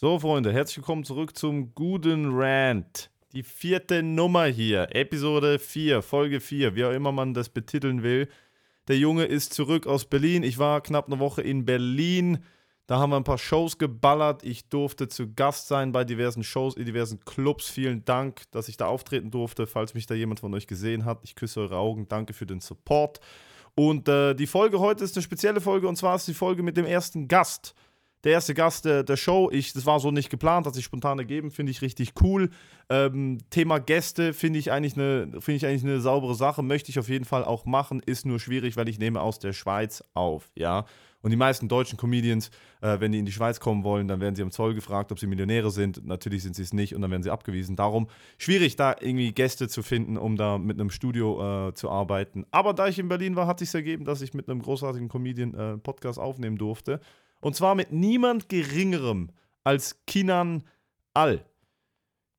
[0.00, 3.10] So, Freunde, herzlich willkommen zurück zum guten Rant.
[3.34, 8.26] Die vierte Nummer hier, Episode 4, Folge 4, wie auch immer man das betiteln will.
[8.88, 10.42] Der Junge ist zurück aus Berlin.
[10.42, 12.38] Ich war knapp eine Woche in Berlin.
[12.86, 14.42] Da haben wir ein paar Shows geballert.
[14.42, 17.68] Ich durfte zu Gast sein bei diversen Shows, in diversen Clubs.
[17.68, 19.66] Vielen Dank, dass ich da auftreten durfte.
[19.66, 22.08] Falls mich da jemand von euch gesehen hat, ich küsse eure Augen.
[22.08, 23.20] Danke für den Support.
[23.74, 26.78] Und äh, die Folge heute ist eine spezielle Folge und zwar ist die Folge mit
[26.78, 27.74] dem ersten Gast
[28.24, 29.50] der erste Gast der, der Show.
[29.52, 32.50] Ich, das war so nicht geplant, hat sich spontan ergeben, finde ich richtig cool.
[32.88, 36.98] Ähm, Thema Gäste finde ich, eigentlich eine, find ich eigentlich eine saubere Sache, möchte ich
[36.98, 40.50] auf jeden Fall auch machen, ist nur schwierig, weil ich nehme aus der Schweiz auf,
[40.54, 40.84] ja.
[41.22, 44.34] Und die meisten deutschen Comedians, äh, wenn die in die Schweiz kommen wollen, dann werden
[44.34, 46.04] sie am Zoll gefragt, ob sie Millionäre sind.
[46.06, 47.76] Natürlich sind sie es nicht und dann werden sie abgewiesen.
[47.76, 48.08] Darum
[48.38, 52.46] schwierig, da irgendwie Gäste zu finden, um da mit einem Studio äh, zu arbeiten.
[52.50, 55.54] Aber da ich in Berlin war, hat sich ergeben, dass ich mit einem großartigen Comedian
[55.54, 57.00] äh, Podcast aufnehmen durfte.
[57.40, 59.30] Und zwar mit niemand Geringerem
[59.64, 60.64] als Kinan
[61.14, 61.44] Al.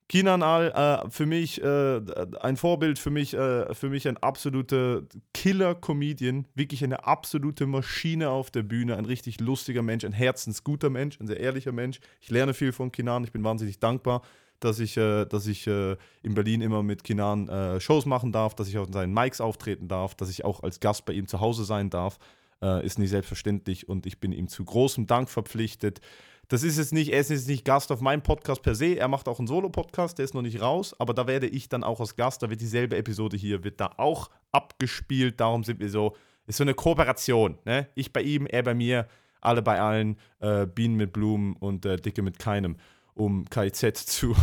[0.07, 0.71] Kinan Al,
[1.05, 2.01] äh, für mich äh,
[2.41, 8.51] ein Vorbild, für mich, äh, für mich ein absoluter Killer-Comedian, wirklich eine absolute Maschine auf
[8.51, 12.01] der Bühne, ein richtig lustiger Mensch, ein herzensguter Mensch, ein sehr ehrlicher Mensch.
[12.19, 14.21] Ich lerne viel von Kinan, ich bin wahnsinnig dankbar,
[14.59, 18.53] dass ich, äh, dass ich äh, in Berlin immer mit Kinan äh, Shows machen darf,
[18.53, 21.39] dass ich auf seinen Mics auftreten darf, dass ich auch als Gast bei ihm zu
[21.39, 22.19] Hause sein darf
[22.61, 26.01] äh, ist nicht selbstverständlich und ich bin ihm zu großem Dank verpflichtet.
[26.47, 29.07] Das ist jetzt nicht, er ist jetzt nicht Gast auf meinem Podcast per se, er
[29.07, 31.99] macht auch einen Solo-Podcast, der ist noch nicht raus, aber da werde ich dann auch
[31.99, 36.15] als Gast, da wird dieselbe Episode hier, wird da auch abgespielt, darum sind wir so,
[36.47, 37.87] ist so eine Kooperation, ne?
[37.95, 39.07] Ich bei ihm, er bei mir,
[39.39, 42.75] alle bei allen, äh, Bienen mit Blumen und äh, Dicke mit keinem,
[43.13, 44.35] um KIZ zu,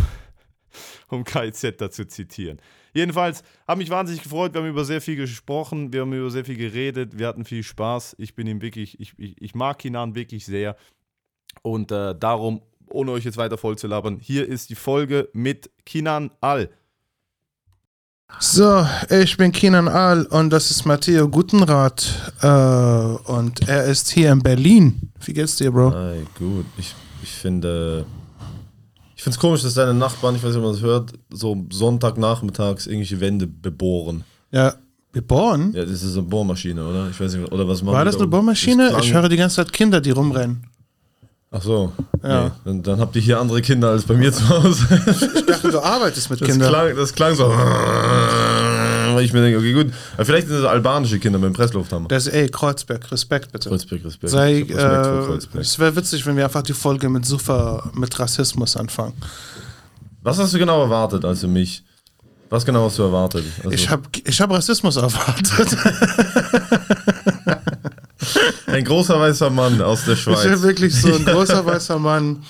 [1.09, 2.61] um KIZ da zu zitieren.
[2.93, 4.55] Jedenfalls habe mich wahnsinnig gefreut.
[4.55, 7.63] Wir haben über sehr viel gesprochen, wir haben über sehr viel geredet, wir hatten viel
[7.63, 8.17] Spaß.
[8.19, 10.77] Ich bin ihm wirklich, ich, ich, ich mag Kinan wirklich sehr.
[11.63, 15.71] Und äh, darum, ohne euch jetzt weiter voll zu labern, hier ist die Folge mit
[15.85, 16.71] Kinan Al.
[18.41, 24.31] So, ich bin Kinan Al und das ist Matteo Gutenrat äh, und er ist hier
[24.33, 25.11] in Berlin.
[25.25, 25.93] Wie geht's dir, Bro?
[25.93, 26.67] Hi, gut.
[26.77, 28.07] Ich, ich finde
[29.19, 31.67] ich finde es komisch, dass deine Nachbarn, ich weiß nicht, ob man das hört, so
[31.73, 34.23] Sonntagnachmittags irgendwelche Wände bebohren.
[34.53, 34.75] Ja,
[35.11, 35.73] bebohren?
[35.75, 37.09] Ja, das ist eine Bohrmaschine, oder?
[37.11, 38.97] Ich weiß nicht, oder was machen War das eine Bohrmaschine?
[39.01, 40.69] Ich höre die ganze Zeit Kinder, die rumrennen.
[41.51, 41.93] Ach so.
[42.23, 42.45] Ja.
[42.45, 44.87] Nee, dann, dann, habt ihr hier andere Kinder als bei mir zu Hause.
[45.35, 46.69] Ich dachte, du arbeitest mit das Kindern.
[46.69, 47.49] Klang, das klang so
[49.19, 49.93] weil ich mir denke, okay, gut.
[50.15, 52.07] Aber vielleicht sind das albanische Kinder mit dem Presslufthammer.
[52.07, 53.69] Das ist, ey, Kreuzberg, Respekt bitte.
[53.69, 54.31] Kreuzberg, Respekt.
[54.31, 59.15] Sei, äh, es wäre witzig, wenn wir einfach die Folge mit Sufa, mit Rassismus anfangen.
[60.23, 61.83] Was hast du genau erwartet, also mich?
[62.49, 63.45] Was genau hast du erwartet?
[63.59, 65.77] Also ich habe ich hab Rassismus erwartet.
[68.67, 70.45] ein großer weißer Mann aus der Schweiz.
[70.45, 72.45] Ich bin wirklich so ein großer weißer Mann,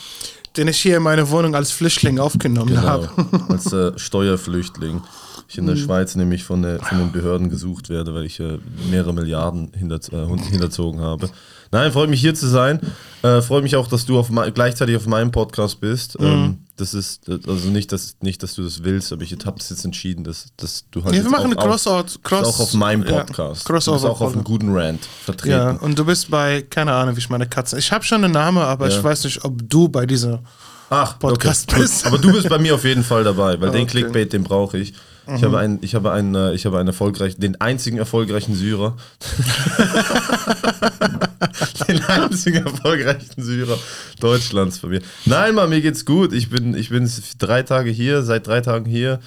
[0.59, 3.09] den ich hier in meine Wohnung als Flüchtling aufgenommen genau, habe.
[3.49, 5.03] Als äh, Steuerflüchtling
[5.48, 5.81] ich in der mhm.
[5.81, 8.59] Schweiz nämlich von, der, von, den Behörden gesucht werde, weil ich äh,
[8.91, 11.31] mehrere Milliarden hinter, äh, hinterzogen habe.
[11.70, 12.81] Nein, freut mich hier zu sein.
[13.22, 16.20] Äh, freut mich auch, dass du auf gleichzeitig auf meinem Podcast bist.
[16.20, 16.26] Mhm.
[16.26, 19.70] Ähm, das ist also nicht, dass, nicht, dass du das willst, aber ich habe es
[19.70, 21.14] jetzt entschieden, dass, dass du halt.
[21.14, 22.20] Ja, wir machen eine Crossout.
[22.22, 23.62] Cross, auch auf meinem Podcast.
[23.62, 23.97] Ja, Crossover.
[23.97, 25.50] Du bist auch auf einem guten Rant vertreten.
[25.50, 27.78] Ja, und du bist bei, keine Ahnung, wie ich meine Katze.
[27.78, 28.97] Ich habe schon einen Namen, aber ja.
[28.97, 30.42] ich weiß nicht, ob du bei dieser
[30.91, 31.80] Ach, Podcast okay.
[31.80, 32.06] bist.
[32.06, 33.78] Aber du bist bei mir auf jeden Fall dabei, weil okay.
[33.78, 34.94] den Clickbait, den brauche ich.
[35.28, 35.37] Mhm.
[35.37, 38.97] Ich habe einen, ich habe einen, äh, ich habe einen erfolgreichen, den einzigen erfolgreichen Syrer.
[41.89, 43.78] den einzigen erfolgreichen Syrer
[44.21, 45.03] Deutschlands von mir.
[45.27, 46.33] Nein, Mann, mir geht's gut.
[46.33, 49.21] Ich bin, ich bin drei Tage hier, seit drei Tagen hier.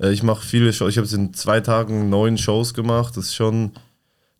[0.00, 0.90] Äh, ich mache viele Shows.
[0.90, 3.18] Ich habe in zwei Tagen neun Shows gemacht.
[3.18, 3.72] Das ist schon,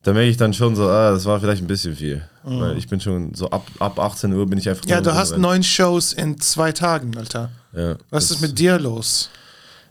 [0.03, 2.23] da merke ich dann schon so, ah, das war vielleicht ein bisschen viel.
[2.43, 2.61] Mhm.
[2.61, 4.87] Weil ich bin schon so ab, ab 18 Uhr bin ich einfach.
[4.87, 7.51] Ja, du hast neun Shows in zwei Tagen, Alter.
[7.77, 9.29] Ja, Was ist mit dir los?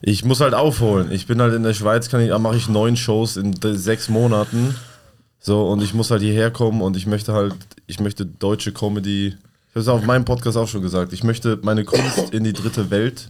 [0.01, 1.11] Ich muss halt aufholen.
[1.11, 4.75] Ich bin halt in der Schweiz, kann ich, mache ich neun Shows in sechs Monaten.
[5.39, 7.53] So, und ich muss halt hierher kommen und ich möchte halt,
[7.87, 9.27] ich möchte deutsche Comedy.
[9.27, 9.35] Ich
[9.71, 11.13] habe es auf meinem Podcast auch schon gesagt.
[11.13, 13.29] Ich möchte meine Kunst in die dritte Welt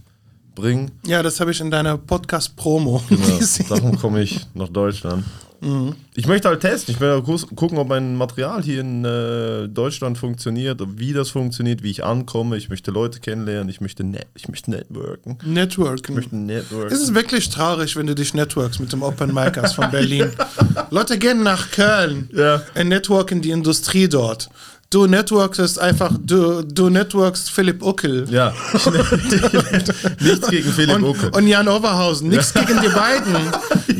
[0.56, 0.92] bringen.
[1.06, 3.68] Ja, das habe ich in deiner Podcast-Promo genau, gesehen.
[3.70, 5.24] Darum komme ich nach Deutschland.
[5.62, 5.96] Mhm.
[6.16, 6.94] Ich möchte halt testen.
[6.94, 11.92] Ich möchte gucken, ob mein Material hier in äh, Deutschland funktioniert, wie das funktioniert, wie
[11.92, 12.58] ich ankomme.
[12.58, 13.70] Ich möchte Leute kennenlernen.
[13.70, 15.38] Ich möchte, net ich möchte networken.
[15.44, 16.04] Networken.
[16.04, 16.94] Ich möchte networken.
[16.94, 20.30] Es ist wirklich traurig, wenn du dich networks mit dem Open Micers von Berlin.
[20.92, 22.62] Leute gehen nach Köln ja.
[22.80, 24.50] und networken die Industrie dort
[24.96, 28.26] du networkst einfach, du, du networkst Philipp Uckel.
[28.32, 28.54] Ja,
[30.22, 31.30] nichts gegen Philipp und, Uckel.
[31.36, 32.64] Und Jan Overhausen, nichts ja.
[32.64, 33.34] gegen die beiden.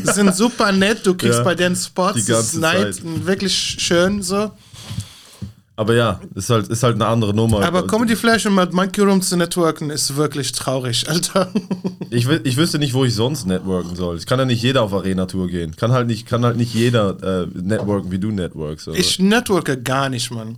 [0.04, 0.12] ja.
[0.14, 1.44] Sind super nett, du kriegst ja.
[1.44, 2.96] bei den Spots, die ganze Zeit.
[3.26, 4.50] wirklich schön so.
[5.78, 7.62] Aber ja, ist halt, ist halt eine andere Nummer.
[7.62, 11.52] Aber Comedy Flash und mit Monkey Room zu networken ist wirklich traurig, Alter.
[12.08, 14.16] Ich, ich wüsste nicht, wo ich sonst networken soll.
[14.16, 15.76] Ich kann ja nicht jeder auf Arena-Tour gehen.
[15.76, 18.88] Kann halt nicht, kann halt nicht jeder äh, networken, wie du networkst.
[18.88, 18.98] oder?
[18.98, 20.56] Ich networke gar nicht, Mann.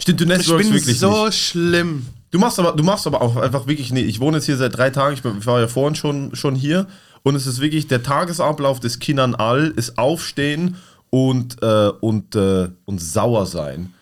[0.00, 1.38] Stimmt, du Ich networkst bin wirklich so nicht.
[1.38, 2.06] schlimm.
[2.30, 4.06] Du machst aber, du machst aber auch einfach wirklich nicht.
[4.06, 5.14] Ich wohne jetzt hier seit drei Tagen.
[5.14, 6.86] Ich, bin- ich war ja vorhin schon, schon hier.
[7.22, 10.76] Und es ist wirklich der Tagesablauf des Kindern all ist aufstehen
[11.10, 13.92] und, äh, und, äh, und sauer sein.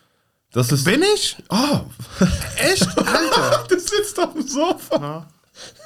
[0.53, 0.85] Das ist.
[0.85, 1.37] Bin ich?
[1.51, 1.81] Oh,
[2.57, 2.87] Echt?
[2.99, 3.65] Alter.
[3.69, 5.27] du sitzt auf dem Sofa.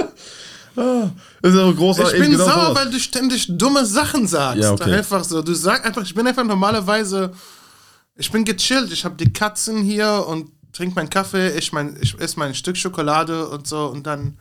[0.77, 1.09] Ah,
[1.41, 2.15] das ist aber großartig.
[2.15, 2.75] Ich bin Genau sauer, sowas.
[2.75, 4.61] weil du ständig dumme Sachen sagst.
[4.61, 4.93] Ja, okay.
[4.95, 5.41] Einfach so.
[5.41, 7.31] Du sagst einfach, ich bin einfach normalerweise,
[8.15, 8.91] ich bin gechillt.
[8.91, 12.77] Ich habe die Katzen hier und trinke meinen Kaffee, ich, mein, ich esse mein Stück
[12.77, 14.37] Schokolade und so und dann.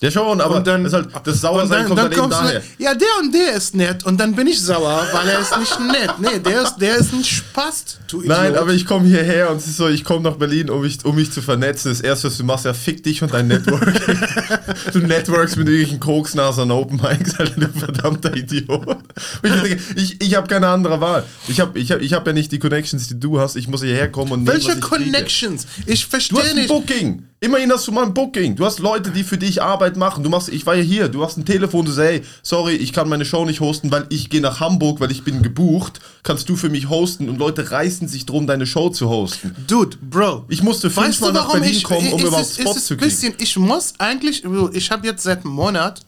[0.00, 2.38] Ja, schon, aber und dann das, ist halt, das Sauersein und kommt dann, eben kommst
[2.40, 2.62] du- daher.
[2.78, 5.78] Ja, der und der ist nett und dann bin ich sauer, weil er ist nicht
[5.80, 6.10] nett.
[6.18, 9.68] Nee, der ist, der ist ein Spaß, du Nein, aber ich komme hierher und es
[9.68, 11.90] ist so, ich komme nach Berlin, um mich, um mich zu vernetzen.
[11.92, 13.84] Das erste, was du machst, ja, fick dich und dein Network.
[14.92, 18.86] du networkst mit irgendwelchen Koksnasern Open Mics, Alter, du verdammter Idiot.
[18.86, 18.98] Und
[19.44, 21.24] ich denke, ich, ich habe keine andere Wahl.
[21.46, 23.54] Ich habe ich hab, ich hab ja nicht die Connections, die du hast.
[23.54, 25.04] Ich muss hierher kommen und nehmen, Welche ich kriege.
[25.04, 25.66] Connections?
[25.86, 26.68] Ich Du verstehe hast ein nicht.
[26.68, 27.28] Booking.
[27.44, 28.56] Immerhin hast du mal ein Booking.
[28.56, 30.24] Du hast Leute, die für dich Arbeit machen.
[30.24, 31.10] Du machst, ich war ja hier.
[31.10, 31.84] Du hast ein Telefon.
[31.84, 34.98] Du sagst, hey, sorry, ich kann meine Show nicht hosten, weil ich gehe nach Hamburg,
[35.00, 36.00] weil ich bin gebucht.
[36.22, 37.28] Kannst du für mich hosten?
[37.28, 39.54] Und Leute reißen sich drum, deine Show zu hosten.
[39.66, 40.46] Dude, Bro.
[40.48, 43.10] Ich musste fünfmal nach Berlin ich kommen, um überhaupt Spots es ist zu kriegen.
[43.10, 44.42] bisschen, ich muss eigentlich,
[44.72, 46.00] ich habe jetzt seit einem Monat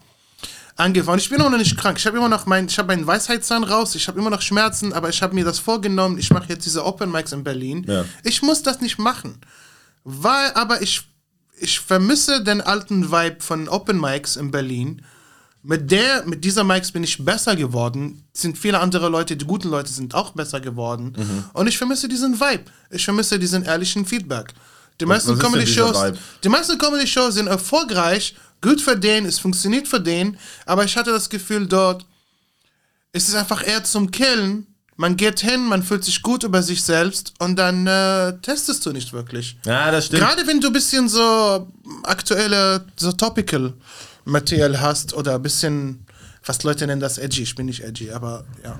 [0.77, 1.19] angefangen.
[1.19, 1.99] Ich bin auch noch nicht krank.
[1.99, 3.94] Ich habe immer noch mein, ich habe meinen Weisheitszahn raus.
[3.94, 6.17] Ich habe immer noch Schmerzen, aber ich habe mir das vorgenommen.
[6.17, 7.85] Ich mache jetzt diese Open Mics in Berlin.
[7.87, 8.06] Ja.
[8.23, 9.38] Ich muss das nicht machen,
[10.03, 11.03] weil, aber ich,
[11.58, 15.03] ich vermisse den alten Vibe von Open Mics in Berlin.
[15.62, 18.23] Mit der, mit dieser Mics bin ich besser geworden.
[18.32, 21.14] Es sind viele andere Leute, die guten Leute sind auch besser geworden.
[21.17, 21.44] Mhm.
[21.55, 22.64] Und ich vermisse diesen Vibe.
[22.91, 24.55] Ich vermisse diesen ehrlichen Feedback.
[25.00, 26.14] Die meisten Comedy-Shows,
[26.79, 31.67] Comedy-Shows sind erfolgreich, gut für den, es funktioniert für den, aber ich hatte das Gefühl
[31.67, 32.06] dort,
[33.12, 34.67] es ist einfach eher zum Killen.
[34.99, 38.93] Man geht hin, man fühlt sich gut über sich selbst und dann äh, testest du
[38.93, 39.59] nicht wirklich.
[39.67, 40.23] Ja, das stimmt.
[40.23, 41.71] Gerade wenn du ein bisschen so
[42.03, 43.75] aktuelle, so topical
[44.25, 46.07] Material hast oder ein bisschen,
[46.45, 48.79] was Leute nennen das edgy, ich bin nicht edgy, aber ja.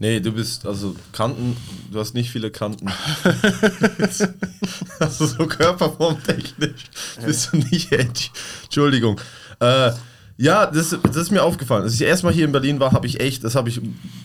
[0.00, 1.56] Nee, du bist, also Kanten,
[1.90, 2.88] du hast nicht viele Kanten.
[5.00, 6.84] also so körperformtechnisch
[7.24, 8.30] bist du nicht edgy.
[8.64, 9.20] Entschuldigung.
[9.60, 9.90] Äh,
[10.38, 11.82] ja, das, das ist mir aufgefallen.
[11.82, 13.80] Als ich erstmal hier in Berlin war, habe ich echt, das habe ich,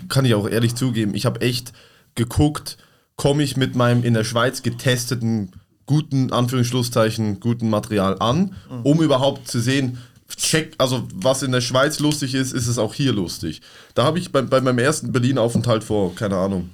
[0.09, 1.73] kann ich auch ehrlich zugeben, ich habe echt
[2.13, 2.77] geguckt,
[3.15, 5.51] komme ich mit meinem in der Schweiz getesteten,
[5.87, 9.97] guten, Anführungsschlusszeichen, guten Material an, um überhaupt zu sehen,
[10.37, 13.61] check, also was in der Schweiz lustig ist, ist es auch hier lustig.
[13.95, 16.69] Da habe ich bei, bei meinem ersten Berlin-Aufenthalt vor, keine Ahnung,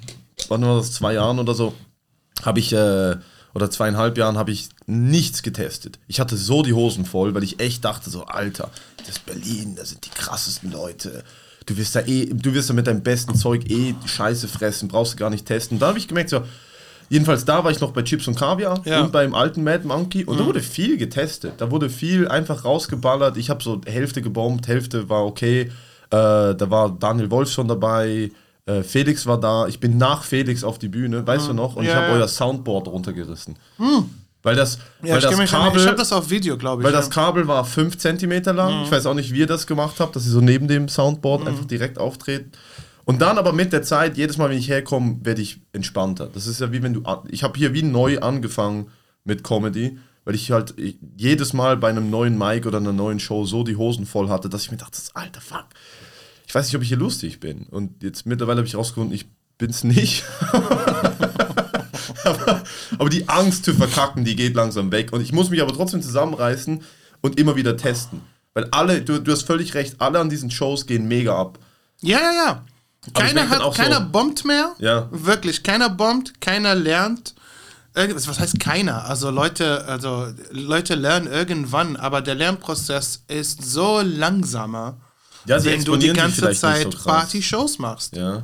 [0.49, 1.73] wann war das, zwei Jahren oder so,
[2.43, 3.15] habe ich, äh,
[3.53, 5.99] oder zweieinhalb Jahren habe ich nichts getestet.
[6.07, 9.75] Ich hatte so die Hosen voll, weil ich echt dachte so, Alter, das ist Berlin,
[9.75, 11.23] da sind die krassesten Leute.
[11.65, 15.13] Du wirst da eh, du wirst da mit deinem besten Zeug eh Scheiße fressen, brauchst
[15.13, 15.77] du gar nicht testen.
[15.79, 16.41] Da habe ich gemerkt so,
[17.09, 19.01] jedenfalls da war ich noch bei Chips und Kaviar Ja.
[19.01, 21.53] und beim alten Mad Monkey und da wurde viel getestet.
[21.57, 23.37] Da wurde viel einfach rausgeballert.
[23.37, 25.71] Ich habe so Hälfte gebombt, Hälfte war okay.
[26.11, 28.31] Äh, da war Daniel Wolf schon dabei.
[28.69, 29.67] Äh, Felix war da.
[29.67, 31.75] Ich bin nach Felix auf die Bühne, weißt du noch?
[31.75, 32.13] Und ich Ja, habe ja.
[32.13, 33.57] euer Soundboard runtergerissen.
[34.43, 36.85] Weil das, Ja, weil ich, das Kabel, ich habe das auf Video, glaube ich.
[36.85, 36.99] weil ja.
[36.99, 38.83] das Kabel war 5 cm lang.
[38.83, 41.47] Ich weiß auch nicht, wie ihr das gemacht habt, dass ihr so neben dem Soundboard
[41.47, 42.51] einfach direkt auftreten.
[43.05, 46.29] Und dann aber mit der Zeit, jedes Mal, wenn ich herkomme, werde ich entspannter.
[46.31, 47.03] Das ist ja wie wenn du.
[47.29, 48.91] Ich habe hier wie neu angefangen
[49.23, 53.19] mit Comedy, weil ich halt ich, jedes Mal bei einem neuen Mic oder einer neuen
[53.19, 55.65] Show so die Hosen voll hatte, dass ich mir dachte, alter Fuck.
[56.49, 57.67] Ich weiß nicht, ob ich hier lustig bin.
[57.69, 59.27] Und jetzt mittlerweile habe ich rausgefunden, ich
[59.59, 60.23] bin's nicht.
[62.23, 62.63] aber,
[62.97, 65.13] aber die Angst zu verkacken, die geht langsam weg.
[65.13, 66.81] Und ich muss mich aber trotzdem zusammenreißen
[67.21, 68.21] und immer wieder testen.
[68.55, 71.59] Weil alle, du, du hast völlig recht, alle an diesen Shows gehen mega ab.
[72.01, 72.65] Ja, ja, ja.
[73.13, 74.73] Keiner hat, auch so- keiner bombt mehr.
[74.79, 75.07] Ja.
[75.11, 77.35] Wirklich, keiner bombt, keiner lernt.
[77.93, 79.05] Was heißt keiner?
[79.05, 84.97] Also Leute, also Leute lernen irgendwann, aber der Lernprozess ist so langsamer,
[85.49, 86.99] Ja, wenn du die ganze Zeit so.
[87.03, 88.15] Party-Shows machst.
[88.15, 88.43] Ja.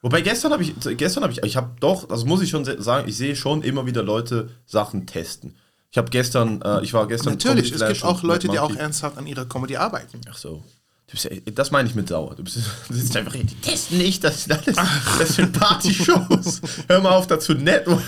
[0.00, 3.08] Wobei gestern habe ich, gestern habe ich, ich habe doch, das muss ich schon sagen,
[3.08, 5.54] ich sehe schon immer wieder Leute Sachen testen.
[5.92, 7.34] Ich habe gestern, äh, ich war gestern.
[7.34, 10.20] Natürlich, Comedy es gibt auch Leute, die auch ernsthaft an ihrer Comedy arbeiten.
[10.28, 10.64] Ach so.
[11.08, 12.34] Bist, das meine ich mit sauer.
[12.34, 12.56] Du, bist,
[12.88, 16.60] du sitzt einfach die testen nicht, das, das, das sind Party-Shows.
[16.88, 18.02] Hör mal auf, dazu networken.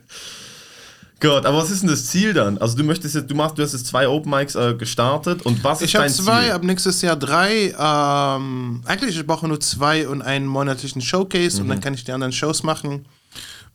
[1.23, 2.57] Gott, aber was ist denn das Ziel dann?
[2.59, 5.63] Also du möchtest jetzt, du machst, du hast jetzt zwei Open Mics äh, gestartet und
[5.63, 6.51] was ist Ich habe dein zwei, Ziel?
[6.51, 7.73] ab nächstes Jahr drei.
[7.79, 11.81] Ähm, eigentlich, ich brauche nur zwei und einen monatlichen Showcase und dann Mhm.
[11.81, 13.05] kann ich die anderen Shows machen.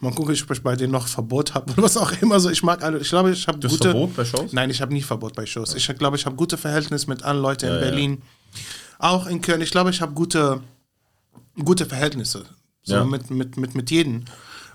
[0.01, 2.39] Mal gucken, ob ich bei denen noch Verbot habe oder was auch immer.
[2.39, 2.99] So, ich mag alle.
[2.99, 3.91] Ich glaube, ich habe gute.
[3.91, 4.53] Verbot bei Shows?
[4.53, 5.75] Nein, ich habe nie Verbot bei Shows.
[5.75, 7.85] Ich glaube, ich habe gute Verhältnisse mit allen Leuten in Ja, ja.
[7.85, 8.23] Berlin.
[9.01, 9.61] Auch in Köln.
[9.61, 10.61] Ich glaube, ich habe gute,
[11.65, 12.45] gute Verhältnisse.
[12.85, 13.05] So Ja.
[13.05, 14.25] mit, mit, mit, mit jedem.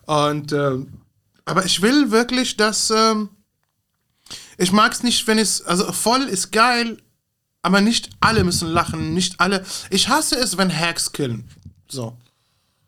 [0.06, 0.88] Und ähm,
[1.46, 3.30] aber ich will wirklich, dass ähm,
[4.58, 6.98] ich mag es nicht, wenn es also voll ist geil,
[7.62, 9.66] aber nicht alle müssen lachen, nicht alle.
[9.90, 11.48] Ich hasse es, wenn Hacks killen.
[11.88, 12.18] So.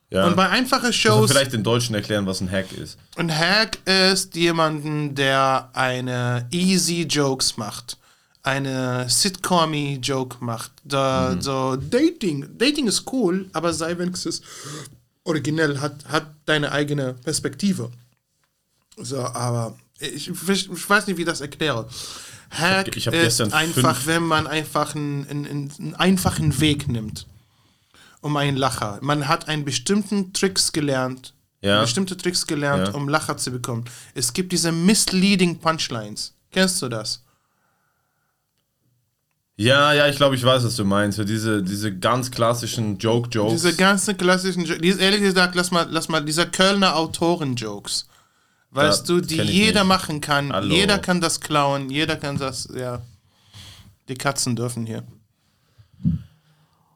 [0.10, 0.28] Ja.
[0.28, 2.98] Und bei einfachen Shows vielleicht den Deutschen erklären, was ein Hack ist.
[3.18, 7.98] ein Hack ist jemanden, der eine easy Jokes macht.
[8.44, 10.72] Eine sitcom Joke macht.
[10.84, 12.48] Da, So Dating.
[12.58, 14.42] Dating ist cool, aber sei wenigstens
[15.24, 17.92] originell, hat, hat deine eigene Perspektive.
[18.98, 21.88] So, aber ich, ich, ich weiß nicht, wie ich das erkläre.
[22.52, 26.88] Hack ich hab ist gestern einfach, fünf- wenn man einfach einen, einen, einen einfachen Weg
[26.88, 27.26] nimmt.
[28.22, 28.98] Um einen Lacher.
[29.02, 31.82] Man hat einen bestimmten Tricks gelernt, Ja.
[31.82, 32.94] bestimmte Tricks gelernt, Ja.
[32.96, 33.86] um Lacher zu bekommen.
[34.16, 36.34] Es gibt diese misleading Punchlines.
[36.52, 37.22] Kennst du das?
[39.58, 41.18] Ja, ja, ich glaube, ich weiß, was du meinst.
[41.20, 43.54] Diese, diese ganz klassischen Joke-Jokes.
[43.54, 48.08] Diese ganzen klassischen, Jo- die- ehrlich gesagt, lass mal, lass mal, diese Kölner Autoren-Jokes.
[48.76, 49.88] Weißt Ja, du, die jeder nicht.
[49.90, 50.52] machen kann.
[50.52, 50.74] Hallo.
[50.76, 53.02] Jeder kann das klauen, jeder kann das, ja.
[54.10, 55.04] Die Katzen dürfen hier.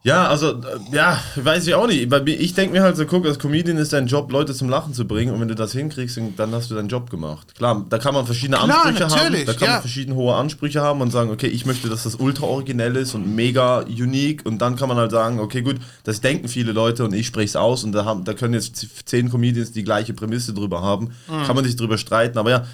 [0.01, 2.10] Ja, also, äh, ja, weiß ich auch nicht.
[2.27, 5.06] Ich denke mir halt so, guck, als Comedian ist dein Job, Leute zum Lachen zu
[5.06, 5.34] bringen.
[5.34, 7.53] Und wenn du das hinkriegst, dann hast du deinen Job gemacht.
[7.56, 9.24] Klar, da kann man verschiedene Klar, Ansprüche haben.
[9.24, 9.72] natürlich, Da kann ja.
[9.74, 13.13] man verschiedene hohe Ansprüche haben und sagen, okay, ich möchte, dass das ultra originell ist
[13.13, 14.46] und mega unique.
[14.46, 15.75] Und dann kann man halt sagen, okay, gut,
[16.06, 17.84] das denken viele Leute und ich spreche es aus.
[17.84, 21.10] Und da, haben, da können jetzt zehn Comedians die gleiche Prämisse drüber haben.
[21.27, 21.44] Mhm.
[21.46, 22.38] Kann man sich drüber streiten.
[22.38, 22.65] Aber ja,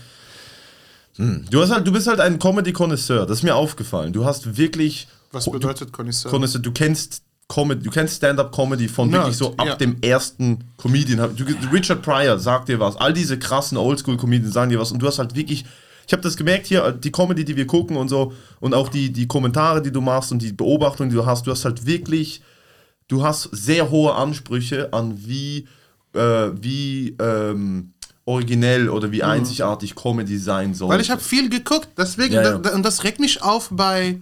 [1.17, 3.25] hm, du, hast halt, du bist halt ein Comedy-Connoisseur.
[3.25, 4.13] Das ist mir aufgefallen.
[4.13, 6.31] Du hast wirklich Was bedeutet Connoisseur?
[6.31, 9.75] Connoisseur, du kennst Comedy, du kennst Stand-up-Comedy von Nerd, wirklich so ab ja.
[9.75, 11.35] dem ersten Comedian.
[11.35, 15.05] Du, Richard Pryor sagt dir was, all diese krassen Oldschool-Comedians sagen dir was und du
[15.05, 15.63] hast halt wirklich,
[16.07, 19.13] ich habe das gemerkt hier, die Comedy, die wir gucken und so und auch die,
[19.13, 22.41] die Kommentare, die du machst und die Beobachtungen, die du hast, du hast halt wirklich,
[23.07, 25.67] du hast sehr hohe Ansprüche an wie,
[26.13, 27.93] äh, wie ähm,
[28.25, 30.87] originell oder wie einzigartig Comedy sein soll.
[30.87, 30.93] Mhm.
[30.93, 32.57] Weil ich habe viel geguckt, deswegen, Ja, ja.
[32.57, 34.19] Da, und das regt mich auf bei,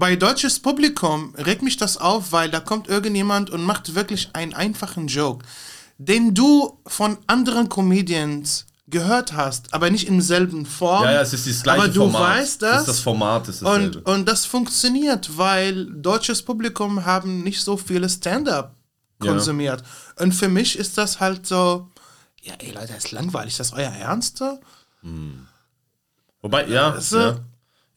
[0.00, 4.54] bei deutsches Publikum, regt mich das auf, weil da kommt irgendjemand und macht wirklich einen
[4.54, 5.44] einfachen Joke,
[5.98, 11.04] den du von anderen Comedians gehört hast, aber nicht im selben Form.
[11.04, 12.38] ja, ja, es ist das gleiche aber du Format.
[12.38, 12.80] weißt Das das.
[12.80, 13.98] ist das Format, ist dasselbe.
[14.00, 18.74] und, und das funktioniert, weil deutsches Publikum haben nicht so viele Stand-up
[19.22, 19.30] Ja.
[19.32, 19.84] konsumiert.
[20.18, 21.88] Und für mich ist das halt so,
[22.42, 24.38] ja, ey Leute, das ist langweilig, ist das euer Ernst?
[24.38, 24.58] so?
[26.42, 27.38] Wobei, ja, Also- ja.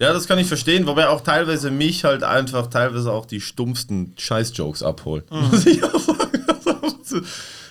[0.04, 4.14] Ja, das kann ich verstehen, wobei auch teilweise mich halt einfach teilweise auch die stumpfsten
[4.18, 5.24] Scheiß-Jokes abholen.
[5.32, 5.50] Mhm.
[5.50, 6.46] Muss ich auch sagen.
[6.66, 7.22] Ab und zu-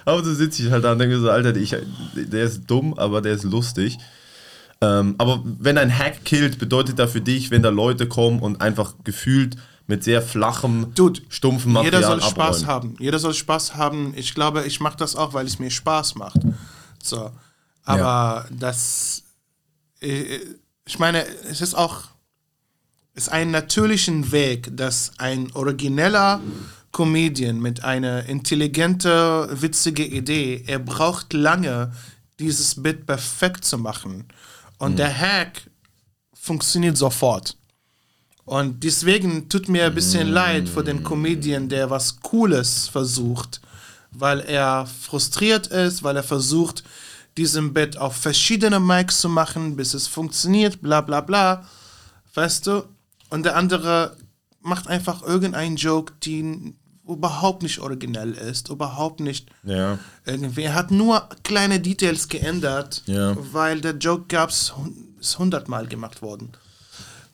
[0.05, 1.75] ab und zu sitze ich halt da und denke so, Alter, ich,
[2.15, 3.99] der ist dumm, aber der ist lustig.
[4.81, 8.61] Ähm, aber wenn ein Hack killt, bedeutet da für dich, wenn da Leute kommen und
[8.61, 12.67] einfach gefühlt mit sehr flachem, Dude, stumpfen Material Jeder soll Spaß abräumen.
[12.67, 12.97] haben.
[12.99, 14.13] Jeder soll Spaß haben.
[14.17, 16.41] Ich glaube, ich mache das auch, weil es mir Spaß macht.
[17.03, 17.31] So.
[17.85, 19.23] Aber das.
[20.01, 20.39] äh,
[20.87, 22.03] Ich meine, es ist auch.
[23.15, 26.41] Es ist ein natürlichen Weg, dass ein origineller
[26.93, 31.93] Comedian mit einer intelligente, witzige Idee, er braucht lange,
[32.39, 34.25] dieses Bit perfekt zu machen.
[34.79, 35.71] Und der Hack
[36.33, 37.57] funktioniert sofort.
[38.45, 43.61] Und deswegen tut mir ein bisschen leid für den Comedian, der was Cooles versucht,
[44.11, 46.83] weil er frustriert ist, weil er versucht,
[47.37, 51.69] diesem Bett auf verschiedene Mics zu machen, bis es funktioniert, bla bla bla.
[52.35, 52.85] Weißt du?
[53.33, 54.17] Und der andere
[54.61, 56.75] macht einfach irgendeinen Joke, die
[57.09, 59.99] überhaupt nicht originell ist, überhaupt nicht Ja.
[60.27, 60.63] irgendwie.
[60.65, 63.35] Er hat nur kleine Details geändert, Ja.
[63.53, 64.73] weil der Joke gab's
[65.19, 66.53] ist hundertmal gemacht worden.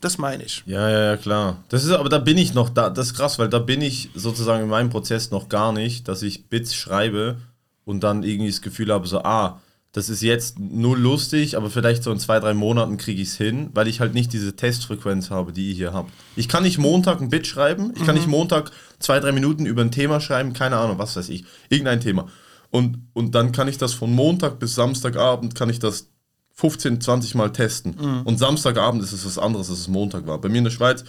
[0.00, 0.62] Das meine ich.
[0.66, 1.56] Ja, ja, ja, klar.
[1.68, 4.10] Das ist, aber da bin ich noch, da, das ist krass, weil da bin ich
[4.14, 7.38] sozusagen in meinem Prozess noch gar nicht, dass ich Bits schreibe
[7.84, 9.60] und dann irgendwie das Gefühl habe, so, ah,
[9.92, 13.36] das ist jetzt null lustig, aber vielleicht so in zwei, drei Monaten kriege ich es
[13.36, 16.12] hin, weil ich halt nicht diese Testfrequenz habe, die ihr hier habt.
[16.36, 19.82] Ich kann nicht Montag ein Bit schreiben, ich kann nicht Montag zwei, drei Minuten über
[19.82, 22.28] ein Thema schreiben, keine Ahnung, was weiß ich, irgendein Thema.
[22.70, 26.10] Und, und dann kann ich das von Montag bis Samstagabend, kann ich das
[26.52, 27.94] 15, 20 Mal testen.
[28.24, 30.38] Und Samstagabend ist es was anderes, als es Montag war.
[30.40, 31.04] Bei mir in der Schweiz,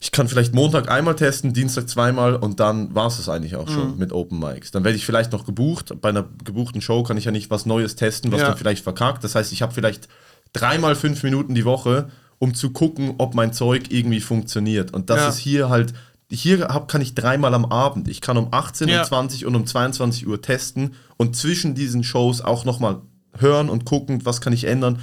[0.00, 3.68] ich kann vielleicht Montag einmal testen, Dienstag zweimal und dann war es es eigentlich auch
[3.68, 4.70] schon mit Open Mics.
[4.70, 5.92] Dann werde ich vielleicht noch gebucht.
[6.00, 8.48] Bei einer gebuchten Show kann ich ja nicht was Neues testen, was Ja.
[8.48, 9.24] dann vielleicht verkackt.
[9.24, 10.08] Das heißt, ich habe vielleicht
[10.52, 14.94] dreimal fünf Minuten die Woche, um zu gucken, ob mein Zeug irgendwie funktioniert.
[14.94, 15.28] Und das Ja.
[15.30, 15.94] ist hier halt
[16.30, 18.06] hier hab, kann ich dreimal am Abend.
[18.06, 19.00] Ich kann um 18, Ja.
[19.00, 23.00] um 20 und um 22 Uhr testen und zwischen diesen Shows auch nochmal
[23.38, 24.98] hören und gucken, was kann ich ändern.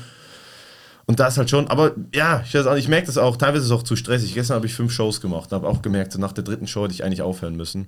[1.07, 3.71] Und da ist halt schon, aber ja, ich, ich merke das auch, teilweise ist es
[3.71, 4.33] auch zu stressig.
[4.33, 6.93] Gestern habe ich fünf Shows gemacht, habe auch gemerkt, so nach der dritten Show hätte
[6.93, 7.87] ich eigentlich aufhören müssen.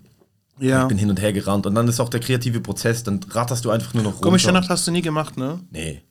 [0.59, 0.83] Ja.
[0.83, 3.65] Ich bin hin und her gerannt und dann ist auch der kreative Prozess, dann ratterst
[3.65, 4.61] du einfach nur noch Komische runter.
[4.61, 5.59] Nacht hast du nie gemacht, ne?
[5.71, 6.03] Nee.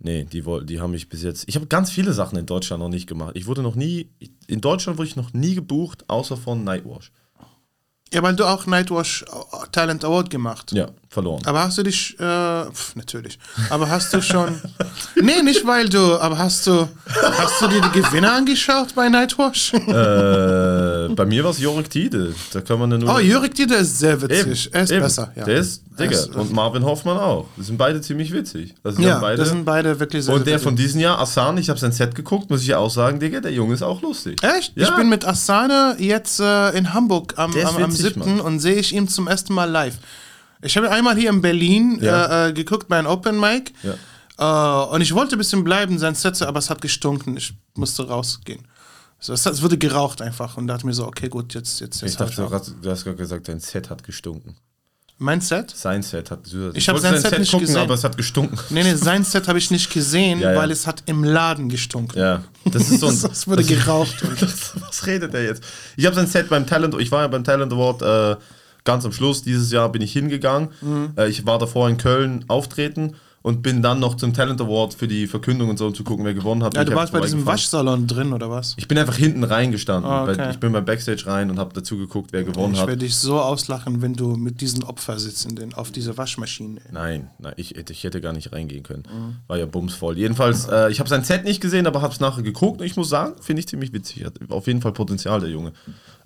[0.00, 1.44] Nee, die, die haben mich bis jetzt.
[1.48, 3.32] Ich habe ganz viele Sachen in Deutschland noch nicht gemacht.
[3.34, 4.08] Ich wurde noch nie.
[4.46, 7.10] In Deutschland wurde ich noch nie gebucht, außer von Nightwash.
[8.12, 9.24] Ja, weil du auch Nightwash
[9.72, 10.72] Talent Award gemacht.
[10.72, 11.40] Ja, verloren.
[11.46, 13.38] Aber hast du dich, äh, pf, natürlich.
[13.70, 14.60] Aber hast du schon,
[15.20, 19.72] nee, nicht weil du, aber hast du, hast du dir die Gewinner angeschaut bei Nightwash?
[19.74, 22.34] äh, bei mir war es Jorik Tide.
[22.52, 23.14] Da kann man nur.
[23.14, 24.66] Oh, Jörg Dieter ist sehr witzig.
[24.66, 25.02] Eben, er ist eben.
[25.02, 25.44] besser, ja.
[25.44, 26.10] Der ist, Digga.
[26.10, 27.46] Ist- und Marvin Hoffmann auch.
[27.56, 28.74] Die sind beide ziemlich witzig.
[28.84, 30.86] Also ja, beide, das sind beide wirklich sehr, und der sehr von witzig.
[30.86, 33.52] diesem Jahr, Asan, ich habe sein Set geguckt, muss ich ja auch sagen, Digga, der
[33.52, 34.42] Junge ist auch lustig.
[34.42, 34.76] Echt?
[34.76, 34.88] Ja.
[34.88, 38.20] Ich bin mit Asane jetzt äh, in Hamburg am, Der am, am witzig, 7.
[38.20, 38.40] Mann.
[38.40, 39.96] und sehe ich ihn zum ersten Mal live.
[40.62, 42.46] Ich habe einmal hier in Berlin Ja.
[42.46, 44.84] äh, äh, geguckt bei einem Open Mic Ja.
[44.88, 47.36] äh, und ich wollte ein bisschen bleiben, sein Set, aber es hat gestunken.
[47.36, 48.66] Ich musste rausgehen.
[49.20, 52.02] So, es, es wurde geraucht einfach und dachte mir so, okay, gut, jetzt, jetzt, Ich
[52.02, 52.20] jetzt.
[52.20, 54.56] dachte, hör du hast, du hast gerade gesagt, dein Set hat gestunken.
[55.20, 55.72] Mein Set?
[55.74, 56.40] Sein Set hat.
[56.74, 57.76] Ich hab wollte sein Set nicht gesehen.
[57.78, 58.56] aber es hat gestunken.
[58.70, 60.58] Nee, nee, sein Set habe ich nicht gesehen, Ja, ja.
[60.58, 62.16] weil es hat im Laden gestunken.
[62.16, 63.14] Ja, das ist so ein.
[63.32, 64.14] Es wurde geraucht.
[64.80, 65.64] Was redet der jetzt?
[65.96, 68.40] Ich habe sein Set beim Talent, ich war ja beim Talent Award äh,
[68.88, 70.70] ganz am Schluss dieses Jahr bin ich hingegangen.
[70.80, 71.10] Mhm.
[71.16, 75.06] Äh, ich war davor in Köln auftreten und bin dann noch zum Talent Award für
[75.06, 76.74] die Verkündung und so, um zu gucken, wer gewonnen hat.
[76.74, 77.46] ja, Ich du warst bei diesem.
[77.46, 78.74] Waschsalon drin, oder was?
[78.78, 80.10] Ich bin einfach hinten reingestanden.
[80.10, 80.50] Ah, okay.
[80.50, 82.88] ich bin beim Backstage rein und habe dazu geguckt, wer gewonnen Ich hat.
[82.88, 86.80] werde dich so auslachen, wenn du mit diesen Opfersitzenden auf dieser Waschmaschine.
[86.90, 89.04] Nein, nein ich, hätte- ich hätte gar nicht reingehen können.
[89.10, 89.36] Mhm.
[89.46, 90.18] War ja bumsvoll.
[90.18, 92.96] Jedenfalls, äh, ich habe sein Set nicht gesehen, aber habe es nachher geguckt und ich
[92.96, 94.24] muss sagen, finde ich ziemlich witzig.
[94.24, 95.72] Hat auf jeden Fall Potenzial, der Junge.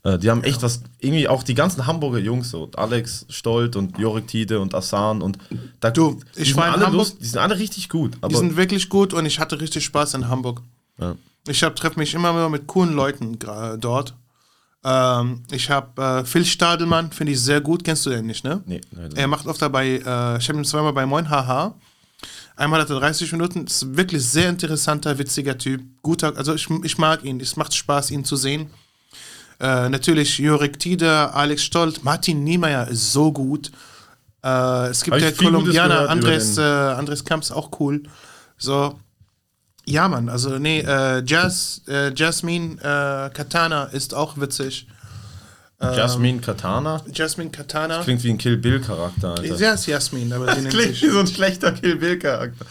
[0.04, 3.98] Äh, die haben echt was, irgendwie auch die ganzen Hamburger Jungs, so Alex Stolt und
[3.98, 5.38] Jorik Tide und Asan und
[5.80, 8.16] da, Du, die ich sind alle Hamburg- die sind alle richtig gut.
[8.20, 10.60] Aber Die sind wirklich gut und ich hatte richtig Spaß in Hamburg.
[10.98, 11.14] Ja.
[11.46, 14.14] Ich treffe mich immer wieder mit coolen Leuten dort.
[14.84, 17.84] Ähm, ich habe äh, Phil Stadelmann, finde ich sehr gut.
[17.84, 18.62] Kennst du den nicht, ne?
[18.66, 21.74] nee, nein, Er macht oft dabei, äh, ich habe ihn zweimal bei Moin Haha.
[22.56, 25.82] Einmal hat er 30 Minuten, ist wirklich sehr interessanter, witziger Typ.
[26.02, 28.70] Guter, also ich, ich mag ihn, es macht Spaß, ihn zu sehen.
[29.62, 33.70] Äh, natürlich Jörg Tieder, Alex Stolt, Martin Niemeyer ist so gut.
[34.42, 38.02] Äh, es gibt Hab der Kolumbianer Andres, äh, Andres Kamps, auch cool.
[38.58, 38.98] So,
[39.86, 44.88] ja, Mann, also nee, äh, Jazz, äh, Jasmine äh, Katana ist auch witzig.
[45.80, 48.02] Jasmine Katana Jasmine Katana.
[48.04, 49.30] klingt wie ein Kill Bill Charakter.
[49.30, 49.56] Alter.
[49.56, 52.64] Ja, ist Jasmin, aber sie nennt Klingt wie so ein schlechter Kill Bill Charakter.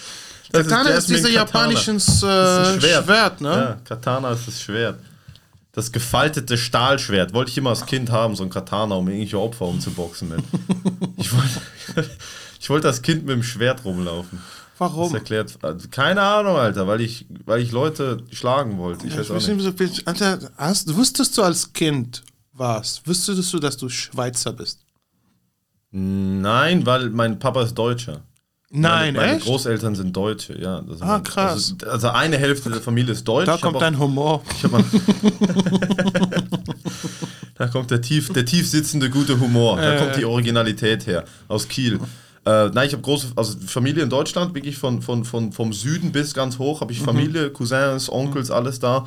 [0.52, 3.42] Das Katana ist, Jasmine Das äh, ist ein Schwert.
[3.42, 3.50] ne?
[3.50, 4.98] Ja, Katana ist das Schwert.
[5.74, 7.34] Das gefaltete Stahlschwert.
[7.34, 10.44] Wollte ich immer als Kind haben, so ein Katana, um irgendwelche Opfer umzuboxen mit.
[11.18, 12.10] ich, wollte,
[12.60, 14.40] ich wollte als Kind mit dem Schwert rumlaufen.
[14.40, 15.14] Das Warum?
[15.14, 15.58] erklärt.
[15.62, 19.06] also, Keine Ahnung, Alter, weil ich, weil ich Leute schlagen wollte.
[19.08, 19.80] Ich Ich weiß auch nicht.
[19.80, 23.02] nicht, Alter, hast, wusstest du als Kind was?
[23.06, 24.80] Wusstest du, dass du Schweizer bist?
[25.92, 28.24] Nein, weil mein Papa ist Deutscher.
[28.74, 29.46] Nein, meine, meine echt?
[29.46, 30.82] Großeltern sind Deutsche, ja.
[30.82, 31.76] Das Ah, mein- krass.
[31.82, 33.46] Also, also eine Hälfte der Familie ist deutsch.
[33.48, 34.44] Da kommt auch- dein Humor.
[34.72, 34.84] Mal
[37.58, 39.78] da kommt der tief, der tief sitzende gute Humor.
[39.78, 39.98] Da Äh.
[40.00, 41.26] kommt die Originalität her.
[41.48, 42.00] Aus Kiel.
[42.46, 46.12] Äh, nein, ich habe große also Familie in Deutschland, wirklich von, von, von, vom Süden
[46.12, 47.06] bis ganz hoch habe ich Mhm.
[47.06, 49.06] Familie, Cousins, Onkels, alles da.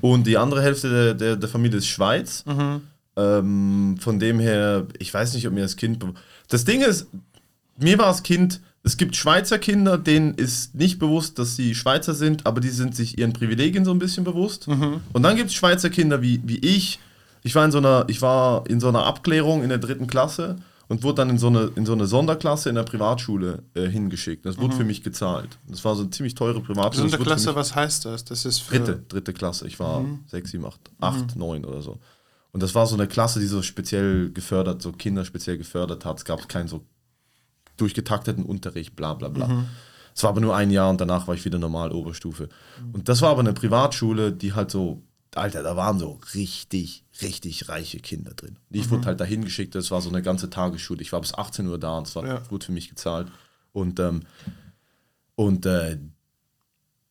[0.00, 2.44] Und die andere Hälfte der, der, der Familie ist Schweiz.
[2.46, 2.80] Mhm.
[3.16, 6.04] Ähm, von dem her, ich weiß nicht, ob mir das Kind.
[6.48, 7.06] Das Ding ist,
[7.78, 12.12] mir war als Kind, es gibt Schweizer Kinder, denen ist nicht bewusst, dass sie Schweizer
[12.12, 14.68] sind, aber die sind sich ihren Privilegien so ein bisschen bewusst.
[15.12, 17.00] Und dann gibt es Schweizer Kinder wie, wie ich.
[17.42, 20.56] Ich war, in so einer, ich war in so einer Abklärung in der dritten Klasse
[20.88, 24.44] und wurde dann in so eine, in so eine Sonderklasse in der Privatschule äh, hingeschickt.
[24.44, 25.58] Das wurde für mich gezahlt.
[25.66, 27.08] Das war so eine ziemlich teure Privatschule.
[27.08, 28.24] Sonderklasse, was heißt das?
[28.26, 28.80] Das ist für.
[28.80, 29.66] dritte, dritte Klasse.
[29.66, 32.00] Ich war sechs, sieben, acht, acht, neun oder so.
[32.52, 36.18] Und das war so eine Klasse, die so speziell gefördert, so Kinder speziell gefördert hat.
[36.18, 36.84] Es gab keinen so
[37.76, 39.64] durchgetakteten Unterricht, bla bla bla.
[40.14, 42.48] Es war aber nur ein Jahr und danach war ich wieder normal Oberstufe.
[42.92, 45.02] Und das war aber eine Privatschule, die halt so,
[45.34, 48.56] Alter, da waren so richtig, richtig reiche Kinder drin.
[48.70, 51.02] Und ich wurde halt dahin geschickt, das war so eine ganze Tagesschule.
[51.02, 52.38] Ich war bis 18 Uhr da und es war Ja.
[52.48, 53.26] gut für mich gezahlt.
[53.72, 54.22] Und, ähm,
[55.34, 55.98] und äh,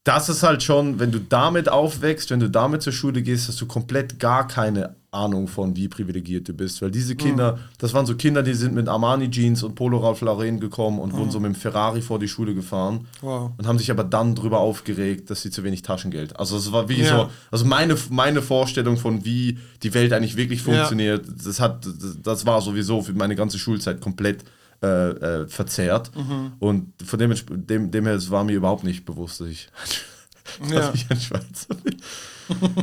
[0.03, 3.61] das ist halt schon, wenn du damit aufwächst, wenn du damit zur Schule gehst, hast
[3.61, 6.81] du komplett gar keine Ahnung von, wie privilegiert du bist.
[6.81, 10.59] Weil diese Kinder, das waren so Kinder, die sind mit Armani-Jeans und Polo Ralph Lauren
[10.59, 13.51] gekommen und wurden so mit dem Ferrari vor die Schule gefahren Wow.
[13.57, 16.37] und haben sich aber dann drüber aufgeregt, dass sie zu wenig Taschengeld.
[16.37, 17.25] Also es war wie Ja.
[17.25, 20.73] so, also meine, meine Vorstellung von wie die Welt eigentlich wirklich Ja.
[20.73, 21.87] funktioniert, das hat,
[22.23, 24.43] das war sowieso für meine ganze Schulzeit komplett
[24.83, 26.11] äh, äh, verzerrt.
[26.15, 26.53] Mhm.
[26.59, 29.69] Und von dem, dem, dem her es war mir überhaupt nicht bewusst, dass ich,
[30.69, 30.81] Ja.
[30.81, 31.97] dass ich ein Schweizer bin.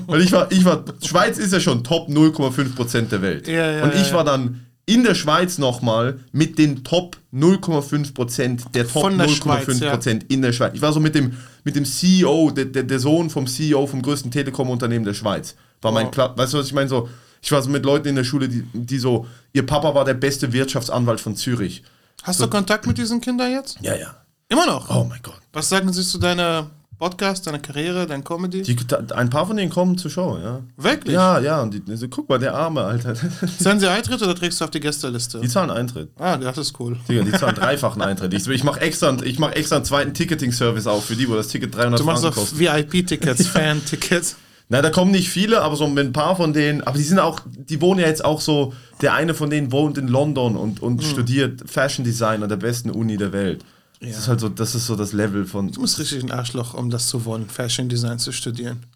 [0.06, 3.46] Weil ich war, ich war, Schweiz ist ja schon Top 0,5% der Welt.
[3.46, 8.72] Ja, ja, und ich ja, war dann in der Schweiz nochmal mit den Top 0,5%
[8.72, 10.72] der Top Von der Schweiz, 0,5% in der Schweiz.
[10.74, 14.02] Ich war so mit dem, mit dem CEO, der, der, der Sohn vom CEO vom
[14.02, 15.54] größten Telekom-Unternehmen der Schweiz.
[15.82, 16.10] War mein.
[16.10, 16.88] Kla weißt du, was ich meine?
[16.88, 17.08] So,
[17.42, 20.14] ich war so mit Leuten in der Schule, die, die so, ihr Papa war der
[20.14, 21.82] beste Wirtschaftsanwalt von Zürich.
[22.22, 23.78] Hast du Kontakt mit diesen Kindern jetzt?
[23.80, 24.14] Ja, ja.
[24.48, 24.90] Immer noch?
[24.90, 25.40] Oh mein Gott.
[25.52, 28.60] Was sagen sie zu deiner Podcast, deiner Karriere, deiner Comedy?
[28.60, 28.76] Die,
[29.14, 30.60] ein paar von denen kommen zur Show, ja.
[30.76, 31.14] Wirklich?
[31.14, 33.14] Ja, ja, und die, die so, guck mal, der Arme, Alter.
[33.58, 35.40] Zahlen sie Eintritt oder trägst du auf die Gästeliste?
[35.40, 36.10] Die zahlen Eintritt.
[36.18, 36.98] Ah, das ist cool.
[37.08, 38.34] Digga, die zahlen dreifachen Eintritt.
[38.34, 41.48] Ich, ich mache extra, ich mach extra einen zweiten Ticketing-Service auf für die, wo das
[41.48, 42.58] Ticket 300 Du machst auch kostet.
[42.58, 44.36] VIP-Tickets, Fan-Tickets.
[44.72, 47.40] Na, da kommen nicht viele, aber so ein paar von denen, aber die sind auch,
[47.44, 51.02] die wohnen ja jetzt auch so, der eine von denen wohnt in London und, und
[51.02, 53.64] studiert Fashion Design an der besten Uni der Welt.
[54.00, 55.72] Das ist halt so, das ist so das Level von.
[55.72, 58.86] Du bist richtig ein Arschloch, um das zu wollen, Fashion Design zu studieren.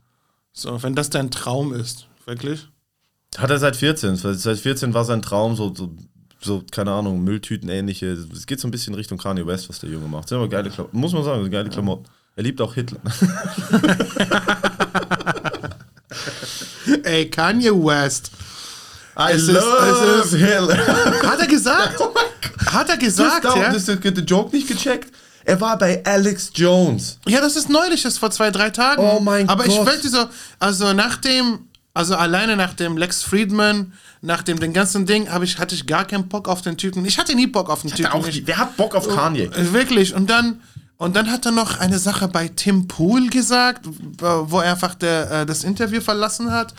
[0.52, 2.68] So, wenn das dein Traum ist, wirklich?
[3.36, 4.14] Hat er seit 14.
[4.14, 5.90] Seit 14 war sein Traum so, so,
[6.40, 8.12] so keine Ahnung, Mülltüten ähnliche.
[8.12, 10.28] Es geht so ein bisschen Richtung Kanye West, was der Junge macht.
[10.28, 10.96] Sind aber geile Klamotten.
[10.96, 12.04] Muss man sagen, geile Klamotten.
[12.36, 13.00] Er liebt auch Hitler.
[17.04, 18.30] Ey, Kanye West.
[19.16, 20.76] I Es ist- es ist- Hitler.
[21.22, 21.98] Hat er gesagt?
[22.66, 23.72] Hat er gesagt, das, ja?
[23.72, 25.12] das, das, den Joke nicht gecheckt.
[25.44, 27.18] Er war bei Alex Jones.
[27.26, 29.02] Ja, das ist neulich, das ist vor zwei, drei Tagen.
[29.02, 29.86] Oh mein Aber ich Gott.
[29.86, 30.24] wollte so,
[30.58, 33.92] also nach dem, also alleine nach dem Lex Friedman,
[34.22, 37.04] nach dem den ganzen Ding, hab ich, hatte ich gar keinen Bock auf den Typen.
[37.04, 38.10] Ich hatte nie Bock auf den Typen.
[38.12, 39.50] Auch, Ich- wer hat Bock auf Kanye?
[39.72, 40.14] Wirklich.
[40.14, 40.62] Und dann,
[40.96, 43.86] und dann hat er noch eine Sache bei Tim Pool gesagt,
[44.20, 46.74] wo er einfach der, äh, das Interview verlassen hat.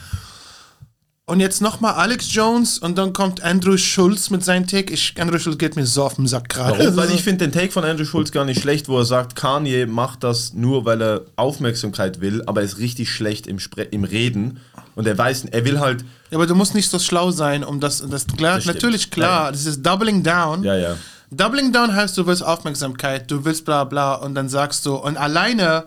[1.27, 4.93] Und jetzt nochmal Alex Jones und dann kommt Andrew Schulz mit seinem Take.
[4.93, 6.77] Ich, Andrew Schulz geht mir so auf den Sack gerade.
[6.77, 6.95] Warum?
[6.95, 9.87] Weil ich finde den Take von Andrew Schulz gar nicht schlecht, wo er sagt, Kanye
[9.87, 14.03] macht das nur, weil er Aufmerksamkeit will, aber er ist richtig schlecht im, Spre im
[14.03, 14.59] Reden.
[14.93, 16.05] Und er weiß, er will halt.
[16.29, 18.07] Ja, aber du musst nicht so schlau sein, um das.
[18.07, 18.75] das klar, stimmt.
[18.75, 20.63] natürlich klar, das ist Doubling Down.
[20.63, 20.95] Ja, ja.
[21.37, 25.17] Doubling Down heißt, du willst Aufmerksamkeit, du willst bla bla und dann sagst du, und
[25.17, 25.85] alleine,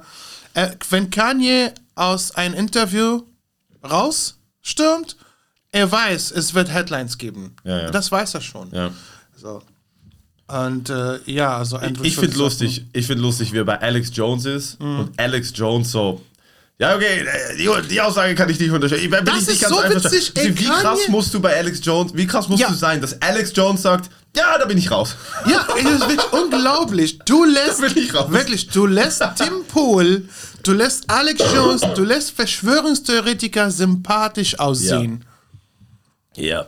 [0.55, 3.23] äh, wenn Kanye aus einem Interview
[3.85, 5.17] rausstürmt,
[5.73, 7.55] er weiß, es wird Headlines geben.
[7.65, 7.91] Ja, ja.
[7.91, 8.71] Das weiß er schon.
[8.73, 8.91] ja.
[9.37, 9.63] So.
[10.49, 13.79] Und äh, ja, also Andrew Ich Schulz finde lustig, ich finde lustig, wie er bei
[13.81, 15.01] Alex Jones ist Mhm.
[15.01, 16.23] und Alex Jones so.
[16.81, 19.03] Ja, okay, äh, die, die Aussage kann ich nicht unterstellen.
[19.03, 21.81] Ich bin Das ich nicht ganz so witzig, ey, wie krass musst du bei Alex
[21.85, 22.69] Jones, wie krass musst Ja.
[22.69, 25.17] du sein, dass Alex Jones sagt, ja, da bin ich raus.
[25.51, 27.19] Ja, das ist wirklich unglaublich.
[27.27, 30.29] Du lässt, wirklich, du lässt Tim Pool,
[30.63, 35.25] du lässt Alex Jones, du lässt Verschwörungstheoretiker sympathisch aussehen.
[36.37, 36.67] Ja.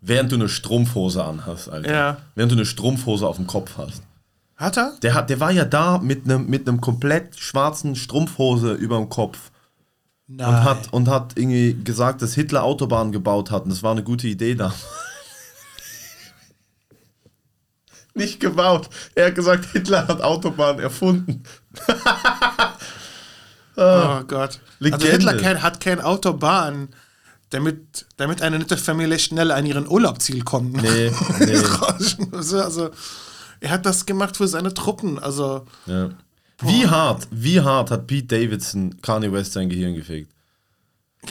[0.00, 1.90] Während du eine Strumpfhose anhast, Alter.
[1.92, 2.16] Ja.
[2.36, 4.02] Während du eine Strumpfhose auf dem Kopf hast.
[4.62, 4.92] Hat er?
[5.02, 9.50] Der, hat, der war ja da mit einem mit komplett schwarzen Strumpfhose über dem Kopf
[10.28, 10.48] Nein.
[10.48, 14.04] und hat, und hat irgendwie gesagt, dass Hitler Autobahnen gebaut hat und das war eine
[14.04, 14.72] gute Idee da.
[18.14, 18.88] Nicht gebaut.
[19.16, 21.42] Er hat gesagt, Hitler hat Autobahnen erfunden.
[23.76, 24.60] oh Gott.
[24.78, 25.06] Legende.
[25.06, 26.90] Also Hitler kein, hat kein Autobahn,
[27.50, 30.80] damit, damit eine nette Familie schnell an ihren Urlaubsziel kommt.
[30.80, 31.56] Nee, nee.
[32.32, 32.90] also, also,
[33.62, 35.18] er hat das gemacht für seine Truppen.
[35.18, 36.10] Also, Ja.
[36.64, 40.30] Wie hart, wie hart hat Pete Davidson Kanye West sein Gehirn gefickt?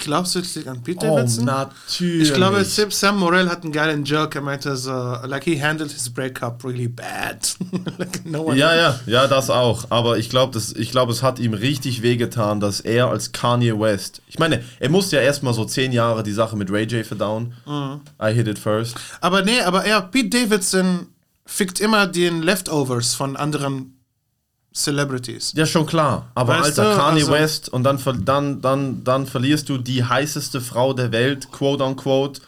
[0.04, 1.46] glaubst du, es liegt an Pete Oh, Davidson?
[1.46, 2.30] natürlich.
[2.30, 4.38] Ich glaube, Sam- Sam Morell hat einen geilen Joke.
[4.40, 4.92] Er meinte so,
[5.26, 7.56] like he handled his breakup really bad.
[7.98, 9.86] like no one Ja, ja, ja, das auch.
[9.90, 10.58] Aber ich glaube,
[10.92, 14.22] glaub, es hat ihm richtig wehgetan, dass er als Kanye West.
[14.28, 17.54] Ich meine, er musste ja erstmal so zehn Jahre die Sache mit Ray J verdauen.
[17.68, 18.96] I hit it first.
[19.20, 21.08] Aber nee, aber er, Pete Davidson
[21.52, 23.98] fickt immer den Leftovers von anderen
[24.74, 25.52] Celebrities.
[25.56, 26.32] Ja, schon klar.
[26.34, 30.62] Aber Weißt Alter, Kanye also- West und dann, dann, dann, dann verlierst du die heißeste
[30.62, 32.42] Frau der Welt, quote unquote.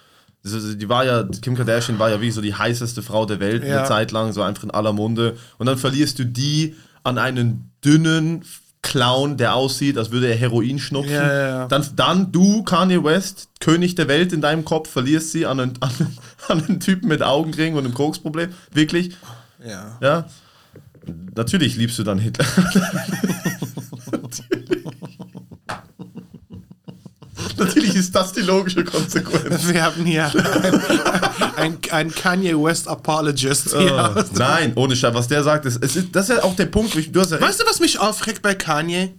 [0.46, 3.80] Die war ja, Kim Kardashian war ja wie so die heißeste Frau der Welt Ja.
[3.80, 5.38] eine Zeit lang, so einfach in aller Munde.
[5.58, 8.44] Und dann verlierst du die an einen dünnen
[8.84, 11.14] Clown, der aussieht, als würde er Heroin schnupfen.
[11.14, 11.68] Ja, ja, ja.
[11.68, 15.74] Dann, dann du, Kanye West, König der Welt in deinem Kopf, verlierst sie an einen,
[15.80, 15.92] an,
[16.48, 18.54] an einen Typen mit Augenring und einem Koksproblem.
[18.72, 19.16] Wirklich?
[19.66, 19.98] Ja.
[20.02, 20.26] Ja.
[21.36, 22.46] Natürlich liebst du dann Hitler.
[27.66, 29.68] Natürlich ist das die logische Konsequenz.
[29.68, 30.32] Wir haben hier
[31.56, 33.76] ein, ein, ein Kanye West Apologist.
[33.76, 34.14] Hier.
[34.16, 36.96] Oh, nein, ohne Scheiß, was der sagt, ist, ist, das ist ja auch der Punkt,
[36.96, 37.42] du hast ja.
[37.42, 39.14] Weißt du, was mich aufregt bei Kanye?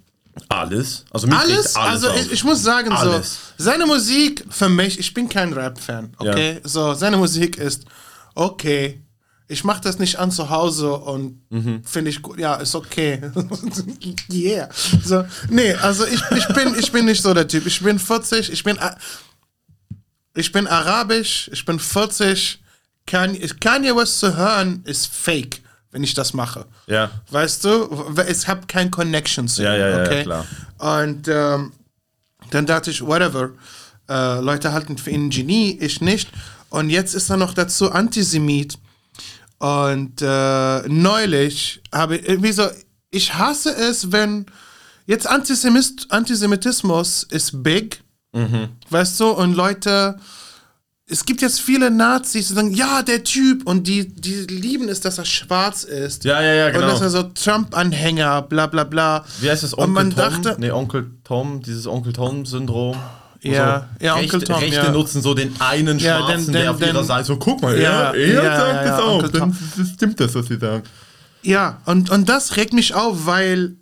[0.49, 1.05] Alles.
[1.11, 3.39] Also mich Alles, alles also ich, ich muss sagen, Alles.
[3.57, 6.61] so, seine Musik für mich, ich bin kein Rap-Fan, okay?
[6.65, 7.85] So, seine Musik ist
[8.35, 9.01] okay.
[9.47, 11.85] Ich mache das nicht an zu Hause und Mhm.
[11.85, 13.21] finde ich gut, ja, ist okay.
[14.33, 14.69] yeah.
[15.05, 17.67] So, nee, also ich, ich, bin, ich bin nicht so der Typ.
[17.67, 18.79] Ich bin 40, ich bin,
[20.35, 22.61] ich bin arabisch, ich bin 40.
[23.07, 26.65] Kanye, Kanye West zu hören ist fake, wenn ich das mache.
[26.87, 27.11] Ja.
[27.31, 30.23] Weißt du, ich habe kein Connection zu Ja, ihm, ja, ja, okay?
[30.23, 30.47] klar.
[30.79, 31.73] Und ähm,
[32.51, 33.51] dann dachte ich, whatever.
[34.09, 36.31] Äh, Leute halten für ihn Genie, ich nicht.
[36.71, 38.79] Und jetzt ist er noch dazu Antisemit.
[39.65, 42.67] Und äh, neulich habe ich, irgendwie so,
[43.11, 44.45] ich hasse es, wenn
[45.07, 48.03] jetzt Antisemist, Antisemitismus ist big,
[48.35, 48.71] Mhm.
[48.91, 50.19] weißt du, und Leute,
[51.09, 55.01] es gibt jetzt viele Nazis, die sagen, ja, der Typ, und die, die lieben es,
[55.01, 56.25] dass er schwarz ist.
[56.25, 56.83] Ja, ja, ja, genau.
[56.87, 59.25] Und dass er so Trump-Anhänger, bla bla bla.
[59.41, 59.73] Wie heißt das?
[59.73, 60.43] Und Onkel man Tom?
[60.43, 62.97] dachte, nee, Onkel Tom, dieses Onkel Tom-Syndrom.
[63.53, 64.91] Ja, so ja, Onkel Rechte, Tom, Rechte ja.
[64.91, 67.61] nutzen so den einen Ja, Schwarzen, denn- der denn- auf ihrer denn- Seite so, guck
[67.63, 69.23] mal, Ja, er, er ja, sagt ja, ja, auch.
[69.23, 69.57] Onkel Dann
[69.95, 70.83] stimmt das, was sie sagen.
[71.43, 73.77] Ja, und, und das regt mich auf, weil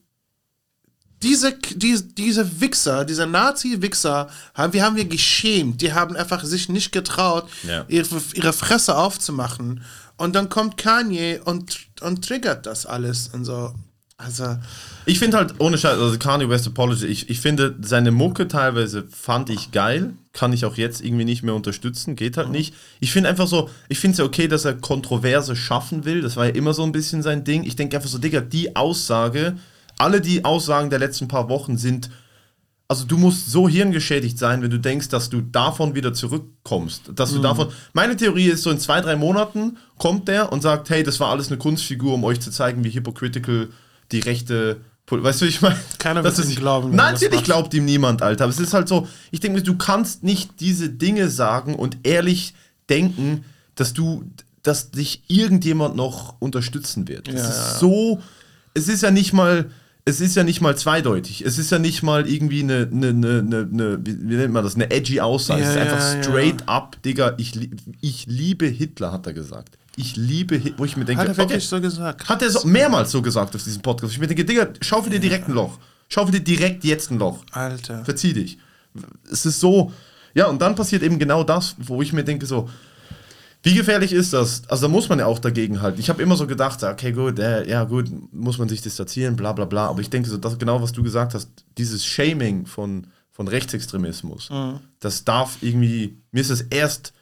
[1.22, 5.80] diese, diese, diese Wichser, diese Nazi-Wichser, haben, wir haben wir geschämt.
[5.80, 7.84] Die haben einfach sich nicht getraut, Ja.
[7.86, 9.84] ihre, ihre Fresse aufzumachen.
[10.16, 13.72] Und dann kommt Kanye und, und triggert das alles und so.
[14.24, 14.56] Also,
[15.04, 19.04] Ich finde halt, ohne Scheiß, also Kanye West Apology, ich, ich finde seine Mucke teilweise
[19.10, 22.74] fand ich geil, kann ich auch jetzt irgendwie nicht mehr unterstützen, geht halt nicht.
[23.00, 26.36] Ich finde einfach so, ich finde es ja okay, dass er Kontroverse schaffen will, das
[26.36, 27.64] war ja immer so ein bisschen sein Ding.
[27.64, 29.56] Ich denke einfach so, Digga, die Aussage,
[29.98, 32.10] alle die Aussagen der letzten paar Wochen sind,
[32.92, 37.12] also du musst so hirngeschädigt sein, wenn du denkst, dass du davon wieder zurückkommst.
[37.14, 37.68] Dass du davon.
[37.94, 41.30] Meine Theorie ist so in zwei, drei Monaten kommt der und sagt, hey, das war
[41.30, 43.70] alles eine Kunstfigur, um euch zu zeigen, wie hypocritical
[44.12, 44.80] die rechte.
[45.10, 45.76] Weißt du, ich meine?
[45.98, 48.44] Keiner wird ist- ihm glauben, Nein, natürlich glaubt ihm niemand, Alter.
[48.44, 51.98] Aber es ist halt so, ich denke mir, du kannst nicht diese Dinge sagen und
[52.04, 52.54] ehrlich
[52.88, 53.44] denken,
[53.74, 54.24] dass du,
[54.62, 57.28] dass dich irgendjemand noch unterstützen wird.
[57.28, 57.78] Es Ja, ist ja, ja.
[57.78, 58.22] so,
[58.72, 59.70] es ist ja nicht mal,
[60.06, 61.44] es ist ja nicht mal zweideutig.
[61.44, 64.90] Es ist ja nicht mal irgendwie eine, eine, eine, eine, wie, nennt man das, eine
[64.90, 65.60] edgy Aussage.
[65.62, 66.22] Ja, es ist einfach ja, ja.
[66.22, 67.52] straight up, Digga, ich,
[68.00, 69.76] ich liebe Hitler, hat er gesagt.
[69.96, 72.28] Ich liebe wo ich mir denke, hat er wirklich okay, so gesagt?
[72.28, 74.12] hat er so, mehrmals so gesagt auf diesem Podcast.
[74.12, 75.78] Ich mir denke, Digga, schaufel dir direkt ein Loch.
[76.08, 77.44] Schaufel dir direkt jetzt ein Loch.
[77.52, 78.04] Alter.
[78.04, 78.58] Verzieh dich.
[79.30, 79.92] Es ist so,
[80.34, 82.68] ja, und dann passiert eben genau das, wo ich mir denke, so,
[83.62, 84.62] wie gefährlich ist das?
[84.68, 86.00] Also da muss man ja auch dagegen halten.
[86.00, 89.52] Ich habe immer so gedacht, okay, gut, äh, ja gut, muss man sich distanzieren, bla
[89.52, 89.86] bla bla.
[89.86, 94.50] Aber ich denke so, das genau, was du gesagt hast, dieses Shaming von, von Rechtsextremismus,
[94.98, 97.12] das darf irgendwie, mir ist es erst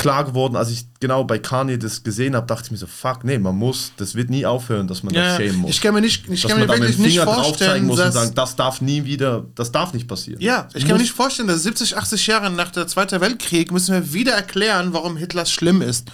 [0.00, 3.22] klar geworden, als ich genau bei Kanye das gesehen habe, dachte ich mir so, fuck,
[3.22, 5.70] nee, man muss, das wird nie aufhören, dass man das Ja, shamen muss.
[5.70, 7.86] ich kann mir nicht, ich dass kann man mir wirklich nicht Finger drauf zeigen vorstellen,
[7.86, 10.40] muss und dass, sagen, das darf nie wieder, das darf nicht passieren.
[10.40, 13.94] Ja, ich kann mir nicht vorstellen, dass 70, 80 Jahre nach der Zweiten Weltkrieg müssen
[13.94, 16.10] wir wieder erklären, warum Hitler schlimm ist.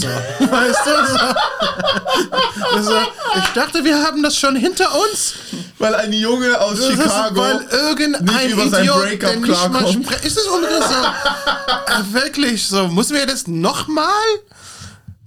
[0.00, 0.06] So,
[0.50, 1.12] weißt du?
[1.12, 2.66] So.
[2.76, 2.92] Also,
[3.36, 5.34] ich dachte, wir haben das schon hinter uns.
[5.78, 6.98] Weil ein Junge aus Das ist,
[7.34, 10.10] weil irgendein nicht über sein Idiot, Breakup nicht mal klarkommt.
[10.24, 10.94] Ist es unbedingt so?
[12.18, 12.88] äh, wirklich so?
[12.88, 14.06] Müssen wir das nochmal?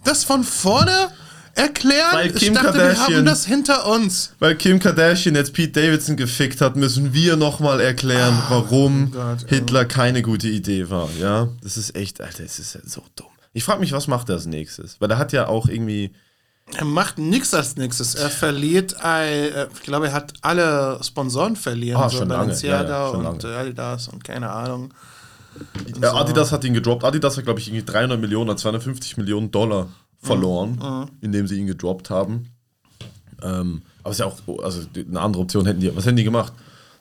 [0.03, 1.09] Das von vorne
[1.55, 2.07] erklären?
[2.13, 4.31] Weil ich Kim dachte, wir Kardashian- haben das hinter uns.
[4.39, 9.43] Weil Kim Kardashian jetzt Pete Davidson gefickt hat, müssen wir nochmal erklären, warum Ah, Gott,
[9.51, 9.59] ey.
[9.59, 11.07] Hitler keine gute Idee war.
[11.19, 13.27] Ja, das ist echt, Alter, das ist ja so dumm.
[13.53, 14.99] Ich frage mich, was macht er als nächstes?
[15.01, 16.11] Weil er hat ja auch irgendwie.
[16.77, 18.15] Er macht nichts als nächstes.
[18.15, 22.01] Er verliert, ein, äh, ich glaube, er hat alle Sponsoren verlieren.
[22.01, 22.53] Ah, so schon lange.
[22.53, 23.57] Ja, ja, schon und lange.
[23.57, 24.93] Adidas und keine Ahnung.
[26.01, 27.03] Äh, Adidas hat ihn gedroppt.
[27.03, 29.89] Adidas hat, glaube ich, irgendwie 300 Millionen oder 250 Millionen Dollar
[30.21, 31.09] verloren, Mhm.
[31.19, 32.53] indem sie ihn gedroppt haben.
[33.43, 35.93] Ähm, aber es ist ja auch, also eine andere Option hätten die.
[35.95, 36.53] Was hätten die gemacht?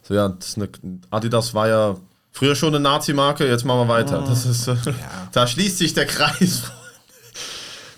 [0.03, 0.69] So, ja, eine,
[1.11, 1.97] Adidas war ja
[2.33, 4.25] früher schon eine Nazi-Marke, jetzt machen wir weiter.
[4.27, 4.77] Das ist, äh,
[5.33, 6.65] Da schließt sich der Kreis.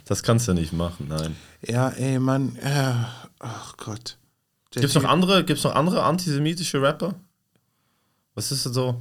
[0.05, 1.37] Das kannst du nicht machen, nein.
[1.67, 2.57] Ja, ey, Mann.
[2.57, 2.93] Äh,
[3.39, 4.19] ach Gott.
[4.75, 7.15] Der Gibt es noch andere, gibt's noch andere antisemitische Rapper?
[8.35, 9.01] Was ist denn so?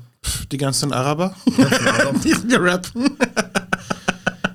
[0.51, 3.17] Die ganzen Araber, die rappen.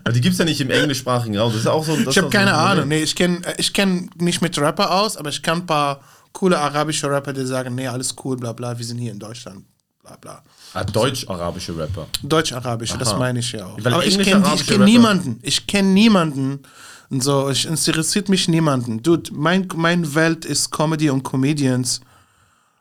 [0.04, 1.50] Aber die gibt es ja nicht im englischsprachigen Raum.
[1.50, 1.96] Das ist ja auch so.
[1.96, 2.88] Ich habe keine so Ahnung.
[2.88, 6.00] Nee, ich kenne ich kenn nicht mit Rapper aus, aber ich kann ein paar
[6.32, 9.64] coole arabische Rapper, die sagen, nee, alles cool, bla bla, wir sind hier in Deutschland,
[10.06, 10.42] bla bla.
[10.74, 12.06] Ah, deutsch-arabische Rapper.
[12.22, 13.78] Deutsch-arabische, das meine ich ja auch.
[13.82, 15.38] Weil Aber ich kenne kenn niemanden.
[15.42, 16.60] Ich kenne niemanden.
[17.08, 19.02] Und so, ich interessiert mich niemanden.
[19.02, 22.00] Dude, mein, mein Welt ist Comedy und Comedians.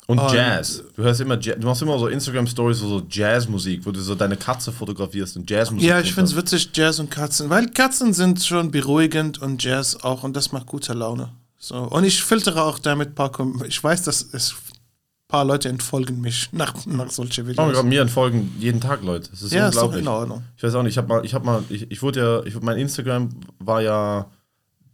[0.07, 0.83] Und Und- Jazz.
[0.95, 4.13] Du hörst immer, Ja- du machst immer so Instagram-Stories, wo so Jazzmusik, wo du so
[4.13, 5.87] deine Katze fotografierst und Jazzmusik.
[5.87, 9.95] Ja, ich finde es witzig, Jazz und Katzen, weil Katzen sind schon beruhigend und Jazz
[9.95, 11.29] auch und das macht gute Laune.
[11.57, 11.77] So.
[11.77, 13.31] Und ich filtere auch damit ein paar,
[13.67, 14.53] ich weiß, dass es
[15.27, 17.73] paar Leute entfolgen mich nach, nach solchen Oh mein Videos.
[17.73, 19.29] Gott, mir entfolgen jeden Tag Leute.
[19.31, 20.01] Das ist ja, ist doch unglaublich.
[20.03, 20.43] in Ordnung.
[20.57, 22.59] Ich weiß auch nicht, ich habe mal, ich habe mal, ich, ich wurde ja, ich,
[22.61, 24.29] mein Instagram war ja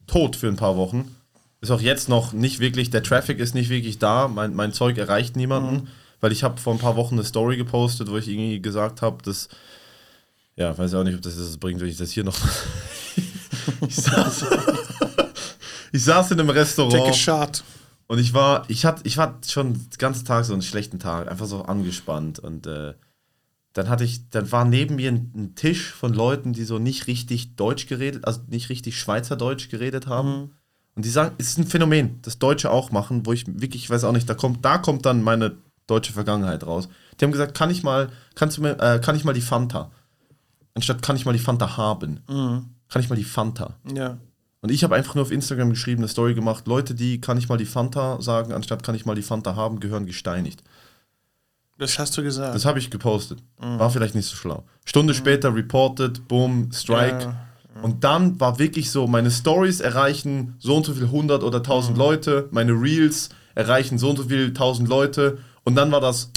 [0.08, 1.16] tot für ein paar Wochen.
[1.60, 4.98] Ist auch jetzt noch nicht wirklich, der Traffic ist nicht wirklich da, mein, mein Zeug
[4.98, 5.88] erreicht niemanden, Mhm.
[6.22, 9.22] weil ich habe vor ein paar Wochen eine Story gepostet, wo ich irgendwie gesagt habe,
[9.24, 9.48] dass,
[10.56, 12.38] ja, weiß auch nicht, ob das das bringt, wenn ich das hier noch.
[13.88, 14.46] ich, saß,
[15.92, 17.64] ich saß in einem Take a Restaurant shot.
[18.12, 21.32] Und ich war, ich hatte, ich war schon den ganzen Tag so einen schlechten Tag,
[21.32, 22.94] einfach so angespannt und äh,
[23.72, 27.08] dann hatte ich, dann war neben mir ein, ein Tisch von Leuten, die so nicht
[27.08, 30.52] richtig Deutsch geredet, also nicht richtig Schweizerdeutsch geredet haben.
[30.94, 33.90] Und die sagen, es ist ein Phänomen, das Deutsche auch machen, wo ich wirklich, ich
[33.90, 35.56] weiß auch nicht, da kommt, da kommt dann meine
[35.88, 36.90] deutsche Vergangenheit raus.
[37.18, 39.90] Die haben gesagt, kann ich mal, kannst du mir, äh, kann ich mal die Fanta?
[40.74, 42.20] Anstatt kann ich mal die Fanta haben.
[42.90, 43.78] Kann ich mal die Fanta?
[43.96, 44.18] Ja.
[44.62, 47.50] Und ich habe einfach nur auf Instagram geschrieben, eine Story gemacht, Leute, die kann ich
[47.50, 50.64] mal die Fanta sagen, anstatt kann ich mal die Fanta haben, gehören gesteinigt.
[51.80, 52.54] Das hast du gesagt.
[52.54, 53.40] Das habe ich gepostet.
[53.58, 54.64] War vielleicht nicht so schlau.
[54.86, 57.24] Stunde später reported, boom, Strike.
[57.24, 57.82] Ja.
[57.82, 61.98] Und dann war wirklich so, meine Stories erreichen so und so viel 100 oder 1000
[61.98, 65.40] Leute, meine Reels erreichen so und so viel 1000 Leute.
[65.64, 66.30] Und dann war das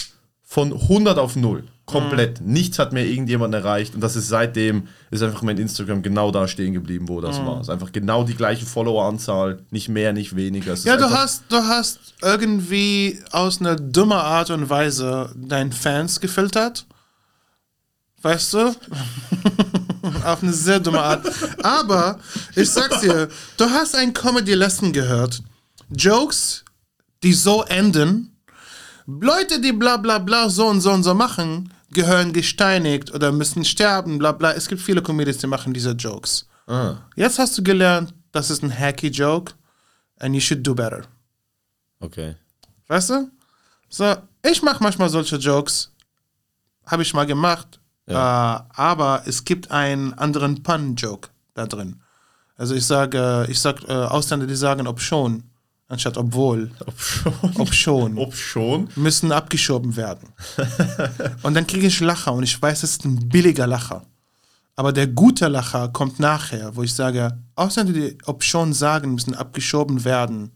[0.42, 1.64] von 100 auf 0.
[1.87, 2.40] Komplett.
[2.40, 3.94] Nichts hat mir irgendjemand erreicht.
[3.94, 7.57] Und das ist seitdem, ist einfach mein Instagram genau da stehen geblieben, wo das war.
[7.61, 9.61] Es ist einfach genau die gleiche Follower-Anzahl.
[9.70, 10.73] Nicht mehr, nicht weniger.
[10.73, 16.20] Es Ja, du hast, du hast irgendwie aus einer dummen Art und Weise deinen Fans
[16.20, 16.87] gefiltert.
[18.23, 18.68] Weißt du?
[20.25, 21.27] Auf eine sehr dumme Art.
[21.62, 22.18] Aber
[22.57, 25.42] ich sag's dir, du hast ein Comedy-Lesson gehört.
[25.90, 26.64] Jokes,
[27.23, 28.34] die so enden,
[29.07, 33.64] Leute, die bla bla bla so und so und so machen, gehören gesteinigt oder müssen
[33.64, 34.53] sterben, bla bla.
[34.53, 36.47] Es gibt viele Comedians, die machen diese Jokes.
[36.67, 39.53] Ah, Jetzt hast du gelernt, das ist ein hacky Joke
[40.19, 41.03] and you should do better.
[42.01, 42.37] okay.
[42.88, 43.31] Weißt du?
[43.88, 45.90] So, ich mache manchmal solche Jokes.
[46.87, 47.81] Habe ich mal gemacht.
[48.07, 52.03] Äh, aber es gibt einen anderen Pun-Joke da drin.
[52.57, 55.45] Also ich sage, ich sag äh, Ausländer, die sagen ob schon,
[55.88, 56.70] anstatt obwohl.
[56.87, 57.33] Ob schon.
[57.57, 58.18] Ob schon.
[58.18, 58.88] Ob schon.
[58.97, 60.29] Müssen abgeschoben werden.
[61.42, 64.05] und dann kriege ich Lacher und ich weiß, es ist ein billiger Lacher.
[64.77, 69.35] Aber der gute Lacher kommt nachher, wo ich sage, Ausländer, die ob schon sagen, müssen
[69.35, 70.51] abgeschoben werden,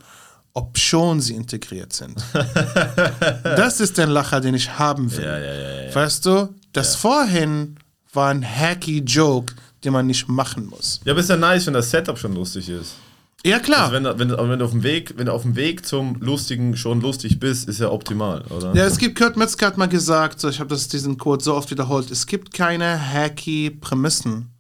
[0.54, 2.16] ob schon sie integriert sind.
[3.44, 5.24] das ist der Lacher, den ich haben will.
[5.24, 5.94] Ja, ja, ja.
[5.94, 7.76] Weißt du, das vorhin
[8.12, 11.00] war ein hacky Joke, den man nicht machen muss.
[11.04, 12.96] Ja, aber ist ja nice, wenn das Setup schon lustig ist.
[13.44, 13.92] Ja, klar.
[13.92, 16.16] Also wenn, du- wenn, wenn, du auf dem Weg, wenn du auf dem Weg zum
[16.20, 18.74] Lustigen schon lustig bist, ist ja optimal, oder?
[18.74, 21.70] Ja, es gibt, Kurt Metzger hat mal gesagt, ich habe das diesen Code so oft
[21.70, 24.50] wiederholt, es gibt keine hacky Prämissen,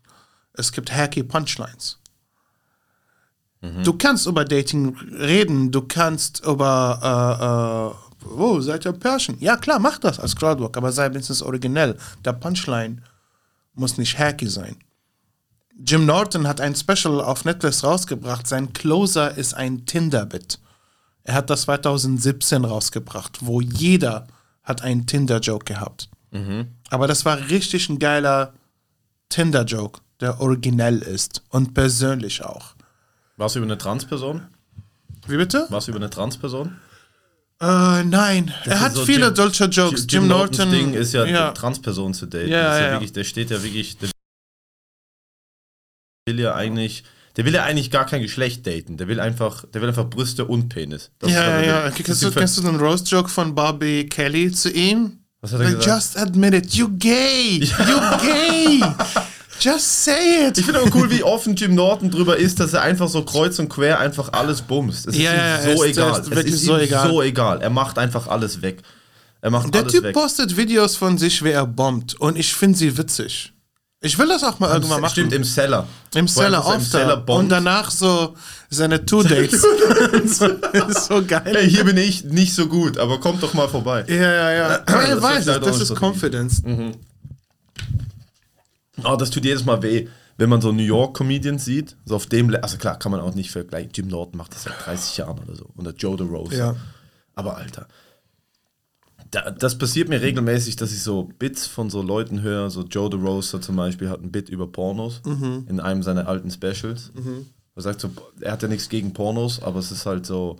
[0.52, 1.98] es gibt hacky Punchlines.
[3.82, 9.36] Du kannst über Dating reden, du kannst über, äh, äh, oh, seid ihr Pärchen?
[9.40, 11.98] Ja, klar, mach das als Crowdwork, aber sei wenigstens originell.
[12.24, 13.02] Der Punchline
[13.74, 14.76] muss nicht hacky sein.
[15.84, 20.58] Jim Norton hat ein Special auf Netflix rausgebracht, sein Closer ist ein Tinder-Bit.
[21.24, 24.26] Er hat das 2017 rausgebracht, wo jeder
[24.64, 26.08] hat einen Tinder-Joke gehabt.
[26.90, 28.52] Aber das war richtig ein geiler
[29.28, 32.74] Tinder-Joke, der originell ist und persönlich auch.
[33.36, 34.42] Warst du über eine Transperson?
[35.26, 35.66] Wie bitte?
[35.70, 36.76] Warst du über eine Transperson?
[37.60, 38.52] Äh, nein.
[38.64, 40.02] er ist hat so viele Jim- solcher Jokes.
[40.08, 40.70] Jim, Jim, Norton.
[40.70, 41.50] Ding ist ja, ja.
[41.52, 42.48] Transperson zu daten.
[42.48, 42.92] Ja, das ja, ja.
[42.92, 43.96] Wirklich, der steht ja wirklich,
[46.28, 47.02] will ja eigentlich,
[47.36, 48.96] der will ja eigentlich gar kein Geschlecht daten.
[48.98, 51.10] Der will einfach, der will einfach Brüste und Penis.
[51.18, 51.84] Das Ja, ja, ja.
[51.86, 51.92] will.
[52.04, 55.18] Kennst du, kennst du den Roast-Joke von Bobby Kelly zu ihm?
[55.40, 55.86] Was hat er gesagt?
[55.86, 57.60] just admit it, you gay!
[57.62, 58.80] You gay!
[59.60, 60.58] Just say it!
[60.58, 63.58] Ich finde aber cool, wie offen Jim Norton drüber ist, dass er einfach so kreuz
[63.58, 65.06] und quer einfach alles bumst.
[65.08, 66.20] Es Ja, ja, ist ihm so ist- egal.
[66.20, 67.08] ist es ist so ihm egal.
[67.08, 67.60] so egal.
[67.62, 68.82] Er macht einfach alles weg.
[69.40, 70.14] Er macht Der alles Typ weg.
[70.14, 72.14] postet Videos von sich, wie er bombt.
[72.20, 73.52] Und ich finde sie witzig.
[74.00, 75.10] Ich will das auch mal irgendwann machen.
[75.12, 75.88] Stimmt, im Cellar.
[76.14, 76.78] Im er Cellar so oft.
[76.78, 78.36] Im Cellar Und danach so
[78.70, 79.60] seine Two-Dates.
[81.08, 81.42] so, geil.
[81.44, 84.04] Hey, hier bin ich nicht so gut, aber kommt doch mal vorbei.
[84.08, 84.66] Ja, ja, ja.
[84.86, 86.00] Aber er Das weiß ist es, das ist.
[86.00, 86.62] Confidence.
[89.04, 91.96] Oh, das tut jedes Mal weh, wenn man so New York Comedians sieht.
[92.04, 93.90] So auf dem, Le- also klar, kann man auch nicht vergleichen.
[93.94, 95.66] Jim Norton macht das seit 30 Jahren oder so.
[95.76, 96.54] Oder Joe DeRosa.
[96.56, 96.76] Ja.
[97.34, 97.86] Aber Alter,
[99.30, 102.70] da, das passiert mir regelmäßig, dass ich so Bits von so Leuten höre.
[102.70, 105.20] So Joe DeRosa zum Beispiel hat ein Bit über Pornos
[105.68, 107.12] in einem seiner alten Specials.
[107.74, 108.10] Er sagt so,
[108.40, 110.58] er hat ja nichts gegen Pornos, aber es ist halt so,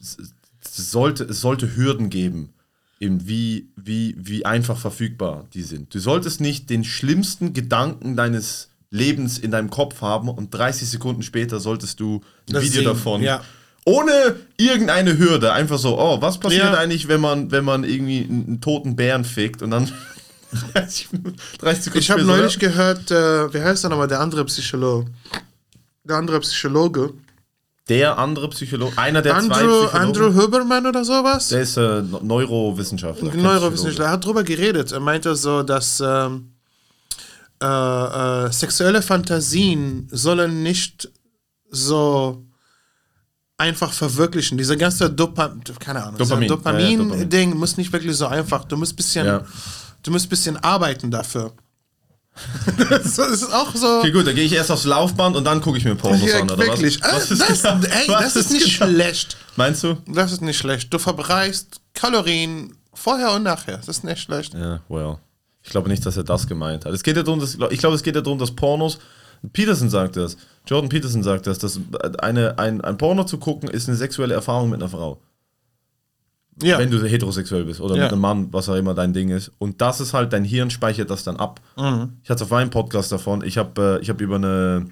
[0.00, 0.18] es-
[0.64, 2.54] es sollte, es sollte Hürden geben,
[2.98, 5.94] in wie, wie, wie einfach verfügbar die sind.
[5.94, 11.22] Du solltest nicht den schlimmsten Gedanken deines Lebens in deinem Kopf haben und 30 Sekunden
[11.22, 13.22] später solltest du ein Das Video sehen, davon.
[13.22, 13.42] ja.
[13.84, 15.52] Ohne irgendeine Hürde.
[15.52, 16.74] Einfach so, oh, was passiert Ja.
[16.74, 19.90] eigentlich, wenn man, wenn man irgendwie einen, toten Bären fickt und dann
[20.72, 21.08] 30,
[21.58, 25.10] 30 Sekunden Ich habe neulich gehört, äh, wie heißt er nochmal, der andere Psychologe?
[26.04, 27.14] Der andere Psychologe.
[27.90, 31.48] Der andere Psychologe, einer der zwei Andrew, Psychologen, Andrew Huberman oder sowas?
[31.48, 33.34] der ist äh, Neurowissenschaftler.
[33.34, 34.92] Neurowissenschaftler, er hat drüber geredet.
[34.92, 36.54] Er meinte so, dass ähm,
[37.62, 41.10] äh, äh, sexuelle Fantasien sollen nicht
[41.70, 42.46] so
[43.56, 44.58] einfach verwirklichen.
[44.58, 46.18] Diese ganze Dopa keine Ahnung, Dopamin.
[46.18, 46.98] dieser Ja, ja, Dopamin.
[46.98, 48.64] Dopamin-Ding muss nicht wirklich so einfach.
[48.64, 49.44] Du musst bisschen, Ja.
[50.02, 51.52] du musst bisschen arbeiten dafür.
[52.78, 53.98] das ist auch so.
[54.00, 56.40] Okay, gut, dann gehe ich erst aufs Laufband und dann gucke ich mir Pornos Ja,
[56.40, 57.00] an, oder wirklich.
[57.00, 57.30] was?
[57.30, 59.36] Äh, das, ey, was das ist nicht genau- schlecht.
[59.54, 59.98] Meinst du?
[60.08, 60.92] Das ist nicht schlecht.
[60.92, 63.76] Du verbrauchst Kalorien vorher und nachher.
[63.76, 64.52] Das ist nicht schlecht.
[64.54, 65.18] Ja, well.
[65.62, 66.92] Ich glaube nicht, dass er das gemeint hat.
[66.92, 68.98] Es geht ja darum, dass, ich glaube, es geht ja darum, dass Pornos.
[69.52, 70.36] Peterson sagt das.
[70.66, 71.78] Jordan Peterson sagt das, dass
[72.20, 75.20] eine, ein, ein Porno zu gucken ist eine sexuelle Erfahrung mit einer Frau.
[76.62, 76.78] Ja.
[76.78, 78.04] Wenn du heterosexuell bist oder Ja.
[78.04, 79.50] mit einem Mann, was auch immer dein Ding ist.
[79.58, 81.60] Und das ist halt, dein Hirn speichert das dann ab.
[81.76, 82.18] Mhm.
[82.22, 84.86] Ich hatte auf meinem Podcast davon, ich habe äh, ich hab über eine.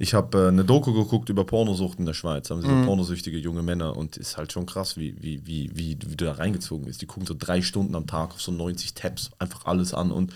[0.00, 2.50] Ich habe äh, eine Doku geguckt über Pornosucht in der Schweiz.
[2.50, 2.84] Haben sie Mhm.
[2.86, 6.32] pornosüchtige junge Männer und ist halt schon krass, wie, wie, wie, wie, wie du da
[6.32, 7.00] reingezogen bist.
[7.02, 10.32] Die gucken so drei Stunden am Tag auf so 90 Tabs, einfach alles an und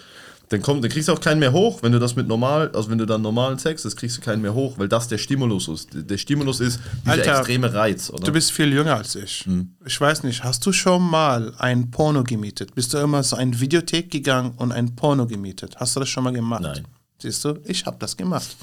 [0.53, 2.91] dann kommt, dann kriegst du auch keinen mehr hoch, wenn du das mit normal, also
[2.91, 5.69] wenn du dann normalen Sex hast, kriegst du keinen mehr hoch, weil das der Stimulus
[5.69, 5.89] ist.
[5.93, 8.25] Der Stimulus ist dieser Alter, extreme Reiz, oder?
[8.25, 9.47] Du bist viel jünger als ich.
[9.47, 9.75] Hm.
[9.87, 12.75] Ich weiß nicht, hast du schon mal ein Porno gemietet?
[12.75, 15.77] Bist du immer so ein Videothek gegangen und ein Porno gemietet?
[15.77, 16.63] Hast du das schon mal gemacht?
[16.63, 16.87] Nein.
[17.19, 18.57] Siehst du, ich habe das gemacht.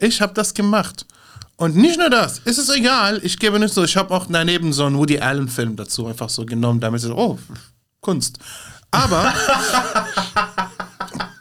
[0.00, 1.06] Ich habe das gemacht.
[1.56, 4.72] Und nicht nur das, ist es egal, ich gebe nicht so, ich habe auch daneben
[4.72, 7.38] so einen Woody Allen Film dazu einfach so genommen, damit so, oh,
[8.00, 8.38] Kunst.
[8.94, 9.34] Aber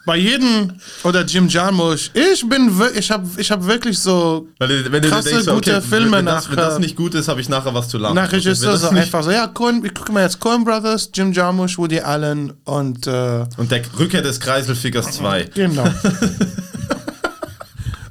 [0.06, 0.74] bei jedem
[1.04, 5.45] oder Jim Jarmusch, ich bin ich habe ich hab wirklich so Weil wenn krasse, denkst,
[5.47, 7.88] gute okay, Filme wenn, das, nach, wenn das nicht gut ist, habe ich nachher was
[7.88, 8.16] zu lachen.
[8.16, 11.32] nach Regisseur Wenn das einfach so, ja, Coen, ich gucke mir jetzt Coen Brothers, Jim
[11.32, 15.43] Jarmusch, Woody Allen und äh, Und der Rückkehr des Kreiselfickers 2.
[15.54, 15.86] genau.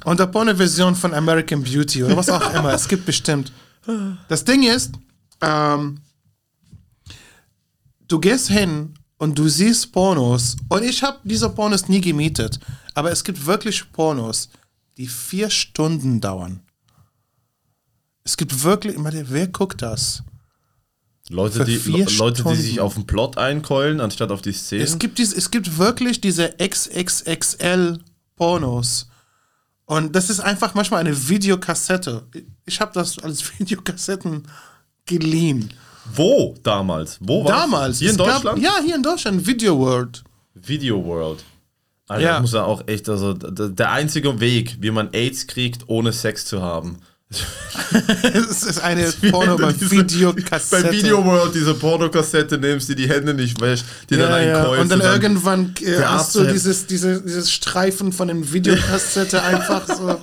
[0.05, 2.73] und der Porno-Version von American Beauty oder was auch immer.
[2.73, 3.51] Es gibt bestimmt.
[4.29, 4.93] Das Ding ist,
[5.41, 5.99] ähm,
[8.07, 12.59] du gehst hin und du siehst Pornos und ich habe diese Pornos nie gemietet,
[12.93, 14.49] aber es gibt wirklich Pornos,
[14.97, 16.59] die vier Stunden dauern.
[18.25, 20.23] Es gibt wirklich, wer guckt das?
[21.29, 24.83] Leute, die, Le- Leute, die sich auf den Plot einkeulen, anstatt auf die Szene.
[24.83, 27.99] Es gibt, dies, es gibt wirklich diese XXXL
[28.35, 29.07] Pornos.
[29.85, 32.27] Und das ist einfach manchmal eine Videokassette.
[32.65, 34.43] Ich habe das als Videokassetten
[35.05, 35.73] geliehen.
[36.13, 37.17] Wo damals?
[37.21, 37.51] Wo war's?
[37.51, 37.99] Damals.
[37.99, 38.59] Hier in es gab- Deutschland?
[38.61, 39.45] ja, hier in Deutschland.
[39.47, 40.23] Video World.
[40.53, 41.43] Video World.
[42.07, 42.31] Alter, Ja.
[42.33, 46.45] das muss ja auch echt, also der einzige Weg, wie man AIDS kriegt, ohne Sex
[46.45, 46.97] zu haben.
[48.23, 50.83] Es ist eine Porno bei Videokassette.
[50.83, 54.57] Bei Video World diese Pornokassette nimmst, die die Hände nicht wäscht, die dann ja, ja.
[54.59, 54.81] einkeulst.
[54.83, 60.21] Und dann irgendwann äh, hast du dieses, diese, dieses Streifen von dem Videokassette einfach so.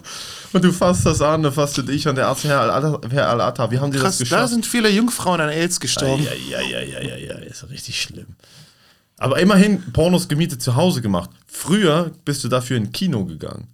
[0.53, 3.71] Und du fasst das an, dann fasst du dich an der Arzt, Herr Al-Atta, Al-Atta,
[3.71, 4.53] wie haben die Krass, das da geschafft?
[4.53, 6.25] sind viele Jungfrauen an AIDS gestorben.
[6.25, 8.35] Ja, ja, ja, ja, ja, ja, ist richtig schlimm.
[9.19, 11.31] Aber immerhin Pornos gemietet zu Hause gemacht.
[11.47, 13.69] Früher bist du dafür in ein Kino gegangen.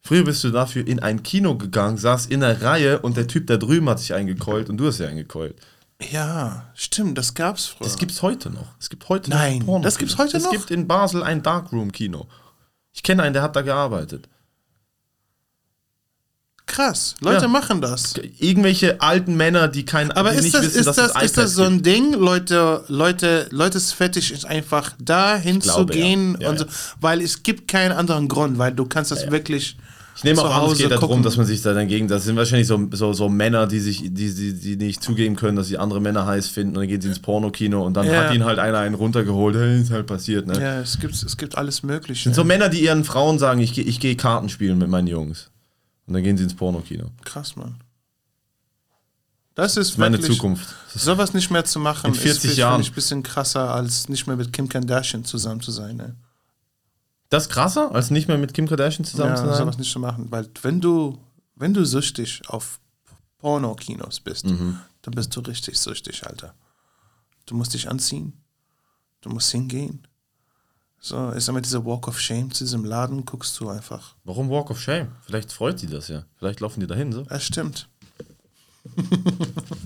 [0.00, 3.48] Früher bist du dafür in ein Kino gegangen, saß in der Reihe und der Typ
[3.48, 5.56] da drüben hat sich eingekeult und du hast dich eingekeult.
[6.12, 7.88] Ja, stimmt, das gab's früher.
[7.88, 8.68] Das gibt's heute noch.
[8.78, 10.44] Es gibt heute Nein, noch Porno das gibt's heute noch?
[10.44, 12.28] Es gibt in Basel ein Darkroom-Kino.
[12.92, 14.28] Ich kenne einen, der hat da gearbeitet.
[16.66, 17.48] Krass, Leute Ja.
[17.48, 18.14] machen das.
[18.38, 21.22] Irgendwelche alten Männer, die kein Aber die ist nicht das, wissen, ist, dass das, es
[21.22, 26.40] ist das so ein Ding, Leute, Leute, Leutes Fetisch ist einfach da hinzugehen ja.
[26.40, 26.64] Ja, und so,
[27.00, 29.76] weil es gibt keinen anderen Grund, weil du kannst das wirklich
[30.16, 32.66] Ich nehme auch an, es geht darum, dass man sich da dagegen, das sind wahrscheinlich
[32.66, 36.00] so, so, so Männer, die sich, die, die, die nicht zugeben können, dass sie andere
[36.00, 38.24] Männer heiß finden und dann gehen sie ins Pornokino und dann Ja.
[38.24, 40.60] hat ihnen halt einer einen runtergeholt, hey, ist halt passiert, ne?
[40.60, 42.24] Ja, es gibt, es gibt alles Mögliche.
[42.24, 45.06] Sind so Männer, die ihren Frauen sagen, ich gehe ich geh Karten spielen mit meinen
[45.06, 45.48] Jungs.
[46.06, 47.10] Und dann gehen sie ins Pornokino.
[47.24, 47.80] Krass, Mann.
[49.54, 50.68] Das ist Meine wirklich, Zukunft.
[50.94, 52.74] Ist Sowas nicht mehr zu machen, In 40 ist Jahren.
[52.74, 55.96] finde ich ein bisschen krasser, als nicht mehr mit Kim Kardashian zusammen zu sein.
[55.96, 56.14] Ne?
[57.28, 59.56] das krasser, als nicht mehr mit Kim Kardashian zusammen Ja, zu sein?
[59.56, 60.30] sowas nicht zu machen.
[60.30, 61.18] Weil wenn du,
[61.56, 62.78] wenn du süchtig auf
[63.38, 64.78] Porno-Kinos bist, Mhm.
[65.02, 66.54] dann bist du richtig süchtig, Alter.
[67.46, 68.32] Du musst dich anziehen.
[69.22, 70.06] Du musst hingehen.
[71.08, 74.16] So, ist immer dieser Walk of Shame zu diesem Laden, guckst du einfach.
[74.24, 75.06] Warum Walk of Shame?
[75.24, 76.24] Vielleicht freut sie das ja.
[76.36, 77.22] Vielleicht laufen die dahin so.
[77.22, 77.88] Das stimmt.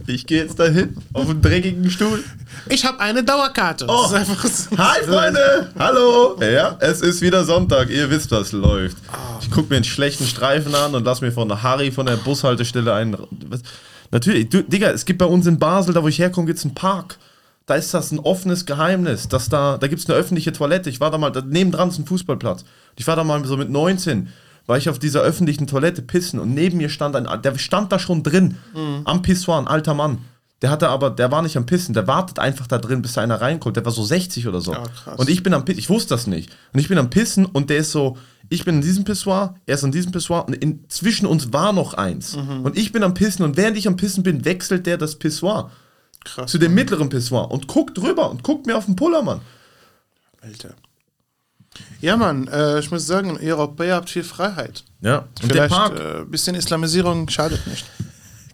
[0.07, 2.25] Ich gehe jetzt dahin auf einen dreckigen Stuhl.
[2.69, 3.85] Ich habe eine Dauerkarte.
[3.87, 4.03] Oh.
[4.03, 4.77] Das ist einfach so.
[4.79, 6.37] Hi Freunde, hallo.
[6.41, 7.91] Ja, es ist wieder Sonntag.
[7.91, 8.97] Ihr wisst, was läuft.
[9.41, 12.17] Ich gucke mir einen schlechten Streifen an und lass mir von der Harry von der
[12.17, 13.17] Bushaltestelle einen.
[13.49, 13.61] Was?
[14.11, 16.65] Natürlich, du, Digga, es gibt bei uns in Basel, da wo ich herkomme, gibt es
[16.65, 17.19] einen Park.
[17.71, 20.91] Da ist das ein offenes Geheimnis, dass da, da gibt es eine öffentliche Toilette.
[20.91, 22.65] Ich war da mal, da, nebendran ist ein Fußballplatz.
[22.97, 24.29] Ich war da mal so mit 19,
[24.67, 28.01] war ich auf dieser öffentlichen Toilette pissen und neben mir stand ein, der stand da
[28.01, 28.57] schon drin,
[29.05, 30.19] am Pissoir, ein alter Mann.
[30.63, 33.21] Der hatte aber, der war nicht am Pissen, der wartet einfach da drin, bis da
[33.21, 33.77] einer reinkommt.
[33.77, 34.73] Der war so 60 oder so.
[34.73, 35.21] Ja, krass.
[35.21, 36.51] und ich bin am Pissen, ich wusste das nicht.
[36.73, 38.19] Und ich bin am Pissen und der ist so,
[38.49, 41.73] ich bin in diesem Pissoir, er ist an diesem Pissoir und in, zwischen uns war
[41.73, 42.37] noch eins.
[42.37, 42.63] Mhm.
[42.63, 45.71] Und ich bin am Pissen und während ich am Pissen bin, wechselt der das Pissoir
[46.25, 46.51] Krass.
[46.51, 49.41] zu dem mittleren Pissoir und guckt drüber und guckt mir auf den Puller, Mann.
[50.41, 50.75] Alter.
[52.01, 54.85] Ja, Mann, äh, ich muss sagen, ihr Europäer habt viel Freiheit.
[55.01, 57.87] Ja, und der Vielleicht Park, ein äh, bisschen Islamisierung schadet nicht.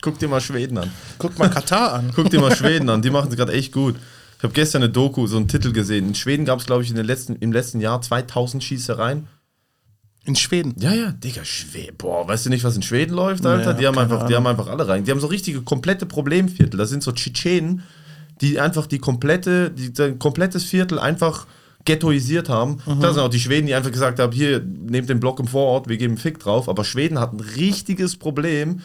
[0.02, 0.90] guck dir mal Schweden an.
[1.18, 2.12] Guck mal Katar an.
[2.14, 3.96] Guck dir mal Schweden an, die machen es gerade echt gut.
[4.38, 6.08] Ich habe gestern eine Doku, so einen Titel gesehen.
[6.08, 9.26] In Schweden gab es, glaube ich, in den letzten, im letzten Jahr 2000 Schießereien.
[10.26, 10.74] In Schweden.
[10.78, 11.96] Ja, ja, Digga, Schweden.
[11.96, 13.72] Boah, weißt du nicht, was in Schweden läuft, Alter?
[13.74, 15.04] Nee, die, haben einfach, die haben einfach alle rein.
[15.04, 16.76] Die haben so richtige komplette Problemviertel.
[16.78, 17.82] Das sind so Tschetschenen,
[18.40, 21.46] die einfach die komplette, die, ein komplettes Viertel einfach
[21.84, 22.78] ghettoisiert haben.
[22.86, 23.00] Mhm.
[23.00, 25.88] Das sind auch die Schweden, die einfach gesagt haben, hier, nehmt den Block im Vorort,
[25.88, 26.68] wir geben einen Fick drauf.
[26.68, 28.80] Aber Schweden hat ein richtiges Problem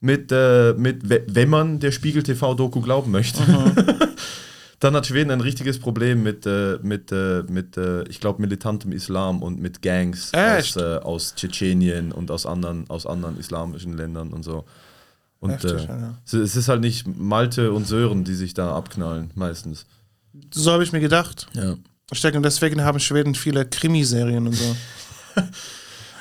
[0.00, 3.42] mit, äh, mit we- wenn man der Spiegel TV-Doku glauben möchte.
[3.42, 3.72] Mhm.
[4.80, 8.92] Dann hat Schweden ein richtiges Problem mit, äh, mit, äh, mit äh, ich glaube, militantem
[8.92, 14.32] Islam und mit Gangs aus, äh, aus Tschetschenien und aus anderen, aus anderen islamischen Ländern
[14.32, 14.64] und so.
[15.40, 16.14] Und Heftig, äh, ja.
[16.26, 19.86] es- ist halt nicht Malte und Sören, die sich da abknallen, meistens.
[20.52, 21.46] So habe ich mir gedacht.
[21.52, 21.76] Ja.
[22.12, 24.76] Ich denke, deswegen haben Schweden viele Krimiserien und so.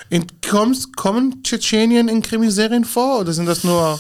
[0.09, 3.99] In, kommst, kommen Tschetschenien in Krimiserien vor oder sind das nur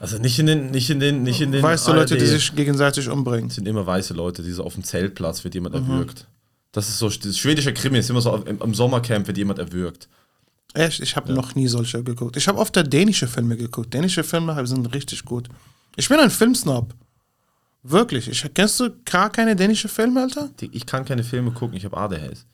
[0.00, 1.62] Also nicht in den, nicht in den, nicht in den.
[1.62, 2.30] weiße Leute, die ARD.
[2.30, 3.48] sich gegenseitig umbringen?
[3.48, 5.90] Es sind immer weiße Leute, die so auf dem Zeltplatz wird jemand Mhm.
[5.90, 6.26] erwürgt.
[6.72, 10.08] Das ist so, das schwedische Krimi ist immer so, im, im Sommercamp wird jemand erwürgt.
[10.74, 11.00] Echt?
[11.00, 12.36] Ich habe noch nie solche geguckt.
[12.36, 13.92] Ich habe oft da dänische Filme geguckt.
[13.94, 15.48] Dänische Filme sind richtig gut.
[15.96, 16.94] Ich bin ein Filmsnob.
[17.82, 18.28] Wirklich.
[18.28, 20.50] Ich, kennst du gar keine dänische Filme, Alter?
[20.60, 22.44] Ich kann keine Filme gucken, ich habe ADHS.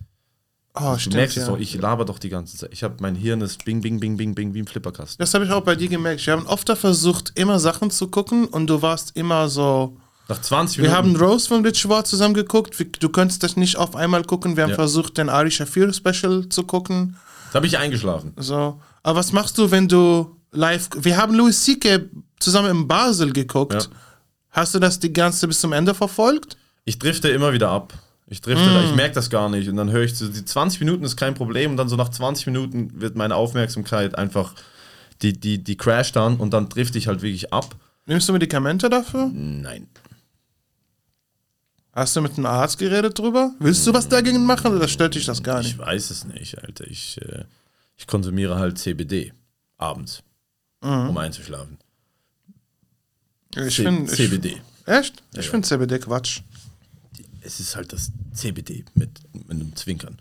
[0.77, 1.17] Oh, Du stimmt.
[1.17, 1.51] merkst es Ja.
[1.53, 2.71] doch, ich laber doch die ganze Zeit.
[2.73, 5.23] Ich habe mein Hirn ist bing, bing, bing, bing, bing, wie ein Flipperkasten.
[5.23, 6.27] Das habe ich auch bei dir gemerkt.
[6.27, 9.97] Wir haben oft versucht, immer Sachen zu gucken und du warst immer so.
[10.29, 10.97] Nach 20 Wir Minuten.
[10.97, 12.77] haben Rose von Rich War zusammen geguckt.
[12.79, 14.57] Wir- Du könntest das nicht auf einmal gucken.
[14.57, 14.77] Wir haben Ja.
[14.77, 17.17] versucht, den Ari Shafir Special zu gucken.
[17.53, 18.33] da habe ich eingeschlafen.
[18.37, 18.81] So.
[19.05, 20.89] Aber was machst du, wenn du live.
[20.99, 22.01] Wir haben Louis C.K.
[22.41, 23.75] zusammen in Basel geguckt.
[23.75, 23.81] Ja.
[24.51, 26.57] Hast du das die ganze bis zum Ende verfolgt?
[26.85, 27.93] Ich drifte immer wieder ab.
[28.27, 29.69] Ich drifte, da, ich merke das gar nicht.
[29.69, 31.73] Und dann höre ich so, die 20 Minuten ist kein Problem.
[31.73, 34.55] Und dann so nach 20 Minuten wird meine Aufmerksamkeit einfach,
[35.23, 37.77] die, die, die crasht dann und dann drifte ich halt wirklich ab.
[38.07, 39.31] Nimmst du Medikamente dafür?
[39.33, 39.89] Nein.
[41.93, 43.53] Hast du mit einem Arzt geredet drüber?
[43.61, 45.79] Willst du was dagegen machen oder stört dich das gar Ich nicht?
[45.79, 46.87] weiß es nicht, Alter.
[46.89, 47.45] Ich, äh,
[47.97, 49.33] ich konsumiere halt CBD
[49.77, 50.23] abends,
[50.81, 51.79] um einzuschlafen.
[53.57, 54.11] Ich finde.
[54.11, 54.61] CBD.
[54.87, 55.23] Echt?
[55.37, 56.41] Ich finde CBD Quatsch.
[57.45, 60.17] Es ist halt das CBD mit, mit einem Zwinkern.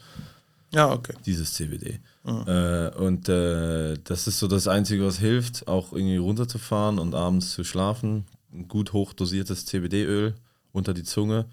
[0.74, 1.14] Ja, okay.
[1.26, 2.00] dieses CBD.
[2.26, 7.52] Äh, und äh, das ist so das Einzige, was hilft, auch irgendwie runterzufahren und abends
[7.52, 8.26] zu schlafen.
[8.52, 10.34] Ein gut hochdosiertes CBD-Öl
[10.72, 11.46] unter die Zunge.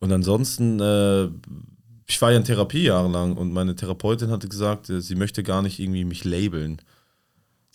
[0.00, 1.28] Und ansonsten, äh,
[2.06, 5.62] ich war ja in Therapie jahrelang und meine Therapeutin hatte gesagt, äh, sie möchte gar
[5.62, 6.80] nicht irgendwie mich labeln.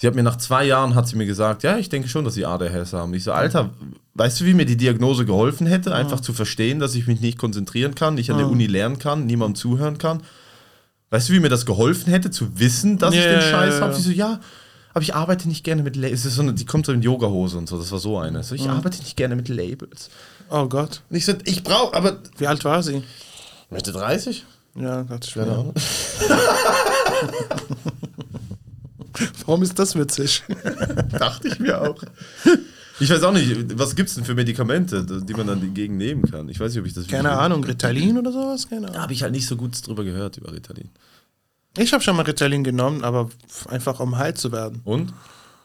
[0.04, 2.34] Sie hat mir nach zwei Jahren hat sie mir gesagt, ja, ich denke schon, dass
[2.34, 3.14] sie ADHS haben.
[3.14, 3.70] Ich so, Alter,
[4.16, 7.38] weißt du, wie mir die Diagnose geholfen hätte, einfach zu verstehen, dass ich mich nicht
[7.38, 10.22] konzentrieren kann, nicht an der Uni lernen kann, niemandem zuhören kann.
[11.10, 13.76] Weißt du, wie mir das geholfen hätte, zu wissen, dass ich Ja, den ja, Scheiß
[13.76, 13.94] ja, habe?
[13.94, 13.98] ja.
[13.98, 14.42] Sie so, ja,
[14.94, 16.24] aber ich arbeite nicht gerne mit Labels.
[16.24, 18.44] So eine, die kommt so in Yogahose und so, das war so eine.
[18.44, 20.10] So, ich arbeite nicht gerne mit Labels.
[20.50, 21.02] Oh Gott.
[21.10, 22.18] Und ich so, ich brauche, aber.
[22.40, 23.04] Wie alt war sie?
[23.70, 24.44] Mitte 30?
[24.76, 25.44] Ja, Keine schwer.
[25.44, 25.74] Ahnung.
[29.46, 30.44] Warum ist das witzig?
[31.12, 32.02] Dachte ich mir auch.
[33.00, 36.24] Ich weiß auch nicht, was gibt es denn für Medikamente, die man dann dagegen nehmen
[36.30, 36.48] kann?
[36.50, 38.70] Ich weiß nicht, ob ich das Keine Ahnung, Ritalin oder sowas?
[38.70, 39.02] Keine Da Ahnung.
[39.02, 40.90] habe ich halt nicht so gut drüber gehört, über Ritalin.
[41.78, 43.30] Ich habe schon mal Ritalin genommen, aber
[43.68, 44.82] einfach um heil zu werden.
[44.84, 45.12] Und?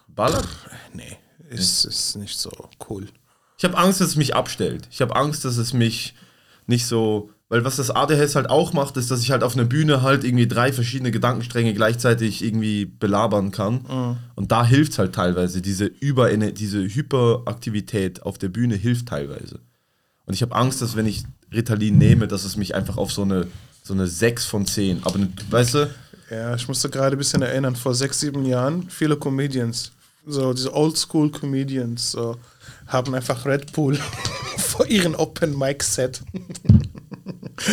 [0.09, 0.49] Ballert?
[0.95, 1.17] Nee,
[1.51, 2.51] ist, ist nicht so
[2.89, 3.07] cool.
[3.59, 4.89] Ich habe Angst, dass es mich abstellt.
[4.91, 6.15] Ich habe Angst, dass es mich
[6.67, 7.31] nicht so.
[7.49, 10.23] Weil was das ADHS halt auch macht, ist, dass ich halt auf einer Bühne halt
[10.23, 14.19] irgendwie drei verschiedene Gedankenstränge gleichzeitig irgendwie belabern kann.
[14.35, 15.63] Und da hilft halt teilweise.
[15.63, 19.61] Diese, Über diese Hyperaktivität auf der Bühne hilft teilweise.
[20.27, 23.23] Und ich habe Angst, dass wenn ich Ritalin nehme, dass es mich einfach auf so
[23.23, 23.47] eine,
[23.83, 25.05] so eine 6 von 10.
[25.05, 25.19] Aber
[25.51, 25.91] weißt du,
[26.31, 29.93] Ja, ich musste gerade ein bisschen erinnern, vor sechs, sieben Jahren, viele Comedians
[30.29, 32.37] so diese Oldschool-Comedians so,
[32.87, 33.97] haben einfach Red Bull
[34.59, 36.21] vor ihren Open Mic Set.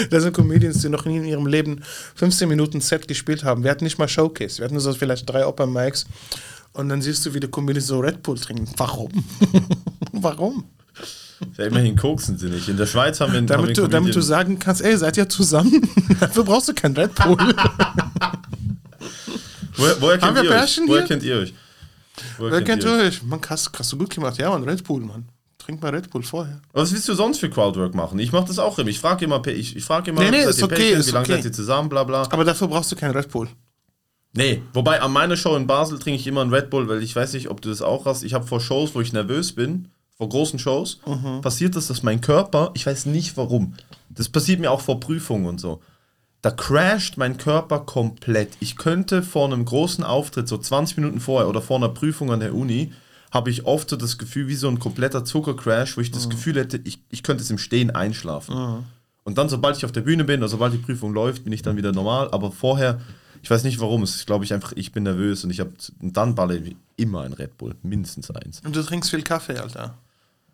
[0.09, 1.81] Das sind Comedians, die noch nie in ihrem Leben
[2.15, 3.63] 15 Minuten Set gespielt haben.
[3.63, 6.05] Wir hatten nicht mal Showcase, wir hatten so vielleicht drei Open Mics
[6.73, 8.67] und dann siehst du, wie die Comedians so Red Bull trinken.
[8.77, 9.11] Warum?
[10.11, 10.65] Warum?
[11.57, 12.67] Ja, immerhin koksen sie nicht.
[12.69, 15.27] In der Schweiz haben wir einen damit, du, damit du sagen kannst, ey, seid ihr
[15.27, 15.89] zusammen?
[16.19, 17.37] Dafür brauchst du kein Red Bull.
[19.75, 20.81] woher, woher, kennt ihr euch?
[20.85, 21.53] woher kennt ihr euch?
[22.37, 23.23] Woher, woher kennt, ihr euch?
[23.23, 24.37] Man, hast, hast du gut gemacht.
[24.37, 25.25] Ja, man, Red Bull, Mann.
[25.65, 26.61] Trink mal Red Bull vorher.
[26.73, 28.19] Was willst du sonst für Crowdwork machen?
[28.19, 28.89] Ich mache das auch immer.
[28.89, 31.25] Ich frage immer, ich, ich frage immer, nee, nee, ist okay, Pärchen, ist wie lange
[31.25, 31.35] okay.
[31.37, 32.21] seid ihr zusammen, bla bla.
[32.29, 33.47] Aber dafür brauchst du kein Red Bull.
[34.33, 37.15] Nee, wobei an meiner Show in Basel trinke ich immer einen Red Bull, weil ich
[37.15, 38.23] weiß nicht, ob du das auch hast.
[38.23, 41.41] Ich habe vor Shows, wo ich nervös bin, vor großen Shows, Mhm.
[41.41, 43.73] passiert das, dass mein Körper, ich weiß nicht warum,
[44.09, 45.81] das passiert mir auch vor Prüfungen und so.
[46.41, 48.49] Da crasht mein Körper komplett.
[48.59, 52.39] Ich könnte vor einem großen Auftritt, so 20 Minuten vorher oder vor einer Prüfung an
[52.41, 52.91] der Uni,
[53.35, 56.13] habe ich oft so das Gefühl, wie so ein kompletter Zuckercrash, wo ich Mhm.
[56.15, 58.83] das Gefühl hätte, ich, ich könnte es im Stehen einschlafen.
[59.23, 61.61] Und dann, sobald ich auf der Bühne bin oder sobald die Prüfung läuft, bin ich
[61.61, 62.29] dann wieder normal.
[62.31, 63.01] Aber vorher,
[63.43, 65.71] ich weiß nicht warum, es ist, glaube ich, einfach, ich bin nervös und ich habe
[65.99, 68.61] dann balle ich immer ein Red Bull, mindestens eins.
[68.63, 69.95] Und du trinkst viel Kaffee, Alter.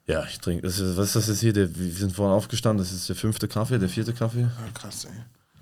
[0.07, 1.53] Ja, ich trinke, das ist, was ist das jetzt hier?
[1.53, 4.41] Der, wir sind vorhin aufgestanden, das ist der fünfte Kaffee, der vierte Kaffee.
[4.41, 5.11] Ja, krass, ey.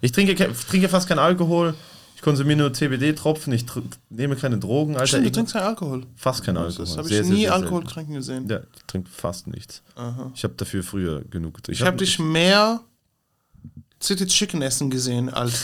[0.02, 1.74] Ich trinke, ke- trinke fast keinen Alkohol,
[2.20, 3.64] ich konsumiere nur CBD-Tropfen, ich
[4.10, 5.08] nehme keine Drogen, Alter.
[5.08, 6.04] Stimmt, du Ich- trinkst keinen Alkohol.
[6.18, 6.86] fast keinen Alkohol.
[6.86, 7.94] Das habe ich sehr, nie sehr Alkohol selten.
[7.94, 8.50] trinken gesehen.
[8.50, 9.82] Ja, ich trinke fast nichts.
[10.36, 11.72] Ich habe dafür früher genug getrunken.
[11.82, 12.82] Ich habe dich mehr
[14.04, 15.62] City Chicken essen gesehen als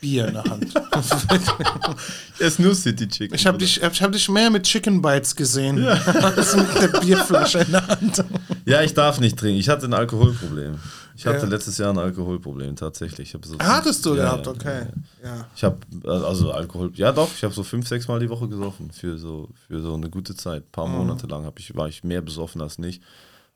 [0.00, 0.72] Bier in der Hand.
[0.92, 3.34] Es ist nur City Chicken.
[3.34, 7.58] Ich habe dich, ich hab dich mehr mit Chicken Bites gesehen als mit der Bierflasche
[7.58, 8.24] in der Hand.
[8.64, 9.60] Ja, ich darf nicht trinken.
[9.60, 10.78] Ich hatte ein Alkoholproblem.
[11.18, 11.48] Ich hatte Ja.
[11.48, 13.36] letztes Jahr ein Alkoholproblem, tatsächlich.
[13.42, 14.86] So Hattest du Ja, gehabt, ja, okay.
[15.24, 15.46] ja.
[15.56, 16.92] Ich habe also Alkohol.
[16.94, 17.28] Ja, doch.
[17.34, 20.36] Ich habe so fünf, sechs Mal die Woche gesoffen für so für so eine gute
[20.36, 20.62] Zeit.
[20.62, 20.94] Ein paar Mhm.
[20.98, 23.02] Monate lang hab ich war ich mehr besoffen als nicht.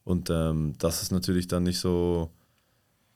[0.05, 2.31] Und ähm, das ist natürlich dann nicht so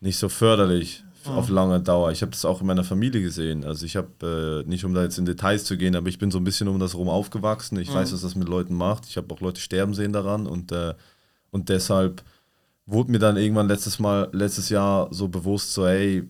[0.01, 2.13] nicht so förderlich f- auf lange Dauer.
[2.13, 3.65] Ich habe das auch in meiner Familie gesehen.
[3.65, 6.31] Also ich habe äh, nicht um da jetzt in Details zu gehen, aber ich bin
[6.31, 7.81] so ein bisschen um das rum aufgewachsen.
[7.81, 9.07] Ich weiß, was das mit Leuten macht.
[9.09, 10.95] Ich habe auch Leute sterben sehen daran und äh,
[11.51, 12.23] und deshalb
[12.87, 16.27] wurde mir dann irgendwann letztes Mal, letztes Jahr so bewusst, so, hey,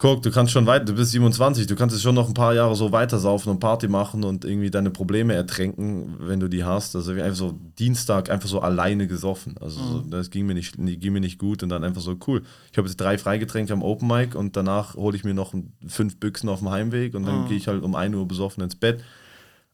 [0.00, 2.54] guck, du kannst schon weiter, du bist 27, du kannst jetzt schon noch ein paar
[2.54, 6.64] Jahre so weiter saufen und Party machen und irgendwie deine Probleme ertränken, wenn du die
[6.64, 6.96] hast.
[6.96, 9.56] Also einfach so Dienstag einfach so alleine gesoffen.
[9.60, 12.42] Also so, das ging mir nicht, ging mir nicht gut und dann einfach so cool.
[12.72, 15.54] Ich habe jetzt drei Freigetränke am Open Mic und danach hole ich mir noch
[15.86, 18.76] fünf Büchsen auf dem Heimweg und dann gehe ich halt um 1 Uhr besoffen ins
[18.76, 19.04] Bett.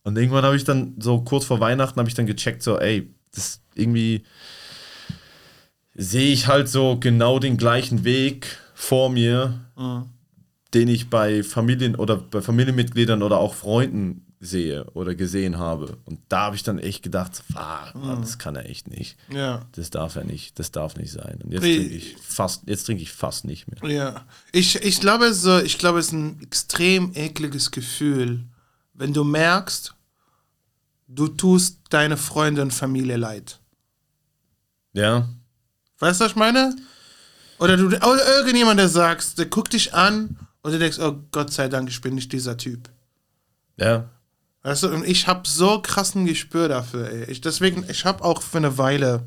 [0.03, 3.15] Und irgendwann habe ich dann so kurz vor Weihnachten habe ich dann gecheckt, so, ey,
[3.33, 4.25] das irgendwie
[5.97, 9.61] sehe ich halt so genau den gleichen Weg vor mir,
[10.75, 15.97] den ich bei Familien oder bei Familienmitgliedern oder auch Freunden sehe oder gesehen habe.
[16.05, 19.17] Und da habe ich dann echt gedacht, ah, Mann, das kann er echt nicht.
[19.33, 19.67] Ja.
[19.73, 21.41] Das darf er nicht, das darf nicht sein.
[21.43, 23.91] Und jetzt trinke ich fast, jetzt trinke ich fast nicht mehr.
[23.91, 24.27] Ja.
[24.53, 28.45] Ich, ich glaube, so, ich glaube, es ist ein extrem ekliges Gefühl,
[28.93, 29.95] wenn du merkst,
[31.09, 33.61] du tust deine Freunde und Familie leid.
[34.93, 35.29] Ja,
[35.99, 36.77] Weißt du, was ich meine?
[37.59, 41.53] Oder du oder irgendjemand, der sagst, der guckt dich an und du denkst, oh Gott
[41.53, 42.91] sei Dank, ich bin nicht dieser Typ.
[43.77, 44.09] ja,
[44.63, 47.25] Weißt du, und ich habe so krassen Gespür dafür, ey.
[47.31, 49.25] Ich, deswegen, ich habe auch für eine Weile,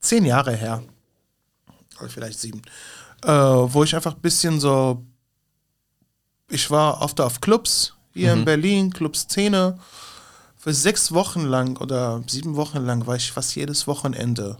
[0.00, 0.82] zehn Jahre her,
[1.98, 2.60] oder vielleicht sieben,
[3.24, 5.02] äh, wo ich einfach ein bisschen so,
[6.50, 9.78] ich war oft auf Clubs hier in Berlin, Clubszene.
[10.58, 14.58] Für sechs Wochen lang oder sieben Wochen lang war ich fast jedes Wochenende.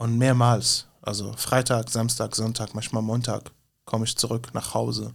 [0.00, 0.86] Und mehrmals.
[1.02, 3.50] Also Freitag, Samstag, Sonntag, manchmal Montag
[3.84, 5.12] komme ich zurück nach Hause.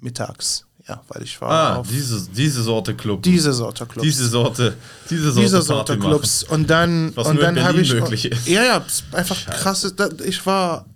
[0.00, 0.64] Mittags.
[0.88, 3.22] Ja, weil ich war ah, auf diese, diese Sorte Club.
[3.22, 4.04] diese Sorte Clubs.
[4.04, 4.74] diese Sorte,
[5.10, 5.98] diese Sorte, diese Sorte.
[5.98, 6.44] Clubs.
[6.44, 7.92] Und dann, Was und dann habe ich.
[7.92, 8.48] möglich ist.
[8.48, 9.92] Ja, ja, einfach krass.
[9.94, 10.86] da- Ich war.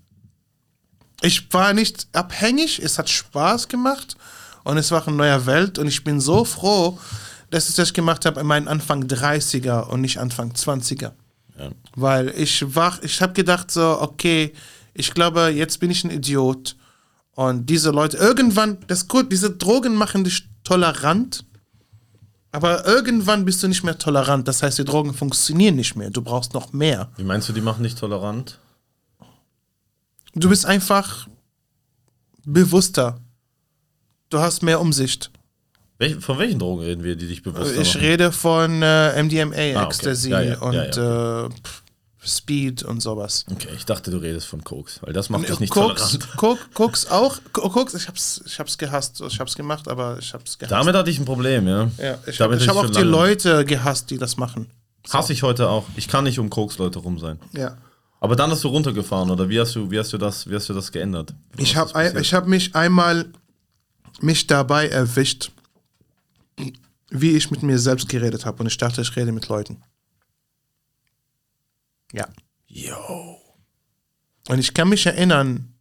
[1.20, 4.16] Ich war nicht abhängig, es hat Spaß gemacht
[4.64, 6.99] und es war eine neue Welt und ich bin so froh,
[7.51, 11.12] dass ich das gemacht habe in meinen Anfang 30er und nicht Anfang 20er.
[11.59, 11.71] Ja.
[11.95, 14.53] Weil ich war, ich habe gedacht so, okay,
[14.95, 16.77] ich glaube, jetzt bin ich ein Idiot.
[17.35, 21.45] Und diese Leute, irgendwann, das ist gut, diese Drogen machen dich tolerant,
[22.51, 24.49] aber irgendwann bist du nicht mehr tolerant.
[24.49, 26.09] Das heißt, die Drogen funktionieren nicht mehr.
[26.09, 27.11] Du brauchst noch mehr.
[27.17, 28.59] Wie meinst du, die machen nicht tolerant?
[30.35, 31.29] Du bist einfach
[32.45, 33.21] bewusster.
[34.31, 35.31] Du hast mehr Umsicht.
[35.99, 38.01] Welch, von welchen Drogen reden wir, die dich bewusst Ich machen?
[38.01, 39.84] rede von äh, MDMA, Ah, okay.
[39.86, 41.51] Ecstasy Ja, ja, und ja, Äh,
[42.28, 43.44] Speed und sowas.
[43.51, 46.28] Okay, ich dachte, du redest von Koks, weil das macht dich nicht Koks, tolerant.
[46.36, 47.38] Koks, Koks auch.
[47.53, 49.22] Koks, ich hab's, ich hab's gehasst.
[49.24, 50.72] Ich hab's gemacht, aber ich hab's gehasst.
[50.72, 51.88] Damit hatte ich ein Problem, ja.
[51.99, 53.03] ja, ich Damit habe ich hatte hab auch die.
[53.03, 54.66] Leute gehasst, die das machen.
[55.09, 55.84] Hasse ich heute auch.
[55.94, 57.38] Ich kann nicht um Koks-Leute rum sein.
[57.53, 57.76] Ja.
[58.18, 60.68] Aber dann hast du runtergefahren, oder wie hast du, wie hast du, das, wie hast
[60.68, 61.32] du das geändert?
[61.53, 63.26] Was Ich habe ich hab mich einmal
[64.20, 65.53] mich dabei erwischt,
[67.11, 69.83] wie ich mit mir selbst geredet habe und ich dachte, ich rede mit Leuten.
[72.13, 72.29] Ja.
[72.67, 73.41] Yo.
[74.49, 75.75] Und ich kann mich erinnern,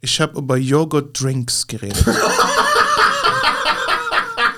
[0.00, 2.04] ich habe über Joghurt-Drinks geredet.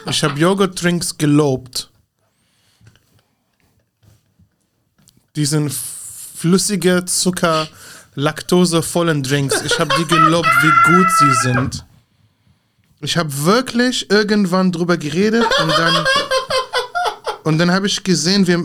[0.07, 1.91] ich habe Joghurt-Drinks gelobt.
[5.37, 7.69] Diesen flüssige Zucker,
[8.15, 9.63] laktosevollen Drinks.
[9.63, 11.85] Ich habe die gelobt, wie gut sie sind.
[13.05, 16.07] Ich habe wirklich irgendwann drüber geredet und dann
[17.45, 18.57] und dann habe ich gesehen, wie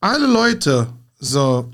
[0.00, 1.70] alle Leute so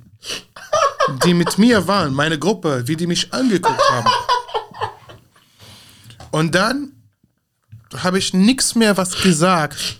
[1.24, 4.08] die mit mir waren, meine Gruppe, wie die mich angeguckt haben.
[6.30, 6.92] Und dann
[7.96, 9.96] habe ich nichts mehr was gesagt.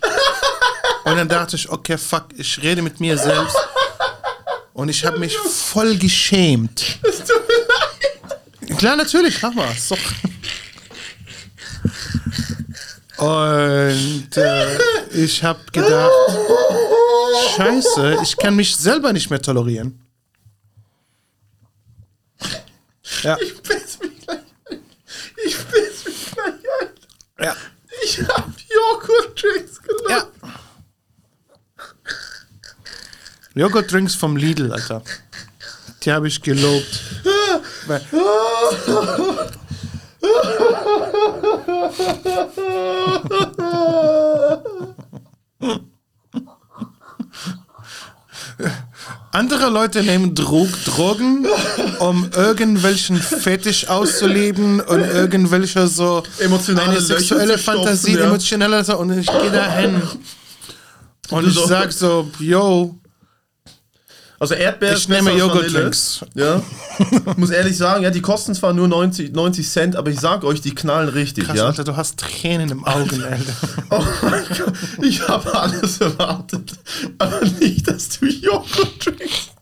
[1.05, 3.57] Und dann dachte ich, okay, fuck, ich rede mit mir selbst.
[4.73, 6.99] Und ich habe mich voll geschämt.
[8.77, 9.71] Klar, natürlich, mach mal.
[9.71, 9.97] ist doch-
[13.17, 14.77] Und äh,
[15.11, 16.11] ich habe gedacht,
[17.55, 19.99] scheiße, ich kann mich selber nicht mehr tolerieren.
[23.21, 23.37] Ja.
[23.39, 24.39] Ich piss mich gleich
[24.69, 24.79] ein.
[25.45, 27.45] Ich piss mich gleich ein.
[27.45, 27.55] Ja.
[28.03, 30.09] Ich hab Joghurt-Drinks genommen.
[30.09, 30.27] Ja.
[33.55, 35.03] Joghurt-Drinks vom Lidl, Alter.
[36.01, 36.99] Die habe ich gelobt.
[37.87, 38.01] Weil-
[49.31, 51.47] Andere Leute nehmen Drog Drogen,
[51.99, 58.25] um irgendwelchen Fetisch auszuleben und irgendwelche so Emotionale eine sexuelle zu stopfen, Fantasie, ja.
[58.25, 60.01] emotionelle so, und ich gehe da hin
[61.31, 62.95] und ich sag so, yo,
[64.43, 66.25] Also Erdbeer Ich nehme Joghurt-Drinks.
[66.33, 66.61] Ja.
[67.37, 70.59] Muss ehrlich sagen, ja, die kosten zwar nur 90, 90 Cent, aber ich sag euch,
[70.59, 71.67] die knallen richtig, krass, ja.
[71.67, 73.53] Alter, du hast Tränen im Augen, Alter.
[73.89, 76.73] Oh mein Gott, ich habe alles erwartet.
[77.19, 79.52] Aber nicht, dass du Joghurt trinkst.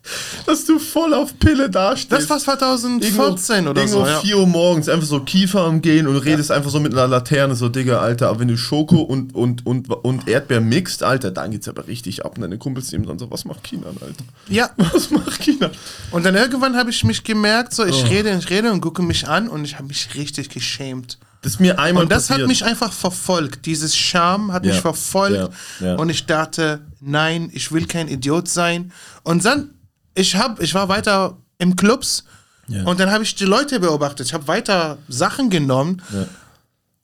[0.45, 2.11] Dass du voll auf Pille dastehst.
[2.11, 4.19] Das war 2014 oder irgendwo so, ja.
[4.19, 7.55] 4 Uhr morgens einfach so Kiefer am Gehen und redest einfach so mit einer Laterne,
[7.55, 8.29] so Digga, Alter.
[8.29, 12.25] Aber wenn du Schoko und, und, und, und Erdbeer mixt, Alter, dann geht's aber richtig
[12.25, 12.33] ab.
[12.35, 14.23] Und deine Kumpels nehmen dann so, was macht China, Alter?
[14.49, 15.69] Ja, Was macht China?
[16.11, 17.85] und dann irgendwann habe ich mich gemerkt, so Oh.
[17.87, 21.17] ich rede, ich rede und gucke mich an und ich habe mich richtig geschämt.
[21.41, 22.41] Das ist mir einmal Und das passiert.
[22.41, 23.65] hat mich einfach verfolgt.
[23.65, 25.51] Dieses Scham hat Ja, mich verfolgt.
[25.79, 25.95] ja, ja.
[25.95, 28.91] Und ich dachte, nein, ich will kein Idiot sein.
[29.23, 29.71] Und dann,
[30.15, 32.23] ich, hab, ich war weiter im Clubs
[32.67, 32.83] Ja.
[32.85, 34.27] und dann habe ich die Leute beobachtet.
[34.27, 36.01] Ich habe weiter Sachen genommen.
[36.13, 36.25] Ja.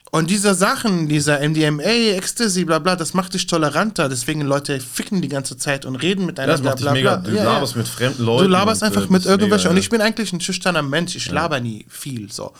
[0.09, 4.07] Und diese Sachen, dieser MDMA, Ecstasy, bla bla, das macht dich toleranter.
[4.07, 7.15] Deswegen Leute ficken die ganze Zeit und reden miteinander, Das macht dich bla bla mega.
[7.17, 7.29] bla.
[7.31, 8.45] Du Ja, laberst mit fremden Leuten.
[8.45, 9.69] Du laberst und, einfach äh, mit irgendwelchen.
[9.71, 11.15] Und ich bin eigentlich ein schüchterner Mensch.
[11.15, 12.53] Ich laber nie viel so.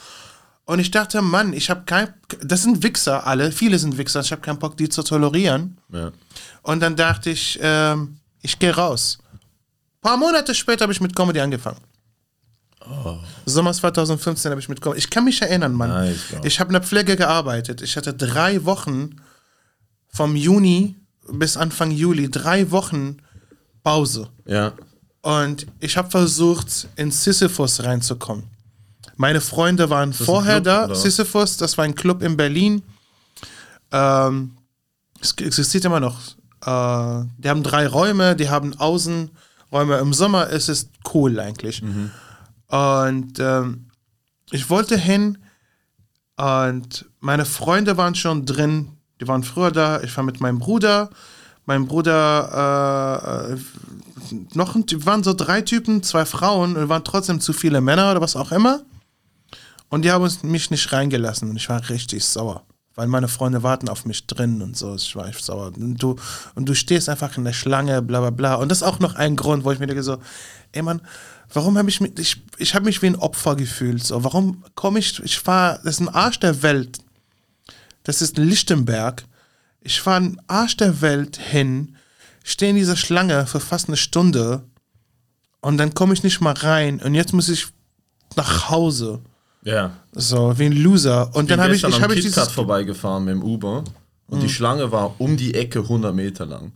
[0.65, 2.13] Und ich dachte, Mann, ich habe kein.
[2.43, 3.53] Das sind Wichser alle.
[3.53, 4.19] Viele sind Wichser.
[4.19, 5.77] Ich habe keinen Bock, die zu tolerieren.
[6.63, 9.19] Und dann dachte ich, ähm, ich gehe raus.
[9.99, 11.81] Ein paar Monate später habe ich mit Comedy angefangen.
[13.45, 14.99] Sommer 2015 habe ich mit Comedy.
[14.99, 15.89] Ich kann mich erinnern, Mann.
[15.89, 17.81] Nice, ich habe in der Pflege gearbeitet.
[17.81, 19.21] Ich hatte drei Wochen
[20.07, 20.95] vom Juni
[21.29, 23.17] bis Anfang Juli, drei Wochen
[23.83, 24.29] Pause.
[24.45, 24.73] ja.
[25.23, 28.45] Und ich habe versucht, in Sisyphus reinzukommen.
[29.17, 30.85] Meine Freunde waren vorher Club, da.
[30.85, 30.95] oder?
[30.95, 32.81] Sisyphus, das war ein Club in Berlin.
[33.91, 34.55] Ähm,
[35.19, 36.17] es existiert immer noch.
[36.61, 38.79] Äh, die haben drei Räume, die haben
[39.71, 39.97] Außenräume.
[39.99, 41.81] Im Sommer ist es cool eigentlich.
[41.81, 42.11] Mhm.
[42.67, 43.87] Und ähm,
[44.51, 45.37] ich wollte hin
[46.35, 48.89] und meine Freunde waren schon drin.
[49.19, 50.01] Die waren früher da.
[50.01, 51.09] Ich war mit meinem Bruder.
[51.65, 53.57] Mein Bruder, äh, äh,
[54.53, 58.11] noch ein Typ, waren so drei Typen, zwei Frauen und waren trotzdem zu viele Männer
[58.11, 58.81] oder was auch immer.
[59.89, 62.63] Und die haben mich nicht reingelassen und ich war richtig sauer.
[62.97, 64.95] Weil meine Freunde warten auf mich drin und so.
[64.95, 65.71] Ich war echt sauer.
[65.77, 66.15] Und du,
[66.55, 68.55] und du stehst einfach in der Schlange, bla bla bla.
[68.55, 70.17] Und das ist auch noch ein Grund, wo ich mir denke so,
[70.71, 71.01] ey Mann,
[71.53, 74.03] warum habe ich mich, ich, ich habe mich wie ein Opfer gefühlt.
[74.03, 76.97] So, warum komme ich, ich war, das ist ein Arsch der Welt.
[78.01, 79.25] Das ist Lichtenberg.
[79.81, 81.95] Ich fahre ein Arsch der Welt hin,
[82.43, 84.63] stehe in dieser Schlange für fast eine Stunde
[85.61, 87.67] und dann komme ich nicht mal rein und jetzt muss ich
[88.35, 89.21] nach Hause.
[89.67, 89.91] Ja.
[90.13, 91.29] So, wie ein Loser.
[91.35, 92.47] Und dann habe ich, ich, hab ich dieses.
[92.49, 92.51] Mhm.
[92.53, 93.83] vorbeigefahren mit dem Uber
[94.27, 96.71] und die Schlange war um die Ecke 100 Meter lang.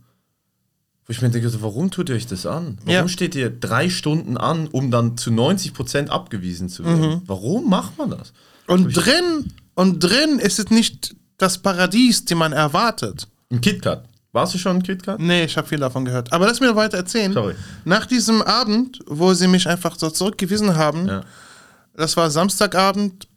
[1.08, 2.78] Ich mir denke, warum tut ihr euch das an?
[2.84, 3.08] Warum Ja.
[3.08, 7.00] steht ihr drei Stunden an, um dann zu 90% abgewiesen zu werden?
[7.16, 7.22] Mhm.
[7.26, 8.32] Warum macht man das?
[8.66, 13.26] Und drin, und drin ist es nicht das Paradies, die man erwartet.
[13.50, 14.04] Im KitKat.
[14.32, 15.18] Warst du schon im KitKat?
[15.18, 16.32] Nee, ich habe viel davon gehört.
[16.32, 17.32] Aber lass mir weiter erzählen.
[17.32, 17.54] Sorry.
[17.84, 21.24] Nach diesem Abend, wo sie mich einfach so zurückgewiesen haben, Ja.
[21.94, 23.28] Das war Samstagabend,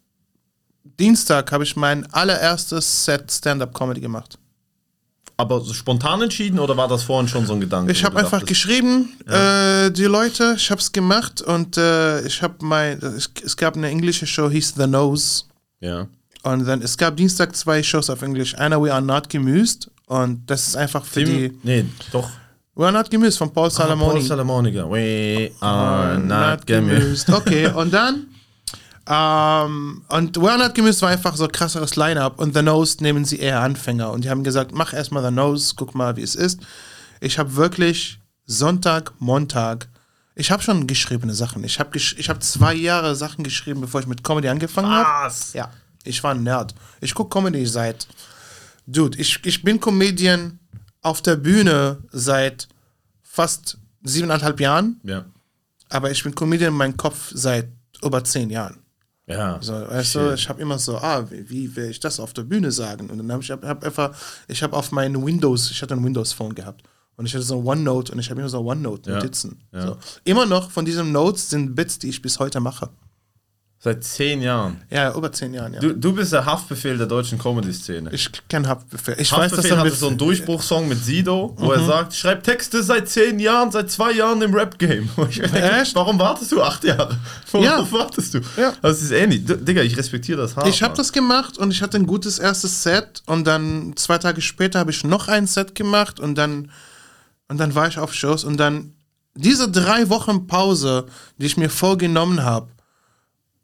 [0.99, 4.37] Dienstag habe ich mein allererstes Set Stand-Up-Comedy gemacht.
[5.37, 7.91] Aber so spontan entschieden oder war das vorhin schon so ein Gedanke?
[7.91, 12.41] Ich habe einfach dachtest, geschrieben, äh, die Leute, ich habe es gemacht und äh, ich
[12.41, 15.43] habe mein, es, es gab eine englische Show, hieß The Nose.
[15.81, 16.07] Ja.
[16.43, 18.55] Und dann, es gab Dienstag zwei Shows auf Englisch.
[18.55, 21.49] Einer We Are Not Gemüsed und das ist einfach für die.
[21.49, 22.29] Tim, nee, doch.
[22.75, 24.19] We Are Not Gemüsed von Paul Salamoni.
[24.19, 24.89] Paul Salamoniga.
[24.89, 27.29] We are not gemused.
[27.29, 28.27] Okay, und dann.
[29.07, 33.59] Ähm, und Not Gemüsed war einfach so krasseres Line-Up und The Nose nehmen sie eher
[33.61, 34.11] Anfänger.
[34.11, 36.59] Und die haben gesagt: Mach erstmal The Nose, guck mal, wie es ist.
[37.21, 39.87] Ich habe wirklich Sonntag, Montag.
[40.35, 41.63] Ich habe schon geschriebene Sachen.
[41.63, 45.25] Ich habe gesch ich hab zwei Jahre Sachen geschrieben, bevor ich mit Comedy angefangen habe.
[45.27, 45.53] Was?
[45.53, 45.71] Ja,
[46.03, 46.73] ich war ein Nerd.
[46.99, 48.07] Ich gucke Comedy seit.
[48.87, 50.59] Dude, ich, ich bin Comedian
[51.01, 52.67] auf der Bühne seit
[53.23, 55.25] fast siebeneinhalb Jahren, Ja.
[55.89, 57.67] aber ich bin Comedian in meinem Kopf seit
[58.03, 58.77] über zehn Jahren.
[59.27, 59.57] Ja.
[59.61, 62.43] So, weißt du, ich habe immer so, ah, wie, wie will ich das auf der
[62.43, 63.09] Bühne sagen?
[63.09, 64.15] Und dann habe ich hab, hab einfach,
[64.47, 66.83] ich habe auf meinen Windows, ich hatte ein Windows-Phone gehabt.
[67.17, 69.61] Und ich hatte so ein OneNote und ich habe immer so OneNote-Notizen.
[69.71, 69.87] Ja, ja.
[69.87, 69.97] So.
[70.25, 72.89] Immer noch von diesen Notes sind Bits, die ich bis heute mache.
[73.85, 74.81] Seit zehn Jahren.
[74.89, 75.79] Ja, über zehn Jahren, ja.
[75.79, 78.09] Du, du bist der Haftbefehl der deutschen Comedy-Szene.
[78.11, 79.13] ich kenne Haftbefehl.
[79.19, 81.71] Ich weiß, dass Haftbefehl er hatte so einen Durchbruchssong mit Sido, wo Mhm.
[81.71, 85.07] er sagt, ich schreibe Texte seit zehn Jahren, seit zwei Jahren im Rap-Game.
[85.93, 87.15] Warum wartest du acht Jahre?
[87.51, 87.91] Warum Ja.
[87.91, 88.39] wartest du?
[88.57, 88.73] Ja.
[88.81, 89.45] Das ist ähnlich.
[89.45, 90.67] D- Digga, ich respektiere das hart.
[90.67, 94.41] Ich habe das gemacht und ich hatte ein gutes erstes Set und dann zwei Tage
[94.41, 96.71] später habe ich noch ein Set gemacht und dann
[97.49, 98.93] und dann war ich auf Shows und dann
[99.35, 101.05] diese drei Wochen Pause,
[101.37, 102.69] die ich mir vorgenommen habe,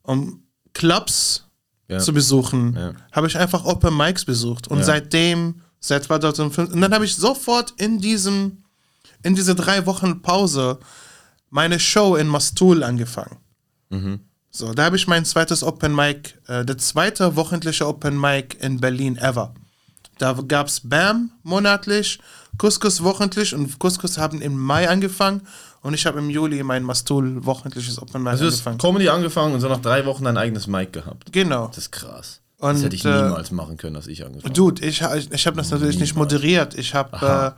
[0.03, 0.43] um
[0.73, 1.45] Clubs
[1.87, 1.99] Ja.
[1.99, 2.93] zu besuchen, Ja.
[3.11, 4.83] habe ich einfach Open Mics besucht und Ja.
[4.85, 8.57] seitdem seit 2005 und dann habe ich sofort in diesem
[9.23, 10.79] in diese drei Wochen Pause
[11.51, 13.37] meine Show in Mastul angefangen.
[14.49, 18.79] So, da habe ich mein zweites Open Mic, äh, der zweite wöchentliche Open Mic in
[18.79, 19.53] Berlin ever.
[20.17, 22.19] Da gab es BAM monatlich,
[22.57, 25.41] Couscous wochentlich und Couscous haben im Mai angefangen
[25.81, 28.77] und ich habe im Juli mein Mastul wöchentliches Open Mic Also angefangen.
[28.77, 31.31] Comedy angefangen und so nach drei Wochen dein eigenes Mic gehabt.
[31.31, 31.67] Genau.
[31.67, 32.41] Das ist krass.
[32.59, 34.53] Und, das hätte ich äh, niemals machen können, als ich angefangen habe.
[34.53, 35.01] Dude, ich,
[35.31, 36.75] ich habe das natürlich nicht moderiert.
[36.75, 37.55] Ich habe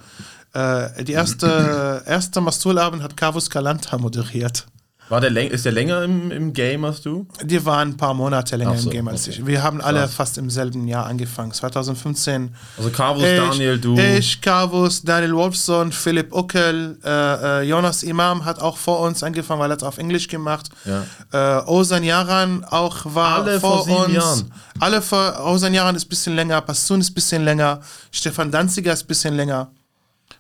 [0.54, 4.66] äh, äh, die erste, erste Mastul-Abend hat Carvus Calanta moderiert.
[5.10, 7.28] War der läng ist der länger im, im Game als du?
[7.44, 9.38] Die waren ein paar Monate länger so, im Game als okay.
[9.40, 9.46] ich.
[9.46, 10.14] Wir haben alle Krass.
[10.14, 11.52] fast im selben Jahr angefangen.
[11.52, 13.98] 2015 Also Carvus, Daniel, du.
[13.98, 19.60] Ich, Carvus, Daniel Wolfson, Philipp Uckel, äh, äh, Jonas Imam hat auch vor uns angefangen,
[19.60, 20.70] weil er es auf Englisch gemacht.
[20.86, 21.60] Ja.
[21.60, 24.16] Äh, Ozan Yaran auch war Alle vor, vor uns.
[24.16, 24.52] Jahren.
[24.80, 27.82] Alle vor Ozan Yaran ist ein bisschen länger, Passun ist ein bisschen länger,
[28.12, 29.70] Stefan Danziger ist ein bisschen länger.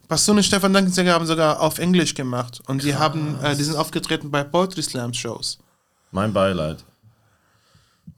[0.07, 3.75] Passun und Stefan Danziger haben sogar auf Englisch gemacht und die haben, äh, die sind
[3.75, 5.59] aufgetreten bei Poetry Slam Shows.
[6.11, 6.83] Mein Beileid.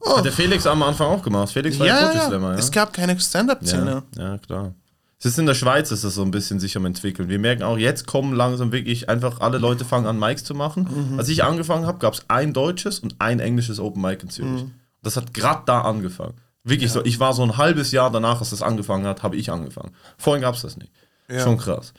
[0.04, 1.52] Hat der Felix am Anfang auch gemacht.
[1.52, 1.96] Felix war ja, Oh.
[1.96, 2.58] Ja, Poetry ja, Slammer, ja.
[2.58, 4.02] es gab keine Stand-Up-Szene.
[4.16, 4.74] Ja, ja, klar.
[5.18, 7.28] Es ist in der Schweiz, ist das so ein bisschen sich am entwickeln.
[7.28, 11.10] Wir merken auch, jetzt kommen langsam wirklich einfach alle Leute fangen an, Mics zu machen.
[11.12, 11.18] Mhm.
[11.18, 14.64] Als ich angefangen habe, gab es ein deutsches und ein englisches Open Mic in Zürich.
[14.64, 14.72] Mhm.
[15.02, 16.34] Das hat gerade da angefangen.
[16.64, 17.02] Wirklich so.
[17.04, 19.92] Ich war so ein halbes Jahr danach, als das angefangen hat, habe ich angefangen.
[20.18, 20.92] Vorhin gab es das nicht.
[21.30, 21.40] Ja.
[21.44, 21.92] Schon krass.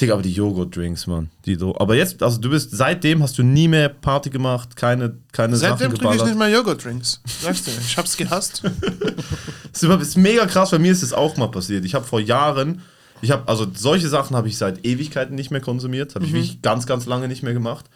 [0.00, 1.28] Digga, aber die Joghurt-Drinks, Mann.
[1.44, 5.18] Die do aber jetzt, also du bist, seitdem hast du nie mehr Party gemacht, keine,
[5.32, 6.26] keine Seitdem Sachen trinke ich geballert.
[6.26, 7.20] nicht mehr Joghurt-Drinks.
[7.42, 8.62] Sagst du, ich hab's gehasst.
[8.62, 8.72] Das
[9.72, 11.84] ist immer- ist mega krass, bei mir ist das auch mal passiert.
[11.84, 12.82] Ich habe vor Jahren,
[13.22, 16.62] ich habe, also solche Sachen habe ich seit Ewigkeiten nicht mehr konsumiert, habe ich wirklich
[16.62, 17.86] ganz, ganz lange nicht mehr gemacht.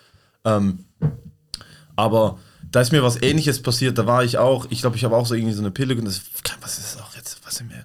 [0.44, 0.84] Ähm,
[1.94, 2.38] aber
[2.68, 5.26] da ist mir was ähnliches passiert, da war ich auch, ich glaube, ich habe auch
[5.26, 6.20] so irgendwie so eine Pille und das,
[6.60, 7.84] was ist das auch jetzt, was sind wir?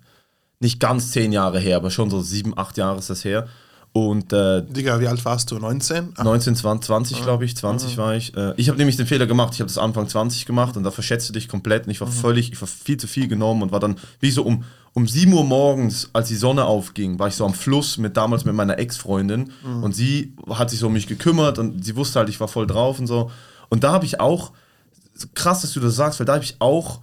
[0.59, 3.47] Nicht ganz zehn Jahre her, aber schon so sieben, acht Jahre ist das her.
[3.93, 5.57] Und äh, Digga, wie alt warst du?
[5.57, 6.13] 19?
[6.17, 8.35] Ach, 19, 20, 20 glaube ich, 20 war ich.
[8.35, 10.91] Äh, ich habe nämlich den Fehler gemacht, ich habe das Anfang 20 gemacht und da
[10.91, 13.71] verschätzt du dich komplett und ich war völlig, ich war viel zu viel genommen und
[13.71, 17.35] war dann wie so um, um 7 Uhr morgens, als die Sonne aufging, war ich
[17.35, 19.51] so am Fluss mit damals mit meiner Ex-Freundin
[19.81, 22.67] und sie hat sich so um mich gekümmert und sie wusste halt, ich war voll
[22.67, 23.31] drauf und so.
[23.69, 24.51] Und da habe ich auch,
[25.33, 26.99] krass, dass du das sagst, weil da habe ich auch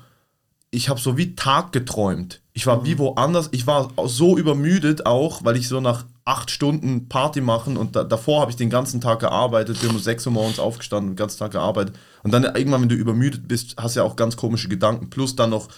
[0.75, 2.41] ich habe so wie Tag geträumt.
[2.57, 3.49] Ich war wie woanders.
[3.51, 8.05] Ich war so übermüdet auch, weil ich so nach acht Stunden Party machen und da,
[8.05, 9.83] davor habe ich den ganzen Tag gearbeitet.
[9.83, 11.97] Wir haben um 6 Uhr morgens aufgestanden, den ganzen Tag gearbeitet.
[12.23, 15.11] Und dann irgendwann, wenn du übermüdet bist, hast du ja auch ganz komische Gedanken.
[15.11, 15.69] Plus dann noch,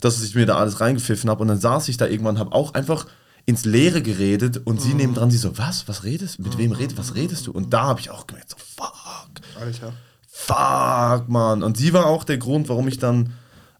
[0.00, 1.42] dass ich mir da alles reingepfiffen habe.
[1.42, 3.06] Und dann saß ich da irgendwann, habe auch einfach,
[3.46, 6.72] ins Leere geredet und sie neben dran, sie so, was, was redest du, mit wem
[6.72, 7.52] redest, was redest du?
[7.52, 9.92] Und da habe ich auch gemerkt, so, fuck, Alter.
[10.28, 11.62] fuck, Mann.
[11.62, 13.32] Und sie war auch der Grund, warum ich dann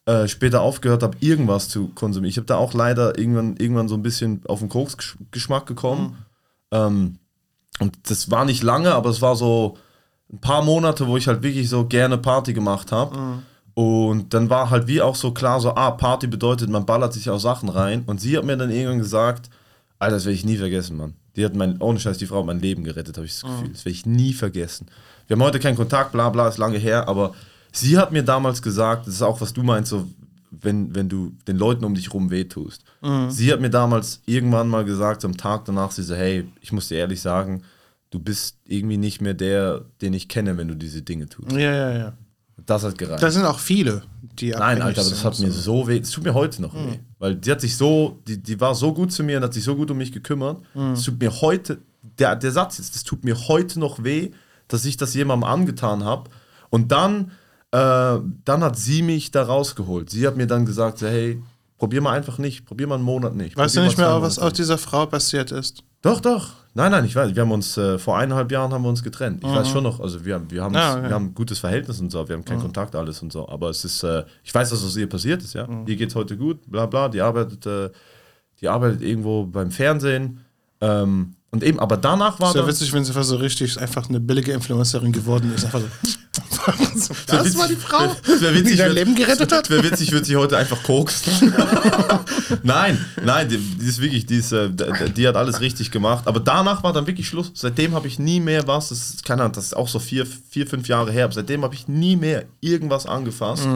[0.06, 2.30] äh, später aufgehört habe, irgendwas zu konsumieren.
[2.30, 6.16] Ich habe da auch leider irgendwann, irgendwann so ein bisschen auf den Koks-Geschmack gekommen.
[6.70, 7.18] Ähm,
[7.78, 9.76] und das war nicht lange, aber es war so
[10.32, 13.16] ein paar Monate, wo ich halt wirklich so gerne Party gemacht habe.
[13.74, 17.30] Und dann war halt wie auch so klar, so, ah, Party bedeutet, man ballert sich
[17.30, 18.02] auch Sachen rein.
[18.06, 19.48] Und sie hat mir dann irgendwann gesagt,
[19.98, 21.14] Alter, das werde ich nie vergessen, Mann.
[21.36, 23.68] Die hat mein, ohne Scheiß, die Frau hat mein Leben gerettet, habe ich das Gefühl.
[23.68, 24.86] Das werde ich nie vergessen.
[25.26, 27.34] Wir haben heute keinen Kontakt, bla bla, ist lange her, aber
[27.72, 30.08] sie hat mir damals gesagt, das ist auch, was du meinst, so,
[30.50, 32.84] wenn, wenn du den Leuten um dich rum wehtust.
[33.28, 36.88] Sie hat mir damals irgendwann mal gesagt, am Tag danach, sie so, hey, ich muss
[36.88, 37.62] dir ehrlich sagen,
[38.10, 41.52] du bist irgendwie nicht mehr der, den ich kenne, wenn du diese Dinge tust.
[41.52, 42.12] Ja, ja, ja.
[42.66, 43.22] Das hat gereicht.
[43.22, 44.02] Da sind auch viele,
[44.38, 45.88] die Nein, Alter, aber das hat mir so.
[45.88, 45.98] weh.
[45.98, 46.98] Es tut mir heute noch weh.
[47.18, 49.64] Weil die hat sich so, die, die war so gut zu mir und hat sich
[49.64, 50.62] so gut um mich gekümmert.
[50.92, 51.78] Es tut mir heute,
[52.18, 54.30] der, der Satz jetzt, das tut mir heute noch weh,
[54.68, 56.30] dass ich das jemandem angetan habe.
[56.68, 57.32] Und dann,
[57.72, 60.10] äh, dann hat sie mich da rausgeholt.
[60.10, 61.42] Sie hat mir dann gesagt, hey,
[61.78, 63.56] probier mal einfach nicht, probier mal einen Monat nicht.
[63.56, 65.82] Weißt du nicht mehr, was aus dieser Frau passiert ist?
[66.02, 66.52] doch, doch.
[66.72, 67.34] Nein, nein, ich weiß.
[67.34, 69.42] Wir haben uns äh, vor eineinhalb Jahren haben wir uns getrennt.
[69.42, 71.08] Ich weiß schon noch, also wir, wir, haben, Ah, okay.
[71.08, 73.48] wir haben ein gutes Verhältnis und so, wir haben keinen Kontakt, alles und so.
[73.48, 75.66] Aber es ist, äh, ich weiß, dass es ihr passiert ist, ja.
[75.86, 77.08] Ihr geht's heute gut, bla bla.
[77.08, 77.90] Die arbeitet, äh,
[78.60, 80.44] die arbeitet irgendwo beim Fernsehen.
[80.80, 84.08] Ähm, und eben, aber danach war ja dann, witzig, wenn sie einfach so richtig einfach
[84.08, 85.64] eine billige Influencerin geworden ist.
[85.64, 85.86] Einfach so.
[87.26, 89.68] das war die Frau, wär witzig, die dein Leben gerettet hat.
[89.68, 91.52] Wäre witzig, würde sie heute einfach koksen.
[92.62, 96.28] nein, nein, die, die ist wirklich, die, ist, äh, die hat alles richtig gemacht.
[96.28, 97.50] Aber danach war dann wirklich Schluss.
[97.54, 100.26] Seitdem habe ich nie mehr was, das ist, keine Ahnung, das ist auch so vier,
[100.26, 103.66] vier fünf Jahre her, aber seitdem habe ich nie mehr irgendwas angefasst.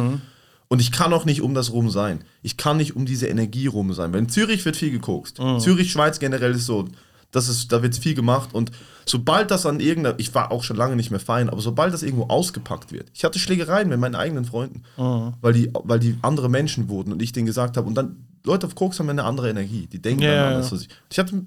[0.69, 2.23] Und ich kann auch nicht um das rum sein.
[2.43, 4.13] Ich kann nicht um diese Energie rum sein.
[4.13, 5.41] Weil in Zürich wird viel gekokst.
[5.59, 6.89] Zürich, Schweiz generell ist so,
[7.35, 8.55] das ist, da wird viel gemacht.
[8.55, 8.71] Und
[9.07, 12.03] sobald das an irgendeiner, ich war auch schon lange nicht mehr fein, aber sobald das
[12.03, 16.49] irgendwo ausgepackt wird, ich hatte Schlägereien mit meinen eigenen Freunden, weil, die, weil die andere
[16.49, 19.49] Menschen wurden und ich denen gesagt habe, und dann, Leute auf Koks haben eine andere
[19.49, 19.87] Energie.
[19.87, 20.71] Die denken Ja, dann ja, anders.
[20.71, 20.77] ja.
[20.77, 21.45] Ich, ich hatte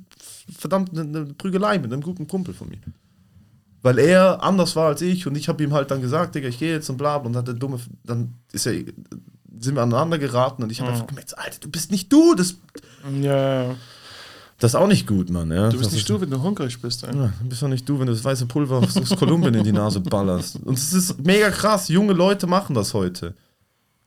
[0.57, 2.79] verdammt eine, eine Prügelei mit einem guten Kumpel von mir.
[3.83, 6.57] Weil er anders war als ich und ich habe ihm halt dann gesagt, Digga, ich
[6.57, 8.73] gehe jetzt und bla bla, und hat der dumme, dann ist er,
[9.59, 12.55] sind wir aneinander geraten und ich habe einfach gemerkt, Alter, du bist nicht du, das,
[13.21, 13.75] Ja, ja.
[14.59, 15.51] Das ist auch nicht gut, Mann.
[15.51, 15.69] Ja?
[15.69, 17.03] Du bist das nicht du, wenn du hungrig bist.
[17.03, 17.15] Ey.
[17.15, 19.63] Ja, du bist doch nicht du, wenn du das weiße Pulver aus, aus Kolumbien in
[19.63, 20.57] die Nase ballerst.
[20.65, 23.35] Und es ist mega krass, junge Leute machen das heute.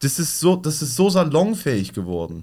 [0.01, 2.42] Das ist so, das ist so salonfähig geworden.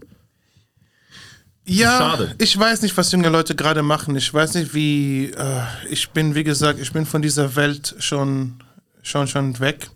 [1.65, 2.35] Ja, schade.
[2.37, 4.15] ich weiß nicht, was junge Leute gerade machen.
[4.15, 5.31] Ich weiß nicht, wie.
[5.31, 8.53] Äh, ich bin, wie gesagt, ich bin von dieser Welt schon,
[9.01, 9.89] schon, schon weg.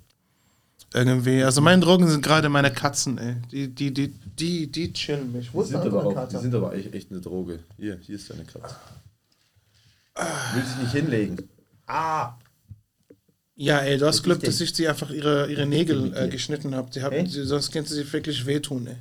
[0.93, 1.43] Irgendwie.
[1.43, 3.35] Also meine Drogen sind gerade meine Katzen, ey.
[3.51, 5.53] Die, die, die, die, die chillen mich.
[5.53, 6.39] Wo ist der andere Kater?
[6.39, 7.59] sind aber echt, echt eine Droge.
[7.77, 8.75] Hier, hier ist deine Katze.
[10.53, 11.37] Will sich nicht hinlegen.
[11.87, 12.33] Ah!
[13.55, 14.49] Ja, ey, du hast Glück, denn?
[14.49, 16.89] dass ich sie einfach ihre, ihre Nägel äh, geschnitten habe.
[16.91, 18.95] Die hab, die, sonst könnte sie wirklich wehtun, ey.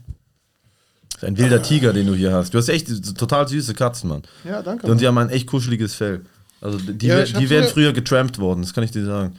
[1.14, 2.55] Das ist ein wilder Tiger, den du hier hast.
[2.55, 2.86] Du hast echt
[3.16, 4.22] total süße Katzen, Mann.
[4.45, 4.86] Ja, danke.
[4.86, 6.22] Und die haben ein echt kuscheliges Fell.
[6.61, 9.34] Also die, Ja, die wären früher- früher getrampt worden, das kann ich dir sagen.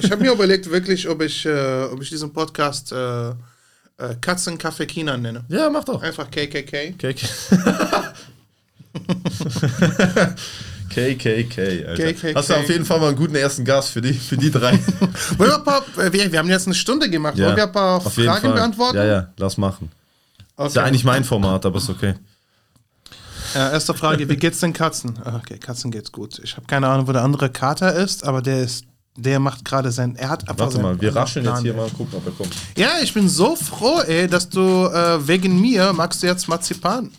[0.00, 3.34] Ich habe mir überlegt, wirklich, ob ich, äh, ob ich diesen Podcast äh, äh,
[4.20, 5.44] Katzenkaffee China nenne.
[5.48, 6.02] Ja, mach doch.
[6.02, 6.92] Einfach KKK.
[6.98, 7.28] KK.
[10.90, 12.12] KKK, Alter.
[12.12, 12.34] KKK.
[12.34, 14.72] Hast du auf jeden Fall mal einen guten ersten Gast für die, für die drei.
[15.38, 17.38] Wollen wir, ein paar, äh, wir, wir haben jetzt eine Stunde gemacht.
[17.38, 18.96] Wollen wir ein paar Fragen beantworten?
[18.96, 19.90] Ja, ja, lass machen.
[20.56, 20.68] Okay.
[20.68, 22.14] Ist ja eigentlich mein Format, aber ist okay.
[23.54, 25.18] Äh, erste Frage, wie geht's den Katzen?
[25.24, 26.40] Ah, Okay, Katzen geht's gut.
[26.42, 28.84] Ich habe keine Ahnung, wo der andere Kater ist, aber der ist,
[29.16, 31.84] der macht gerade sein, er hat einfach Warte mal, wir seinen rascheln jetzt hier mal
[31.84, 32.54] und gucken, ob er kommt.
[32.76, 37.10] Ja, ich bin so froh, ey, dass du äh, wegen mir magst du jetzt Marzipan.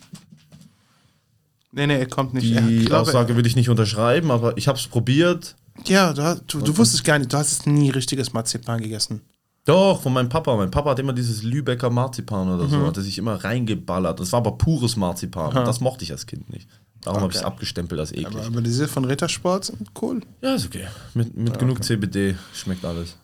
[1.72, 2.44] Nee, nee, er kommt nicht.
[2.46, 5.56] Die ich glaube, Aussage würde ich nicht unterschreiben, aber ich habe es probiert.
[5.86, 9.22] Ja, du, du, du wusstest gar nicht, du hast nie richtiges Marzipan gegessen.
[9.64, 10.54] Doch, von meinem Papa.
[10.56, 12.70] Mein Papa hat immer dieses Lübecker Marzipan oder Mhm.
[12.70, 14.20] so, hat er sich immer reingeballert.
[14.20, 15.52] Das war aber pures Marzipan.
[15.54, 16.68] Das mochte ich als Kind nicht.
[17.04, 17.52] Darum habe ich es Okay.
[17.52, 18.26] abgestempelt als eklig.
[18.26, 20.20] Aber, aber diese von Rittersport sind cool.
[20.42, 20.86] ja, ist okay.
[21.14, 23.16] Mit, mit genug CBD schmeckt alles.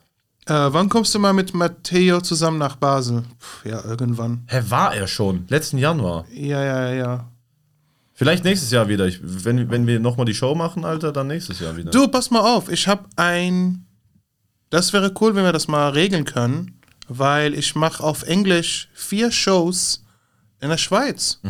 [0.46, 3.22] Äh, wann kommst du mal mit Matteo zusammen nach Basel?
[3.38, 4.42] Puh, ja, irgendwann.
[4.46, 5.44] Hä, war er schon?
[5.48, 6.24] Letzten Januar.
[6.32, 7.28] Ja, ja, ja.
[8.14, 9.06] Vielleicht nächstes Jahr wieder.
[9.06, 11.90] Ich, wenn, wenn wir nochmal die Show machen, Alter, dann nächstes Jahr wieder.
[11.90, 13.86] Du, pass mal auf, ich habe ein.
[14.68, 16.78] Das wäre cool, wenn wir das mal regeln können,
[17.08, 20.04] weil ich mache auf Englisch vier Shows
[20.60, 21.40] in der Schweiz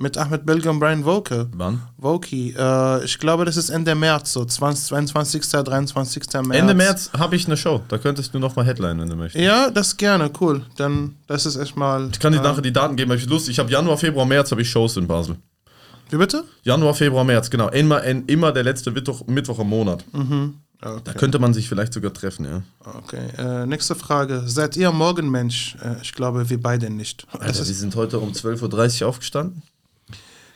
[0.00, 1.48] mit Ahmed Belger und Brian Voke.
[1.52, 1.82] Wann?
[1.98, 2.54] Voki.
[2.58, 5.42] Äh, ich glaube, das ist Ende März, so 20, 22.
[5.42, 6.22] 23.
[6.32, 6.48] März.
[6.52, 7.82] Ende März habe ich eine Show.
[7.88, 9.44] Da könntest du nochmal Headline, wenn du möchtest.
[9.44, 10.64] Ja, das gerne, cool.
[10.76, 12.08] Dann, das ist erstmal.
[12.10, 13.48] Ich kann dir nachher die Daten geben, weil ich Lust.
[13.50, 15.36] Ich habe Januar, Februar, März habe ich Shows in Basel.
[16.08, 16.44] Wie bitte?
[16.62, 17.68] Januar, Februar, März, genau.
[17.68, 20.04] Immer, immer der letzte Mittwoch, Mittwoch im Monat.
[20.12, 20.54] Mhm.
[20.82, 21.00] Okay.
[21.04, 22.62] Da könnte man sich vielleicht sogar treffen, ja.
[22.82, 24.44] Okay, äh, nächste Frage.
[24.46, 25.76] Seid ihr Morgenmensch?
[25.84, 27.26] Äh, ich glaube, wir beide nicht.
[27.38, 29.62] Also, wir sind heute um 12.30 Uhr aufgestanden.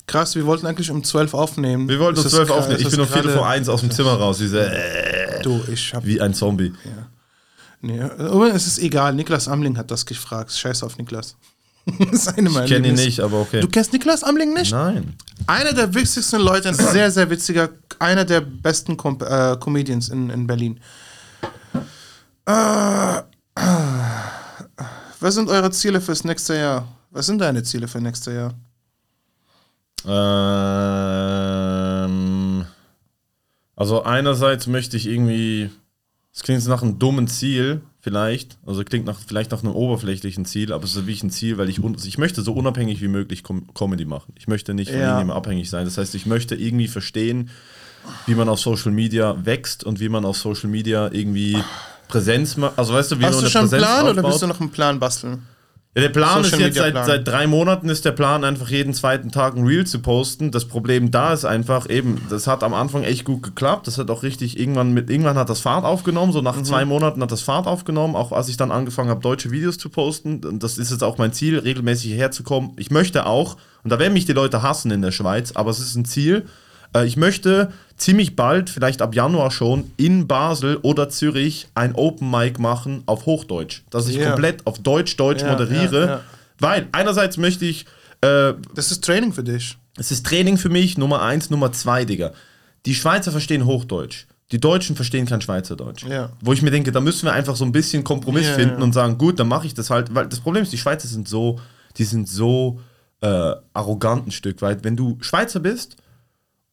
[0.06, 1.88] Krass, wir wollten eigentlich um 12 aufnehmen.
[1.88, 2.80] Wir wollten um 12 Uhr aufnehmen.
[2.80, 4.38] Ich bin um Viertel vor eins aus dem Zimmer raus.
[4.38, 6.72] Diese, äh, du, ich hab, wie ein Zombie.
[6.84, 7.08] Ja.
[7.80, 9.14] Nee, aber es ist egal.
[9.14, 10.52] Niklas Amling hat das gefragt.
[10.52, 11.36] Scheiß auf Niklas.
[12.12, 13.60] Seine ich kenne ihn nicht, aber okay.
[13.60, 14.72] Du kennst Niklas Amling nicht?
[14.72, 15.16] Nein.
[15.46, 20.30] Einer der wichtigsten Leute, ein sehr, sehr witziger, einer der besten Com äh, Comedians in,
[20.30, 20.80] in Berlin.
[22.46, 23.22] Äh,
[25.20, 26.88] was sind eure Ziele fürs nächste Jahr?
[27.10, 28.54] Was sind deine Ziele für nächstes Jahr?
[30.06, 31.44] Ähm,
[33.76, 35.70] also einerseits möchte ich irgendwie,
[36.32, 38.58] es klingt nach einem dummen Ziel, vielleicht.
[38.66, 41.70] Also klingt nach, vielleicht nach einem oberflächlichen Ziel, aber es ist wirklich ein Ziel, weil
[41.70, 44.34] ich, ich möchte so unabhängig wie möglich Com Comedy machen.
[44.36, 45.06] Ich möchte nicht von ja.
[45.06, 45.86] irgendjemandem abhängig sein.
[45.86, 47.50] Das heißt, ich möchte irgendwie verstehen,
[48.26, 51.56] wie man auf Social Media wächst und wie man auf Social Media irgendwie
[52.08, 52.78] Präsenz macht.
[52.78, 54.12] Also weißt du, wie Hast du schon einen Plan aufbaut?
[54.12, 55.42] oder willst du noch einen Plan basteln?
[55.94, 58.94] Ja, der Plan Social ist jetzt seit, seit drei Monaten ist der Plan einfach jeden
[58.94, 60.50] zweiten Tag ein Reel zu posten.
[60.50, 63.86] Das Problem da ist einfach eben, das hat am Anfang echt gut geklappt.
[63.86, 66.32] Das hat auch richtig irgendwann mit irgendwann hat das Fahrt aufgenommen.
[66.32, 66.64] So nach mhm.
[66.64, 68.16] zwei Monaten hat das Fahrt aufgenommen.
[68.16, 70.44] Auch als ich dann angefangen habe deutsche Videos zu posten.
[70.44, 72.72] Und das ist jetzt auch mein Ziel, regelmäßig hierher zu kommen.
[72.76, 75.78] Ich möchte auch und da werden mich die Leute hassen in der Schweiz, aber es
[75.78, 76.46] ist ein Ziel.
[76.94, 82.30] Äh, ich möchte ziemlich bald, vielleicht ab Januar schon, in Basel oder Zürich ein Open
[82.30, 83.82] Mic machen auf Hochdeutsch.
[83.90, 84.30] Dass ich yeah.
[84.30, 86.04] komplett auf Deutsch-Deutsch yeah, moderiere.
[86.06, 86.20] Yeah,
[86.58, 87.86] weil einerseits möchte ich.
[88.20, 89.76] Äh, das ist Training für dich.
[89.96, 92.32] Es ist Training für mich, Nummer eins, Nummer zwei, Digga.
[92.86, 94.26] Die Schweizer verstehen Hochdeutsch.
[94.50, 96.04] Die Deutschen verstehen kein Schweizerdeutsch.
[96.40, 99.16] Wo ich mir denke, da müssen wir einfach so ein bisschen Kompromiss finden und sagen,
[99.18, 100.14] gut, dann mache ich das halt.
[100.14, 101.58] Weil das Problem ist, die Schweizer sind so,
[101.96, 102.80] die sind so
[103.20, 104.84] äh, arrogant ein Stück weit.
[104.84, 105.96] Wenn du Schweizer bist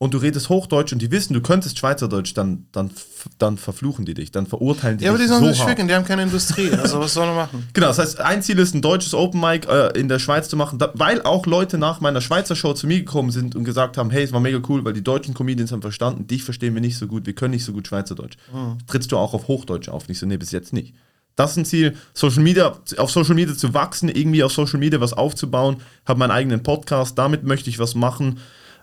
[0.02, 2.90] und du redest Hochdeutsch und die wissen, du könntest Schweizerdeutsch, dann, dann,
[3.38, 5.20] dann verfluchen die dich, dann verurteilen die ja, dich.
[5.20, 6.72] Ja, aber die sollen so sich ficken, die haben keine Industrie.
[6.72, 7.68] Also was sollen wir machen?
[7.74, 10.58] Genau, das heißt, ein Ziel ist, ein deutsches Open Mic äh, in der Schweiz zu
[10.58, 13.96] machen, da, weil auch Leute nach meiner Schweizer Show zu mir gekommen sind und gesagt
[13.96, 16.82] haben, hey, es war mega cool, weil die deutschen Comedians haben verstanden, dich verstehen wir
[16.82, 18.38] nicht so gut, wir können nicht so gut Schweizerdeutsch.
[18.52, 18.80] Mhm.
[18.88, 20.08] Trittst du auch auf Hochdeutsch auf?
[20.08, 20.96] Nicht so, nee, bis jetzt nicht.
[21.36, 25.00] Das ist ein Ziel, Social Media, auf Social Media zu wachsen, irgendwie auf Social Media
[25.00, 25.78] was aufzubauen,
[26.08, 28.40] habe meinen eigenen Podcast, damit möchte ich was machen.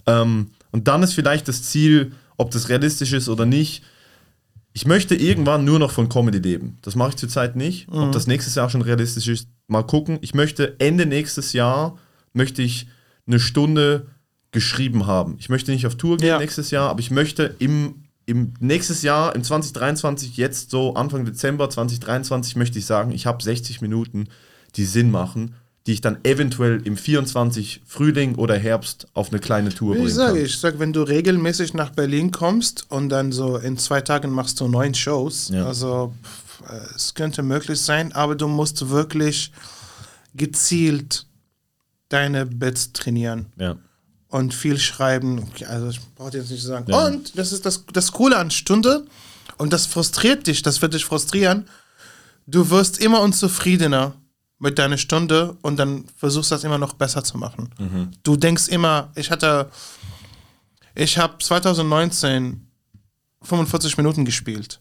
[0.06, 3.82] Ähm, und dann ist vielleicht das Ziel, ob das realistisch ist oder nicht.
[4.72, 6.78] Ich möchte irgendwann nur noch von Comedy leben.
[6.82, 7.90] Das mache ich zurzeit nicht.
[7.90, 7.98] Mhm.
[7.98, 10.18] Ob das nächstes Jahr schon realistisch ist, mal gucken.
[10.20, 11.98] Ich möchte Ende nächstes Jahr
[12.32, 12.86] möchte ich
[13.26, 14.06] eine Stunde
[14.52, 15.36] geschrieben haben.
[15.38, 16.38] Ich möchte nicht auf Tour gehen ja.
[16.38, 21.68] nächstes Jahr, aber ich möchte im, im nächstes Jahr, im 2023, jetzt so Anfang Dezember
[21.68, 24.28] 2023, möchte ich sagen, ich habe 60 Minuten,
[24.76, 25.54] die Sinn machen
[25.88, 30.42] die ich dann eventuell im 24 Frühling oder Herbst auf eine kleine Tour bringen ich.
[30.42, 34.60] Ich sage, wenn du regelmäßig nach Berlin kommst und dann so in zwei Tagen machst
[34.60, 35.64] du neun Shows, ja.
[35.64, 36.12] also
[36.94, 39.50] es könnte möglich sein, aber du musst wirklich
[40.34, 41.24] gezielt
[42.10, 43.46] deine Bits trainieren.
[43.56, 43.76] Ja.
[44.28, 45.50] Und viel schreiben.
[45.66, 46.84] Also ich brauche jetzt nicht sagen.
[46.90, 47.06] Ja.
[47.06, 49.06] Und das ist das, das Coole an Stunde.
[49.56, 51.66] Und das frustriert dich, das wird dich frustrieren.
[52.46, 54.12] Du wirst immer unzufriedener
[54.58, 57.70] mit deiner Stunde und dann versuchst das immer noch besser zu machen.
[57.78, 58.10] Mhm.
[58.22, 59.70] Du denkst immer, ich hatte,
[60.94, 62.68] ich habe 2019
[63.42, 64.80] 45 Minuten gespielt.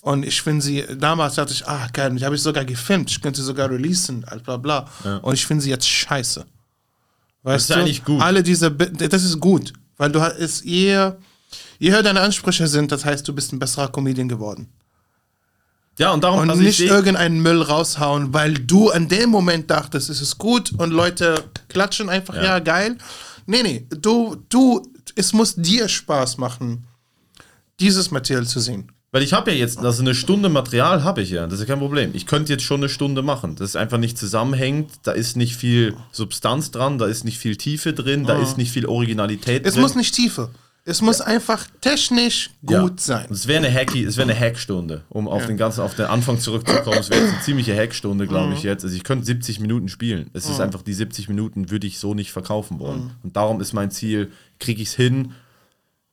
[0.00, 3.22] Und ich finde sie, damals dachte ich, ah geil, die habe ich sogar gefilmt, ich
[3.22, 4.86] könnte sie sogar releasen, bla bla.
[5.02, 5.16] Ja.
[5.18, 6.44] Und ich finde sie jetzt scheiße.
[7.42, 7.74] Weißt das ist du?
[7.80, 8.20] eigentlich gut.
[8.20, 10.20] Alle diese, das ist gut, weil du
[10.62, 11.12] je,
[11.78, 14.68] je höher deine Ansprüche sind, das heißt, du bist ein besserer Comedian geworden.
[15.98, 20.10] Ja, und darum und also nicht irgendeinen Müll raushauen, weil du an dem Moment dachtest,
[20.10, 22.98] es ist gut und Leute klatschen einfach, ja, ja geil.
[23.46, 24.82] Nee, nee, du, du,
[25.14, 26.86] es muss dir Spaß machen,
[27.78, 28.90] dieses Material zu sehen.
[29.12, 31.66] Weil ich habe ja jetzt, also eine Stunde Material habe ich ja, das ist ja
[31.66, 32.10] kein Problem.
[32.14, 33.54] Ich könnte jetzt schon eine Stunde machen.
[33.54, 37.56] Das ist einfach nicht zusammenhängt, da ist nicht viel Substanz dran, da ist nicht viel
[37.56, 38.42] Tiefe drin, da oh.
[38.42, 39.84] ist nicht viel Originalität es drin.
[39.84, 40.50] Es muss nicht Tiefe.
[40.86, 41.26] Es muss ja.
[41.26, 43.26] einfach technisch gut sein.
[43.30, 46.38] Es wäre eine Hacky, es wäre eine Hackstunde, um auf den ganzen, auf den Anfang
[46.38, 46.98] zurückzukommen.
[46.98, 48.68] Es wäre eine ziemliche Hackstunde, glaube ich mhm.
[48.68, 48.84] jetzt.
[48.84, 50.28] Also ich könnte 70 Minuten spielen.
[50.34, 50.64] Es ist mhm.
[50.64, 53.04] einfach die 70 Minuten würde ich so nicht verkaufen wollen.
[53.04, 53.10] Mhm.
[53.22, 55.32] Und darum ist mein Ziel, kriege ich es hin,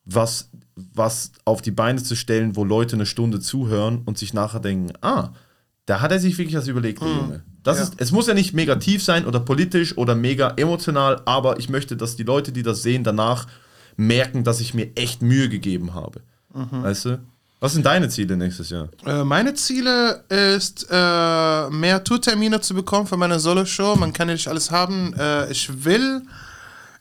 [0.06, 4.61] was, was auf die Beine zu stellen, wo Leute eine Stunde zuhören und sich nachher
[4.61, 5.31] denken, ah,
[5.85, 7.43] da hat er sich wirklich was überlegt, der Junge.
[7.64, 7.84] Das ja.
[7.84, 11.68] ist, es muss ja nicht mega tief sein oder politisch oder mega emotional, aber ich
[11.68, 13.48] möchte, dass die Leute, die das sehen, danach
[13.98, 16.22] merken, dass ich mir echt Mühe gegeben habe.
[16.54, 16.84] Mhm.
[16.84, 17.20] Weißt du?
[17.60, 18.90] Was sind deine Ziele nächstes Jahr?
[19.06, 23.96] Äh, meine Ziele ist, äh, mehr Tourtermine zu bekommen für meine Solo-Show.
[23.98, 25.14] Man kann ja nicht alles haben.
[25.14, 26.24] Äh, ich will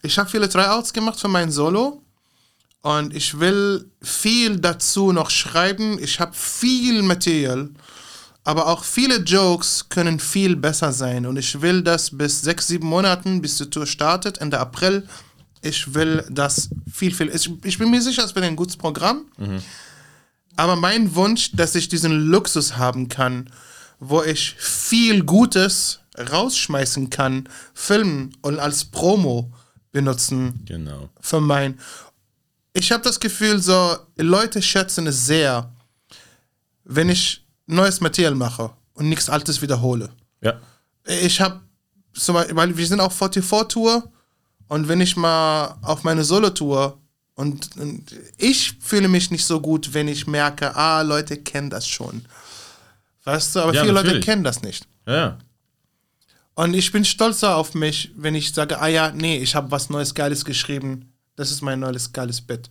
[0.02, 2.02] ich habe viele Tryouts gemacht für mein Solo
[2.80, 5.98] und ich will viel dazu noch schreiben.
[6.02, 7.68] Ich habe viel Material,
[8.42, 12.86] aber auch viele Jokes können viel besser sein und ich will das bis sechs, sieben
[12.86, 15.06] Monaten, bis die Tour startet, Ende April.
[15.62, 17.28] Ich will das viel, viel.
[17.34, 19.26] Ich, ich bin mir sicher, es wird ein gutes Programm.
[20.56, 23.50] Aber mein Wunsch, dass ich diesen Luxus haben kann,
[23.98, 29.52] wo ich viel Gutes rausschmeißen kann, filmen und als Promo
[29.92, 31.08] benutzen Genau.
[31.20, 31.78] für mein.
[32.72, 35.72] Ich habe das Gefühl, so Leute schätzen es sehr,
[36.84, 40.08] wenn ich neues Material mache und nichts Altes wiederhole.
[40.40, 40.60] Ja.
[41.06, 41.60] Ich habe,
[42.14, 44.10] zum Beispiel, weil wir sind auf 44 Tour
[44.70, 46.96] und wenn ich mal auf meine Solo-Tour
[47.34, 51.88] und, und ich fühle mich nicht so gut, wenn ich merke, ah, Leute kennen das
[51.88, 52.24] schon.
[53.24, 54.24] Weißt du, aber Ja, viele Leute natürlich.
[54.24, 54.86] kennen das nicht.
[55.06, 55.38] Ja, ja.
[56.54, 59.90] Und ich bin stolzer auf mich, wenn ich sage, ah ja, nee, ich habe was
[59.90, 61.12] Neues Geiles geschrieben.
[61.34, 62.68] Das ist mein neues geiles Bett.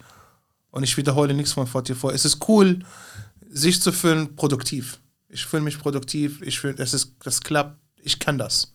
[0.71, 2.15] Und ich wiederhole nichts von 44.
[2.15, 2.79] Es ist cool,
[3.49, 4.99] sich zu fühlen produktiv.
[5.27, 8.73] Ich fühle mich produktiv, ich fühle, es ist, das klappt, ich kann das.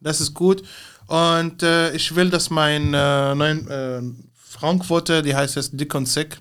[0.00, 0.62] Das ist gut.
[1.06, 4.02] Und äh, ich will, dass mein äh, neuen äh,
[4.34, 6.40] Frauenquote, die heißt jetzt Dick und Sick,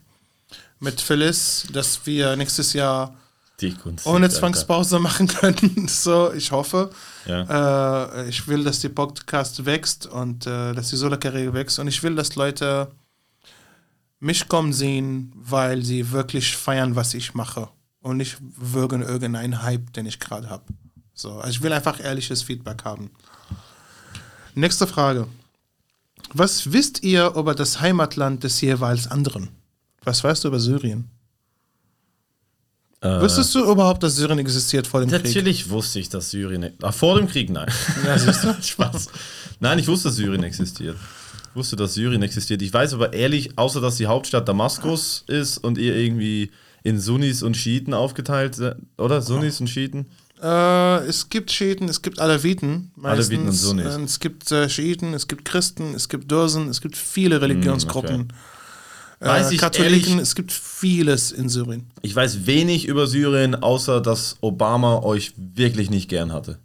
[0.79, 3.15] mit Phyllis, dass wir nächstes Jahr
[4.03, 5.87] ohne Zwangspause machen können.
[5.87, 6.91] So, ich hoffe.
[7.25, 8.17] Ja.
[8.21, 11.79] Äh, ich will, dass die Podcast wächst und äh, dass die Solo-Karriere wächst.
[11.79, 12.91] Und ich will, dass Leute
[14.19, 17.69] mich kommen sehen, weil sie wirklich feiern, was ich mache.
[18.01, 20.65] Und nicht würgen irgendeinen Hype, den ich gerade habe.
[21.13, 23.11] So, also ich will einfach ehrliches Feedback haben.
[24.55, 25.27] Nächste Frage.
[26.33, 29.49] Was wisst ihr über das Heimatland des jeweils anderen?
[30.03, 31.09] Was weißt du über Syrien?
[33.01, 35.23] Äh, Wusstest du überhaupt, dass Syrien existiert vor dem Krieg?
[35.23, 36.71] Natürlich wusste ich, dass Syrien.
[36.81, 37.67] Ach, vor dem Krieg, nein.
[38.05, 38.53] Ja, siehst du?
[38.61, 39.09] Spaß.
[39.59, 40.95] Nein, ich wusste, dass Syrien existiert.
[41.49, 42.61] Ich wusste, dass Syrien existiert.
[42.61, 46.51] Ich weiß aber ehrlich, außer dass die Hauptstadt Damaskus ist und ihr irgendwie
[46.83, 49.21] in Sunnis und Schiiten aufgeteilt seid, oder?
[49.21, 50.05] Sunnis und Schiiten?
[50.41, 52.91] Äh, es gibt Schiiten, es gibt Aleviten.
[52.95, 53.27] Meistens.
[53.27, 53.95] Aleviten und Sunnis.
[53.95, 58.33] Äh, Es gibt äh, Schiiten, es gibt Christen, es gibt Dürsen, es gibt viele Religionsgruppen.
[59.21, 61.89] Weiß äh, ich Katholiken, ehrlich- es gibt vieles in Syrien.
[62.01, 66.59] Ich weiß wenig über Syrien, außer dass Obama euch wirklich nicht gern hatte.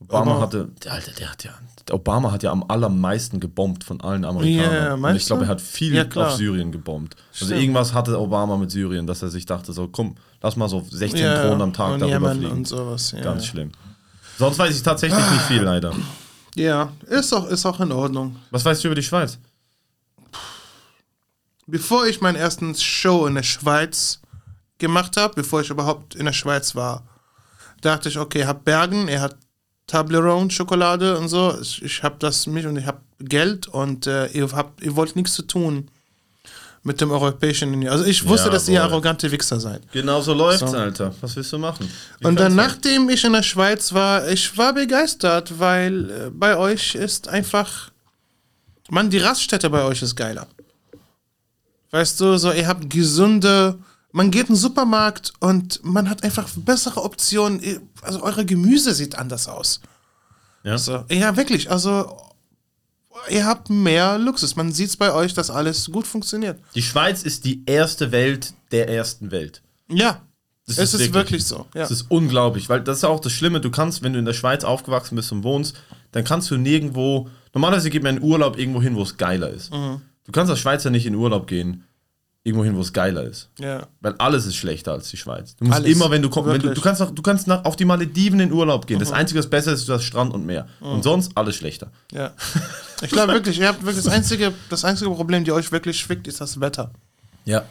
[0.00, 1.52] Obama Aber- hatte, der Alter, der hat ja,
[1.90, 5.00] Obama hat ja am allermeisten gebombt von allen Amerikanern.
[5.02, 7.14] Ja, Und ich glaube, er hat viel Ja, auf Syrien gebombt.
[7.32, 7.60] Also Stimmt.
[7.60, 11.20] irgendwas hatte Obama mit Syrien, dass er sich dachte, so komm, lass mal so 16
[11.42, 12.52] Kronen am Tag darüber Jemen fliegen.
[12.52, 13.12] und sowas.
[13.12, 13.20] Ja.
[13.20, 13.72] Ganz schlimm.
[14.38, 15.92] Sonst weiß ich tatsächlich nicht viel, leider.
[16.56, 18.36] ja, ist auch, ist auch in Ordnung.
[18.50, 19.38] Was weißt du über die Schweiz?
[21.66, 24.20] Bevor ich meinen ersten Show in der Schweiz
[24.78, 27.04] gemacht habe, bevor ich überhaupt in der Schweiz war,
[27.80, 29.36] dachte ich, okay, hab Bergen, er hat
[29.86, 31.56] Toblerone, Schokolade und so.
[31.60, 35.14] Ich, ich habe das mit und ich habe Geld und äh, ihr, habt, ihr wollt
[35.16, 35.88] nichts zu tun
[36.82, 37.90] mit dem Europäischen Union.
[37.92, 39.80] Also ich wusste, dass ihr arrogante Wichser seid.
[39.92, 40.76] Genau so läuft's, So.
[40.76, 41.14] Alter.
[41.20, 41.90] Was willst du machen?
[42.20, 46.56] Wie Und dann, nachdem ich in der Schweiz war, ich war begeistert, weil äh, bei
[46.56, 47.90] euch ist einfach,
[48.90, 50.46] man, die Raststätte bei euch ist geiler.
[51.90, 53.78] Weißt du, so, ihr habt gesunde,
[54.14, 57.60] man geht in den Supermarkt und man hat einfach bessere Optionen.
[58.00, 59.80] Also eure Gemüse sieht anders aus.
[60.62, 60.78] Ja.
[60.78, 62.16] So, ja, wirklich, also
[63.28, 64.54] ihr habt mehr Luxus.
[64.54, 66.60] Man sieht es bei euch, dass alles gut funktioniert.
[66.76, 69.62] Die Schweiz ist die erste Welt der ersten Welt.
[69.88, 70.22] Ja,
[70.64, 71.66] Das es ist wirklich, so.
[71.74, 71.82] Ja.
[71.82, 73.60] Das ist unglaublich, weil das ist auch das Schlimme.
[73.60, 75.74] Du kannst, wenn du in der Schweiz aufgewachsen bist und wohnst,
[76.12, 77.28] dann kannst du nirgendwo.
[77.52, 79.72] Normalerweise geht man in Urlaub irgendwo hin, wo es geiler ist.
[79.72, 80.02] Mhm.
[80.24, 81.82] Du kannst als Schweizer nicht in Urlaub gehen,
[82.44, 83.48] irgendwo hin, wo es geiler ist.
[83.58, 83.88] ja.
[84.02, 85.56] Weil alles ist schlechter als die Schweiz.
[85.56, 85.90] Du musst Alles.
[85.90, 86.68] immer, wenn du kommst, du.
[86.68, 86.74] Mhm.
[86.74, 89.00] du kannst, nach, du kannst nach, auf die Malediven in Urlaub gehen.
[89.00, 90.68] Das Einzige, was besser ist, ist das Strand und Meer.
[90.80, 91.90] Und sonst alles schlechter.
[92.12, 92.32] Ja.
[93.02, 96.28] Ich glaube wirklich, ihr habt wirklich das einzige, das einzige Problem, die euch wirklich schwickt,
[96.28, 96.92] ist das Wetter.
[97.46, 97.64] Ja.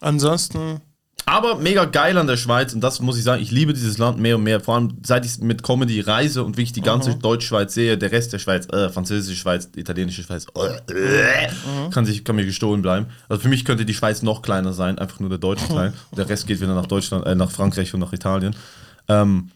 [0.00, 0.80] Ansonsten,
[1.26, 4.18] Aber mega geil an der Schweiz und das muss ich sagen, ich liebe dieses Land
[4.18, 4.60] mehr und mehr.
[4.60, 8.32] Vor allem seit ich mit Comedy reise und wirklich die ganze Deutschschweiz sehe, der Rest
[8.32, 11.48] der Schweiz, äh, französische Schweiz, italienische Schweiz, äh, äh,
[11.90, 13.06] kann, sich, kann mir gestohlen bleiben.
[13.28, 15.94] Also für mich könnte die Schweiz noch kleiner sein, einfach nur der deutsche Teil.
[16.10, 18.54] Und der Rest geht wieder nach Deutschland, äh, nach Frankreich und nach Italien.
[19.08, 19.50] Ähm,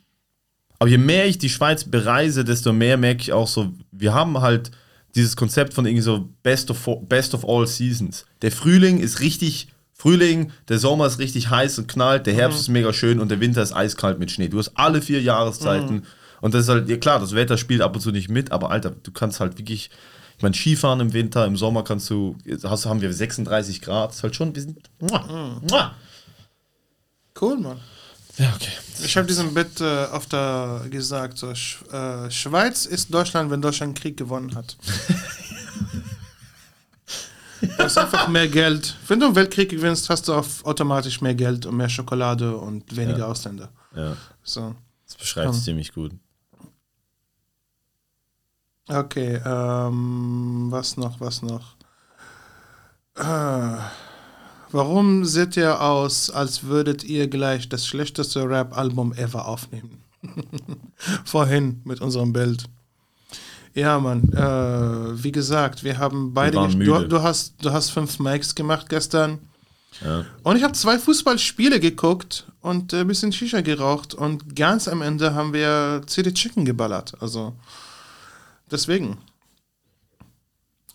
[0.79, 4.41] aber je mehr ich die Schweiz bereise, desto mehr merke ich auch so, wir haben
[4.41, 4.71] halt
[5.15, 8.25] dieses Konzept von irgendwie so Best of, Best of All Seasons.
[8.43, 9.69] Der Frühling ist richtig
[10.01, 13.41] Frühling, der Sommer ist richtig heiß und knallt, der Herbst ist mega schön und der
[13.41, 14.49] Winter ist eiskalt mit Schnee.
[14.49, 16.05] Du hast alle vier Jahreszeiten
[16.41, 18.71] und das ist halt, ja klar, das Wetter spielt ab und zu nicht mit, aber
[18.71, 19.91] Alter, du kannst halt wirklich,
[20.37, 24.23] ich meine, Skifahren im Winter, im Sommer kannst du, hast, haben wir 36 Grad, ist
[24.23, 25.95] halt schon, wir sind, muah, muah.
[27.41, 27.81] cool, Mann.
[28.39, 28.71] Ja, okay.
[29.05, 31.39] Ich habe diesen Bit äh, öfter gesagt.
[31.39, 34.77] So, Sch äh, Schweiz ist Deutschland, wenn Deutschland Krieg gewonnen hat.
[37.77, 38.97] das ist einfach mehr Geld.
[39.07, 43.19] Wenn du einen Weltkrieg gewinnst, hast du automatisch mehr Geld und mehr Schokolade und weniger
[43.21, 43.27] Ja.
[43.27, 43.69] Ausländer.
[43.95, 44.75] Ja, So.
[45.07, 46.13] das beschreibt es ziemlich gut.
[48.89, 51.77] Okay, ähm, was noch, was noch?
[53.17, 53.77] Äh,
[54.71, 60.03] warum seht ihr aus, als würdet ihr gleich das schlechteste Rap-Album ever aufnehmen?
[61.25, 62.65] Vorhin mit unserem Bild.
[63.79, 66.59] Ja, Mann, äh, wie gesagt, wir haben beide.
[66.59, 69.39] ges- du, du, hast, du hast fünf Mics gemacht gestern.
[70.05, 70.25] Ja.
[70.43, 75.03] Und ich habe zwei Fußballspiele geguckt und äh, ein bisschen Shisha geraucht und ganz am
[75.03, 77.13] Ende haben wir CD Chicken geballert.
[77.21, 77.55] Also
[78.71, 79.19] deswegen.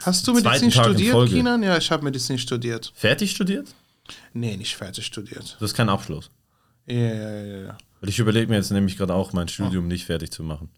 [0.01, 1.29] Hast du Medizin studiert.
[1.29, 1.63] Kinan?
[1.63, 2.91] Ja, ich habe Medizin studiert.
[2.95, 3.73] Fertig studiert?
[4.33, 5.55] Nee, nicht fertig studiert.
[5.59, 6.29] Das ist kein Abschluss.
[6.85, 10.43] Ja, ja, ja, ich überlege mir jetzt nämlich gerade auch, mein Studium nicht fertig zu
[10.43, 10.69] machen.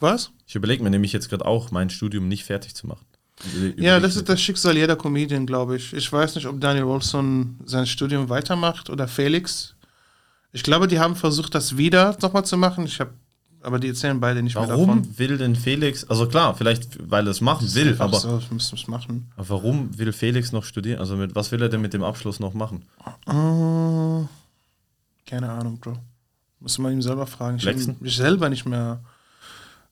[0.00, 0.30] Was?
[0.46, 3.04] Ich überlege mir nämlich jetzt gerade auch, mein Studium nicht fertig zu machen.
[3.54, 5.92] Überleg- Ja, das ist das Schicksal jeder Comedian, glaube ich.
[5.92, 9.74] Ich weiß nicht, ob Daniel Wilson sein Studium weitermacht oder Felix.
[10.52, 12.86] Ich glaube, die haben versucht, das wieder nochmal zu machen.
[12.86, 13.10] Ich habe,
[13.60, 14.88] aber die erzählen beide nicht mehr davon.
[14.88, 18.86] Warum will denn Felix, also klar, vielleicht weil er es machen will, aber, so, es
[18.88, 19.30] machen.
[19.36, 21.00] aber warum will Felix noch studieren?
[21.00, 22.84] Also mit was will er denn mit dem Abschluss noch machen?
[23.26, 24.26] Äh,
[25.28, 25.98] keine Ahnung, Bro.
[26.60, 27.58] Muss man ihm selber fragen.
[27.58, 27.66] Ich,
[28.00, 29.00] ich selber nicht mehr.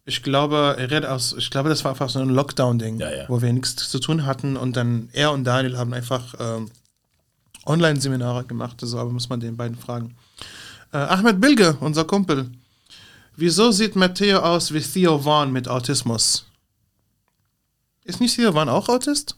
[0.06, 3.28] Ich glaube, er redet aus, ich glaube, das war einfach so ein Lockdown-Ding, Ja, ja.
[3.28, 6.70] wo wir nichts zu tun hatten und dann er und Daniel haben einfach ähm,
[7.64, 8.76] Online-Seminare gemacht.
[8.82, 10.14] Also, aber muss man den beiden fragen.
[10.92, 12.50] Äh, Ahmed Bilge, unser Kumpel.
[13.36, 16.44] Wieso sieht Matteo aus wie Theo Vaughn mit Autismus?
[18.04, 19.36] Ist nicht Theo Vaughn auch Autist?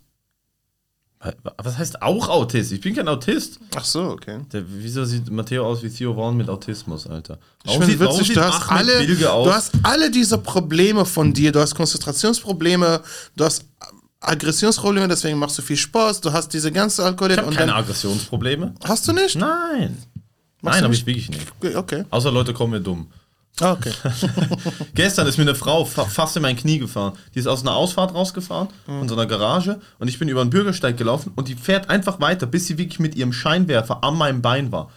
[1.58, 2.72] Was heißt auch Autist?
[2.72, 3.58] Ich bin kein Autist.
[3.74, 4.40] Ach so, okay.
[4.52, 7.38] Der, wieso sieht Matteo aus wie Theo Vaughn mit Autismus, Alter?
[7.64, 9.46] Ich Warum finde warum witzig, sieht du hast, Ahmed alle, Bilge aus?
[9.46, 11.52] du hast alle diese Probleme von dir.
[11.52, 13.00] Du hast Konzentrationsprobleme,
[13.36, 13.64] du hast
[14.20, 18.74] Aggressionsprobleme, deswegen machst du viel Sport, du hast diese ganze Alkohol ich habe keine Aggressionsprobleme.
[18.84, 19.36] hast du nicht?
[19.36, 19.96] Nein.
[20.62, 21.46] Machst Nein, habe ich wirklich nicht.
[21.76, 22.04] Okay.
[22.10, 23.08] Außer Leute kommen mir dumm.
[23.60, 23.92] Ah, okay.
[24.94, 27.14] Gestern ist mir eine Frau fa fast in mein Knie gefahren.
[27.34, 30.50] Die ist aus einer Ausfahrt rausgefahren, von so einer Garage, und ich bin über den
[30.50, 34.42] Bürgersteig gelaufen und die fährt einfach weiter, bis sie wirklich mit ihrem Scheinwerfer an meinem
[34.42, 34.90] Bein war.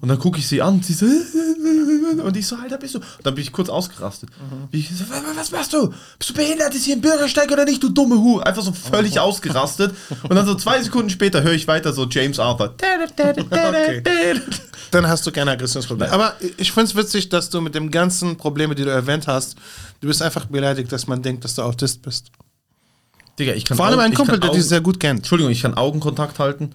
[0.00, 1.06] Und dann gucke ich sie an und sie so,
[2.24, 2.98] und ich so, Alter, bist du?
[2.98, 4.30] Und dann bin ich kurz ausgerastet.
[4.72, 5.92] Ich so, "Was- was machst du?
[6.18, 6.74] Bist du behindert?
[6.74, 8.40] Ist hier ein Bürgersteig oder nicht, du dumme Hu?
[8.40, 9.94] Einfach so völlig ausgerastet.
[10.24, 12.74] Und dann so zwei Sekunden später höre ich weiter so James Arthur.
[14.90, 16.12] Dann hast du keine Aggressionsprobleme.
[16.12, 19.56] Aber ich finde es witzig, dass du mit den ganzen Problemen, die du erwähnt hast,
[20.00, 22.30] du bist einfach beleidigt, dass man denkt, dass du Autist bist.
[23.38, 25.20] Digga, ich kann Vor allem Augen- ein Kumpel, der Augen- dich sehr gut kennt.
[25.20, 26.74] Entschuldigung, ich kann Augenkontakt halten.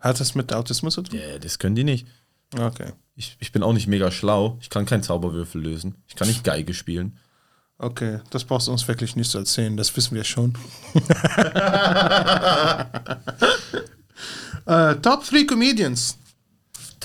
[0.00, 1.18] Hat das mit Autismus zu tun?
[1.18, 2.06] Ja, das können die nicht.
[2.58, 2.92] Okay.
[3.14, 4.58] Ich, ich bin auch nicht mega schlau.
[4.60, 5.94] Ich kann keinen Zauberwürfel lösen.
[6.06, 7.18] Ich kann nicht Geige spielen.
[7.78, 10.54] Okay, das brauchst du uns wirklich nicht zu erzählen, das wissen wir schon.
[14.66, 16.16] äh, Top 3 Comedians.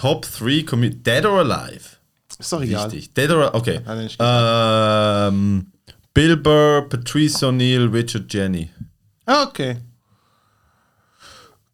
[0.02, 0.96] Top 3 Comedy.
[0.96, 1.98] Dead or Alive?
[2.40, 2.92] Ist doch egal.
[2.92, 3.14] Wichtig.
[3.14, 3.82] Dead or Okay.
[4.20, 5.72] Ähm,
[6.12, 8.72] Bill Burr, Patrice O'Neill, Richard Jenny.
[9.28, 9.78] Ah, okay.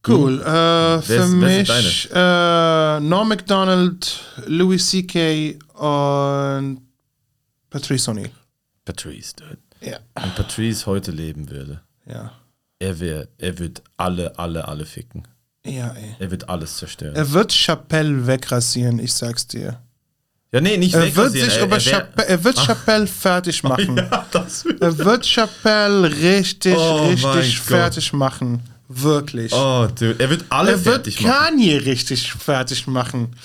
[0.05, 0.41] Cool.
[0.41, 5.57] Äh, für ist mich äh, Norm MacDonald, Louis C.K.
[5.75, 6.81] und
[7.69, 8.31] Patrice O'Neill.
[8.83, 9.57] Patrice, dude.
[9.79, 9.99] Ja.
[10.15, 12.33] Wenn Patrice heute leben würde, Ja.
[12.79, 15.25] er, wär, er wird alle, alle, alle ficken.
[15.69, 16.15] Ja, ey.
[16.19, 17.15] Er wird alles zerstören.
[17.15, 19.79] Er wird Chappelle wegrasieren, ich sag's dir.
[20.51, 23.97] ja, nee, nicht Er wird sich er, über er Chappelle, er wird Chappelle fertig machen.
[23.97, 27.23] Ja, das wird Er wird Chappelle richtig, Oh richtig
[27.57, 27.65] Gott.
[27.67, 28.61] fertig machen.
[28.89, 29.51] Wirklich.
[29.53, 30.15] Oh, dude.
[30.19, 31.33] Er wird alle er wird fertig machen.
[31.33, 33.35] Kanye richtig fertig machen.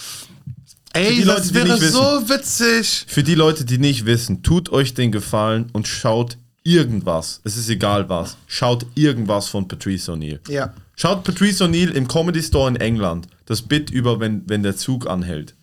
[0.94, 3.06] Ey, Leute, das wäre so witzig.
[3.08, 7.40] Für die Leute, die nicht wissen, tut euch den Gefallen und schaut irgendwas.
[7.44, 8.36] Es ist egal was.
[8.46, 10.40] Schaut irgendwas von Patrice O'Neill.
[10.48, 10.74] Ja.
[10.96, 13.28] Schaut Patrice O'Neill im Comedy Store in England.
[13.46, 15.54] Das Bit über, wenn, wenn der Zug anhält.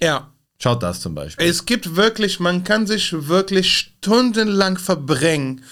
[0.00, 0.32] Ja.
[0.58, 1.46] Schaut das zum Beispiel.
[1.46, 5.62] Es gibt wirklich, man kann sich wirklich stundenlang verbringen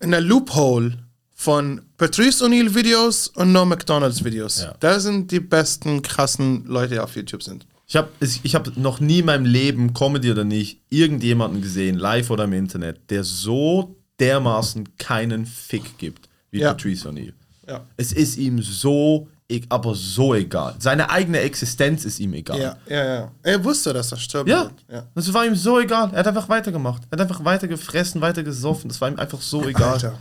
[0.00, 0.98] in der Loophole
[1.34, 4.62] von Patrice O'Neill Videos und No McDonalds Videos.
[4.62, 4.74] Ja.
[4.80, 7.66] Da sind die besten krassen Leute, die auf YouTube sind.
[7.88, 12.30] Ich habe ich hab noch nie in meinem Leben, Comedy oder nicht, irgendjemanden gesehen, live
[12.30, 16.72] oder im Internet, der so dermaßen keinen Fick gibt wie Ja.
[16.72, 17.32] Patrice O'Neill.
[17.68, 17.84] Ja.
[17.96, 20.74] Es ist ihm so, e- aber so egal.
[20.80, 22.58] Seine eigene Existenz ist ihm egal.
[22.60, 23.32] Ja, ja, ja.
[23.42, 24.48] Er wusste, dass er stirbt.
[24.48, 25.06] Ja, ja.
[25.14, 26.10] das war ihm so egal.
[26.12, 27.02] Er hat einfach weitergemacht.
[27.10, 28.88] Er hat einfach weiter gefressen, weiter gesoffen.
[28.88, 29.92] Das war ihm einfach so egal.
[29.94, 30.18] Alter.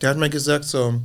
[0.00, 1.00] Der hat mir gesagt so,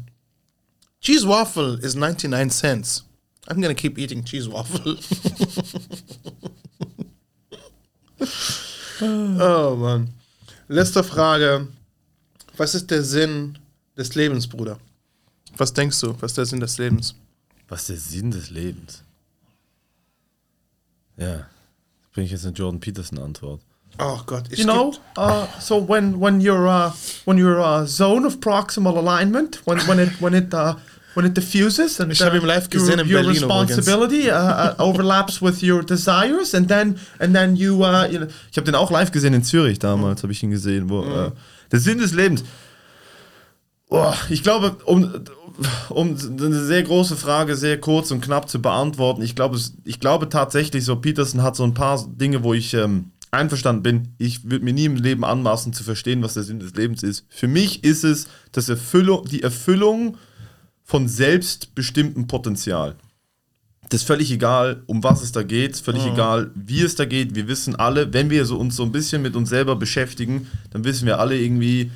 [1.01, 3.03] Cheese Waffle is 99 cents.
[3.47, 4.97] I'm gonna keep eating cheese waffle.
[9.01, 10.09] oh Mann.
[10.67, 11.67] Letzte Frage.
[12.57, 13.57] Was ist der Sinn
[13.97, 14.79] des Lebens, Bruder?
[15.55, 16.15] Was denkst du?
[16.19, 17.15] Was ist der Sinn des Lebens?
[17.67, 19.03] Was ist der Sinn des Lebens?
[21.17, 21.47] Ja,
[22.13, 23.61] bringe ich jetzt eine Jordan Peterson Antwort.
[23.99, 26.91] Oh Gott, ich You know, uh, so when when you're uh,
[27.25, 30.75] when you're uh, zone of proximal alignment, when when it when it uh,
[31.18, 34.30] when it diffuses and Ich hab uh, ihn live your, gesehen in your Berlin responsibility
[34.30, 38.57] uh, uh, overlaps with your desires, and then and then you uh, you know, Ich
[38.57, 40.89] habe den auch live gesehen in Zürich damals, habe ich ihn gesehen.
[40.89, 41.31] Wo, äh,
[41.72, 42.44] der Sinn des Lebens.
[43.89, 45.10] Oh, ich glaube, um,
[45.89, 50.30] um eine sehr große Frage sehr kurz und knapp zu beantworten, ich glaube, ich glaube
[50.30, 54.10] tatsächlich, so Peterson hat so ein paar Dinge, wo ich ähm, einverstanden bin.
[54.18, 57.26] Ich würde mir nie im Leben anmaßen zu verstehen, was der Sinn des Lebens ist.
[57.30, 60.18] Für mich ist es das Erfüllung, die Erfüllung
[60.88, 62.95] von selbstbestimmtem Potenzial.
[63.89, 67.05] Das ist völlig egal, um was es da geht, ist völlig egal, wie es da
[67.05, 67.35] geht.
[67.35, 70.85] Wir wissen alle, wenn wir so uns so ein bisschen mit uns selber beschäftigen, dann
[70.85, 71.91] wissen wir alle irgendwie,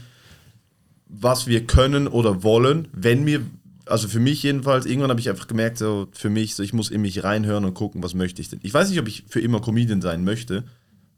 [1.07, 3.41] was wir können oder wollen, wenn wir,
[3.85, 6.89] also für mich jedenfalls, irgendwann habe ich einfach gemerkt, so für mich, so ich muss
[6.89, 8.59] in mich reinhören und gucken, was möchte ich denn.
[8.61, 10.65] Ich weiß nicht, ob ich für immer Comedian sein möchte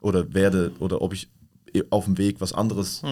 [0.00, 1.28] oder werde oder ob ich
[1.90, 3.02] auf dem Weg was anderes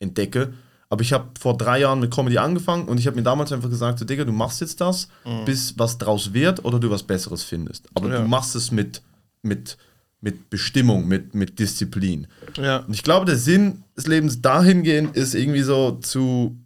[0.00, 0.54] entdecke.
[0.90, 3.68] Aber ich habe vor drei Jahren mit Comedy angefangen und ich habe mir damals einfach
[3.68, 5.08] gesagt, so, Digga, du machst jetzt das,
[5.44, 7.86] bis was draus wird oder du was Besseres findest.
[7.94, 8.22] Aber Ja.
[8.22, 9.02] du machst es mit,
[9.42, 9.76] mit,
[10.22, 12.26] mit Bestimmung, mit, mit Disziplin.
[12.56, 12.78] Ja.
[12.78, 16.56] Und ich glaube, der Sinn des Lebens dahingehend ist irgendwie so zu,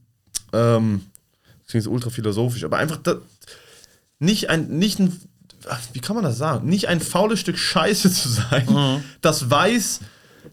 [0.53, 1.03] ähm,
[1.62, 3.16] das klingt so ultra philosophisch, aber einfach da,
[4.20, 5.20] nicht ein, nicht ein,
[5.93, 10.01] wie kann man das sagen, nicht ein faules Stück Scheiße zu sein, das weiß,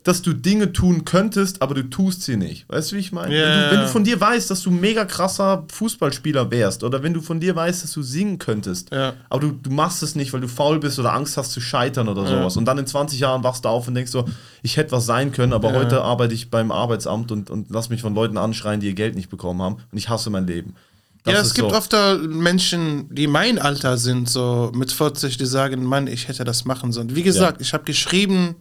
[0.03, 2.68] dass du Dinge tun könntest, aber du tust sie nicht.
[2.70, 3.36] Weißt du, wie ich meine?
[3.36, 3.88] Ja, wenn, du, ja, wenn du ja.
[3.88, 7.84] von dir weißt, dass du mega krasser Fußballspieler wärst oder wenn du von dir weißt,
[7.84, 9.14] dass du singen könntest, Ja.
[9.30, 12.07] aber du, du machst es nicht, weil du faul bist oder Angst hast zu scheitern
[12.07, 12.57] oder sowas.
[12.57, 14.26] Und dann in 20 Jahren wachst du auf und denkst so,
[14.64, 18.02] ich hätte was sein können, aber heute arbeite ich beim Arbeitsamt und, und lass mich
[18.02, 20.76] von Leuten anschreien, die ihr Geld nicht bekommen haben und ich hasse mein Leben.
[21.24, 21.76] Das ja, es gibt so.
[21.76, 21.94] oft
[22.28, 26.94] Menschen, die mein Alter sind, so mit 40, die sagen, Mann, ich hätte das machen
[26.94, 27.16] sollen.
[27.16, 28.56] Wie gesagt, ich habe geschrieben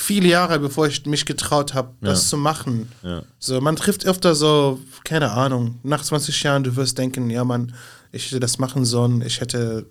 [0.00, 2.28] viele Jahre, bevor ich mich getraut habe, das Ja.
[2.30, 2.90] zu machen.
[3.02, 3.22] Ja.
[3.38, 7.74] So, man trifft öfter so, keine Ahnung, nach 20 Jahren, du wirst denken, ja, Mann,
[8.12, 9.86] ich hätte das machen sollen, ich hätte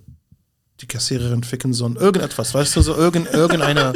[0.81, 3.93] die Kassiererin ficken sollen, irgendetwas, weißt du, so irgend, irgendeine.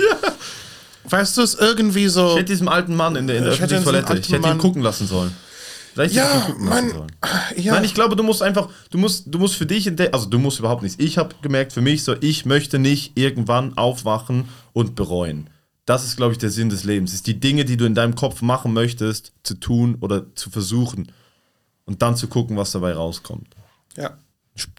[1.03, 2.29] Weißt du, es irgendwie so.
[2.31, 4.35] Ich hätte diesem alten Mann in der, in der Ich hätte öffentlichen Toilette, ich hätte
[4.37, 5.31] ihn Mann- gucken lassen sollen.
[5.93, 6.89] Vielleicht ja, Mann.
[6.89, 7.11] sollen.
[7.57, 10.27] Ja, Nein, ich glaube, du musst einfach, du musst, du musst für dich entdecken, also
[10.27, 10.97] du musst überhaupt nichts.
[11.03, 15.49] Ich habe gemerkt für mich so, ich möchte nicht irgendwann aufwachen und bereuen.
[15.91, 17.13] Das ist, glaube ich, der Sinn des Lebens.
[17.13, 21.11] Ist die Dinge, die du in deinem Kopf machen möchtest, zu tun oder zu versuchen.
[21.83, 23.49] Und dann zu gucken, was dabei rauskommt.
[23.97, 24.17] ja.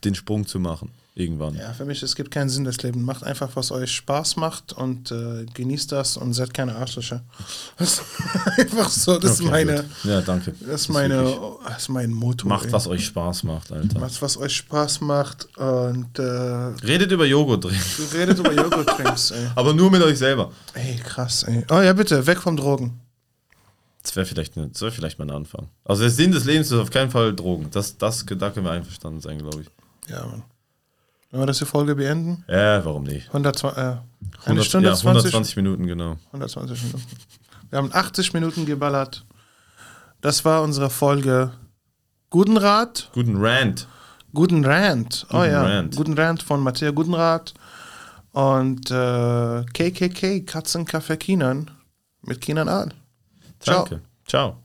[0.05, 0.91] Den Sprung zu machen.
[1.15, 1.55] Irgendwann.
[1.57, 3.05] Ja, für mich, es gibt keinen Sinn des Lebens.
[3.05, 7.23] Macht einfach, was euch Spaß macht und äh, genießt das und seid keine Arschlöcher.
[7.79, 8.03] Das ist
[8.59, 9.85] einfach so, das ist Okay, meine, gut.
[10.05, 10.55] Ja, danke.
[10.61, 11.37] das ist meine,
[11.67, 12.49] das ist mein Motto.
[12.49, 12.73] Macht, ey.
[12.73, 13.99] was euch Spaß macht, Alter.
[14.01, 17.79] Macht, was euch Spaß macht und äh, Redet über Joghurt drin.
[17.99, 19.49] du redet über Joghurt-Drinks, ey.
[19.55, 20.51] Aber nur mit euch selber.
[20.73, 21.63] Ey, krass, ey.
[21.71, 22.99] Oh ja, bitte, weg vom Drogen.
[24.03, 25.69] Das wäre vielleicht, das wär vielleicht mal ein Anfang.
[25.85, 27.69] Also der Sinn des Lebens ist auf keinen Fall Drogen.
[27.71, 29.69] Das, das, da können wir einverstanden sein, glaube ich.
[30.11, 30.43] Ja, Mann.
[31.33, 32.45] Wollen wir das die Folge beenden?
[32.47, 33.29] Ja, warum nicht?
[33.29, 34.03] 100, äh, eine
[34.45, 36.19] 100, Stunde ja, 20, 120 Minuten, genau.
[36.27, 37.03] 120 Minuten.
[37.71, 39.25] Wir haben 80 Minuten geballert.
[40.21, 41.53] Das war unsere Folge
[42.29, 43.89] Guten Rat, Guten Rant.
[44.35, 45.27] Guten Rant.
[45.31, 45.97] oh Guten ja, Rant.
[45.97, 47.55] Guten Rant von Matthias Gutenrat
[48.33, 51.71] und äh, KKK, Katzen Kaffee Kinan
[52.21, 52.91] mit Kinan Aal.
[53.61, 53.87] Ciao.
[53.87, 54.03] Danke.
[54.27, 54.62] Ciao.